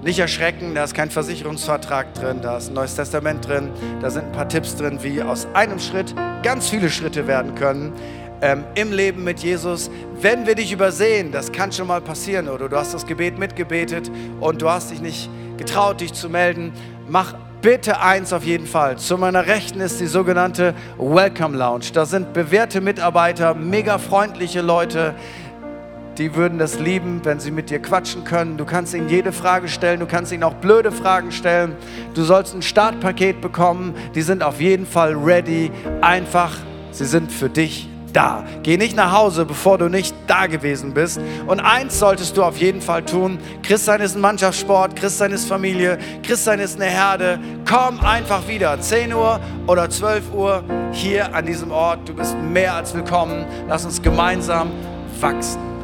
Nicht 0.04 0.20
erschrecken, 0.20 0.76
da 0.76 0.84
ist 0.84 0.94
kein 0.94 1.10
Versicherungsvertrag 1.10 2.14
drin, 2.14 2.42
da 2.44 2.58
ist 2.58 2.68
ein 2.70 2.76
neues 2.76 2.94
Testament 2.94 3.48
drin, 3.48 3.72
da 4.02 4.12
sind 4.12 4.26
ein 4.26 4.32
paar 4.32 4.48
Tipps 4.48 4.76
drin, 4.76 5.00
wie 5.02 5.24
aus 5.24 5.48
einem 5.56 5.80
Schritt 5.80 6.14
ganz 6.44 6.70
viele 6.70 6.92
Schritte 6.92 7.26
werden 7.26 7.56
können 7.56 7.92
ähm, 8.44 8.66
im 8.76 8.92
Leben 8.92 9.24
mit 9.24 9.40
Jesus. 9.40 9.90
Wenn 10.22 10.46
wir 10.46 10.54
dich 10.54 10.72
übersehen, 10.72 11.32
das 11.32 11.52
kann 11.52 11.72
schon 11.72 11.88
mal 11.88 12.02
passieren, 12.02 12.50
oder 12.50 12.70
du 12.70 12.78
hast 12.78 12.94
das 12.94 13.08
Gebet 13.08 13.40
mitgebetet 13.40 14.12
und 14.42 14.62
du 14.62 14.70
hast 14.70 14.92
dich 14.92 15.02
nicht 15.02 15.28
getraut, 15.58 16.02
dich 16.02 16.14
zu 16.14 16.30
melden, 16.30 16.72
mach 17.08 17.34
bitte 17.64 18.00
eins 18.00 18.32
auf 18.32 18.44
jeden 18.44 18.68
Fall. 18.68 18.98
Zu 18.98 19.18
meiner 19.18 19.48
Rechten 19.48 19.82
ist 19.82 20.00
die 20.00 20.06
sogenannte 20.06 20.76
Welcome 21.00 21.58
Lounge. 21.58 21.86
Da 21.94 22.06
sind 22.06 22.32
bewährte 22.32 22.80
Mitarbeiter, 22.80 23.56
mega 23.56 23.98
freundliche 23.98 24.62
Leute 24.62 25.16
die 26.18 26.36
würden 26.36 26.58
das 26.58 26.80
lieben, 26.80 27.22
wenn 27.24 27.40
sie 27.40 27.52
mit 27.52 27.70
dir 27.70 27.80
quatschen 27.80 28.24
können. 28.24 28.58
Du 28.58 28.66
kannst 28.66 28.94
ihnen 28.94 29.10
jede 29.10 29.32
Frage 29.32 29.68
stellen, 29.68 30.00
du 30.00 30.06
kannst 30.06 30.32
ihnen 30.32 30.44
auch 30.44 30.56
blöde 30.56 30.92
Fragen 30.92 31.32
stellen. 31.32 31.76
Du 32.14 32.24
sollst 32.24 32.56
ein 32.56 32.62
Startpaket 32.62 33.42
bekommen. 33.42 33.94
Die 34.14 34.22
sind 34.22 34.44
auf 34.44 34.62
jeden 34.62 34.86
Fall 34.86 35.14
ready. 35.14 35.72
Einfach, 36.02 36.52
sie 36.92 37.06
sind 37.06 37.32
für 37.32 37.50
dich 37.50 37.90
da. 38.14 38.46
Geh 38.64 38.78
nicht 38.78 38.96
nach 38.96 39.12
Hause, 39.12 39.46
bevor 39.46 39.78
du 39.78 39.90
nicht 39.90 40.16
da 40.28 40.48
gewesen 40.48 40.94
bist. 40.94 41.20
Und 41.48 41.60
eins 41.60 42.00
solltest 42.00 42.38
du 42.38 42.44
auf 42.44 42.58
jeden 42.58 42.82
Fall 42.82 43.04
tun. 43.04 43.38
Christsein 43.62 44.02
ist 44.02 44.16
ein 44.16 44.22
Mannschaftssport, 44.22 44.96
Christsein 44.96 45.32
ist 45.32 45.46
Familie, 45.46 45.98
Christsein 46.24 46.60
ist 46.60 46.80
eine 46.80 46.90
Herde. 46.90 47.40
Komm 47.70 48.00
einfach 48.00 48.48
wieder. 48.48 48.80
10 48.80 49.14
Uhr 49.14 49.40
oder 49.68 49.90
12 49.90 50.34
Uhr 50.34 50.64
hier 50.92 51.34
an 51.36 51.46
diesem 51.46 51.72
Ort. 51.72 52.08
Du 52.08 52.14
bist 52.14 52.38
mehr 52.38 52.76
als 52.76 52.94
willkommen. 52.94 53.46
Lass 53.68 53.84
uns 53.84 54.02
gemeinsam 54.02 54.72
wachsen. 55.20 55.75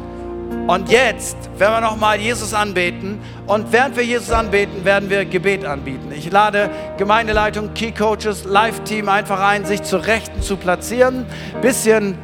Und 0.66 0.90
jetzt 0.90 1.36
werden 1.58 1.74
wir 1.74 1.80
nochmal 1.80 2.20
Jesus 2.20 2.54
anbeten. 2.54 3.20
Und 3.46 3.72
während 3.72 3.96
wir 3.96 4.04
Jesus 4.04 4.30
anbeten, 4.30 4.84
werden 4.84 5.10
wir 5.10 5.24
Gebet 5.24 5.64
anbieten. 5.64 6.12
Ich 6.14 6.30
lade 6.30 6.70
Gemeindeleitung, 6.98 7.74
Key 7.74 7.90
Coaches, 7.90 8.44
Live-Team 8.44 9.08
einfach 9.08 9.40
ein, 9.40 9.64
sich 9.64 9.82
zur 9.82 10.06
Rechten 10.06 10.40
zu 10.40 10.56
platzieren. 10.56 11.26
Bisschen 11.60 12.16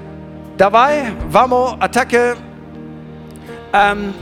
dabei, 0.57 1.13
Vamo, 1.29 1.77
Attacke. 1.81 2.37
Ähm, 3.73 4.15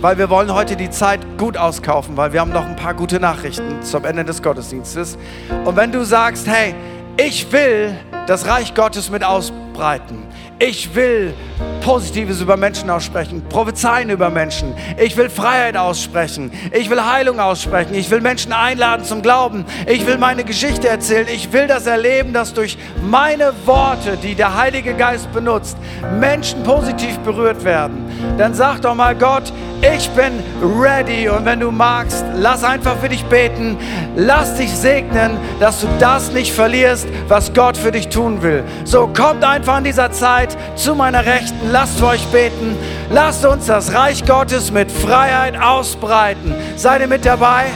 weil 0.00 0.16
wir 0.16 0.30
wollen 0.30 0.54
heute 0.54 0.76
die 0.76 0.90
Zeit 0.90 1.20
gut 1.36 1.56
auskaufen, 1.56 2.16
weil 2.16 2.32
wir 2.32 2.40
haben 2.40 2.52
noch 2.52 2.64
ein 2.64 2.76
paar 2.76 2.94
gute 2.94 3.18
Nachrichten 3.18 3.82
zum 3.82 4.04
Ende 4.04 4.24
des 4.24 4.40
Gottesdienstes. 4.40 5.18
Und 5.64 5.74
wenn 5.74 5.90
du 5.90 6.04
sagst, 6.04 6.46
hey, 6.46 6.74
ich 7.16 7.50
will 7.50 7.98
das 8.28 8.46
Reich 8.46 8.74
Gottes 8.74 9.10
mit 9.10 9.24
ausbreiten, 9.24 10.27
ich 10.58 10.94
will 10.94 11.34
Positives 11.82 12.40
über 12.40 12.56
Menschen 12.56 12.90
aussprechen, 12.90 13.42
prophezeien 13.48 14.10
über 14.10 14.28
Menschen. 14.28 14.74
Ich 14.98 15.16
will 15.16 15.30
Freiheit 15.30 15.76
aussprechen. 15.76 16.50
Ich 16.72 16.90
will 16.90 17.02
Heilung 17.02 17.40
aussprechen. 17.40 17.94
Ich 17.94 18.10
will 18.10 18.20
Menschen 18.20 18.52
einladen 18.52 19.04
zum 19.04 19.22
Glauben. 19.22 19.64
Ich 19.86 20.06
will 20.06 20.18
meine 20.18 20.44
Geschichte 20.44 20.88
erzählen. 20.88 21.26
Ich 21.32 21.52
will 21.52 21.66
das 21.66 21.86
erleben, 21.86 22.32
dass 22.32 22.52
durch 22.52 22.76
meine 23.02 23.52
Worte, 23.64 24.18
die 24.22 24.34
der 24.34 24.56
Heilige 24.56 24.94
Geist 24.94 25.32
benutzt, 25.32 25.78
Menschen 26.18 26.62
positiv 26.62 27.18
berührt 27.20 27.64
werden. 27.64 28.04
Dann 28.36 28.52
sag 28.52 28.82
doch 28.82 28.94
mal 28.94 29.14
Gott, 29.14 29.52
ich 29.80 30.10
bin 30.10 30.42
ready 30.60 31.28
und 31.28 31.44
wenn 31.44 31.60
du 31.60 31.70
magst, 31.70 32.24
lass 32.34 32.64
einfach 32.64 32.96
für 32.96 33.08
dich 33.08 33.24
beten. 33.24 33.78
Lass 34.16 34.54
dich 34.56 34.70
segnen, 34.70 35.38
dass 35.60 35.80
du 35.80 35.86
das 35.98 36.32
nicht 36.32 36.52
verlierst, 36.52 37.06
was 37.28 37.52
Gott 37.52 37.76
für 37.76 37.92
dich 37.92 38.08
tun 38.08 38.42
will. 38.42 38.64
So 38.84 39.06
kommt 39.06 39.44
einfach 39.44 39.78
in 39.78 39.84
dieser 39.84 40.10
Zeit 40.10 40.56
zu 40.74 40.94
meiner 40.94 41.24
Rechten. 41.24 41.70
Lasst 41.70 42.02
euch 42.02 42.26
beten. 42.28 42.76
Lasst 43.10 43.44
uns 43.46 43.66
das 43.66 43.94
Reich 43.94 44.24
Gottes 44.24 44.72
mit 44.72 44.90
Freiheit 44.90 45.60
ausbreiten. 45.60 46.54
Seid 46.76 47.00
ihr 47.00 47.08
mit 47.08 47.24
dabei? 47.24 47.66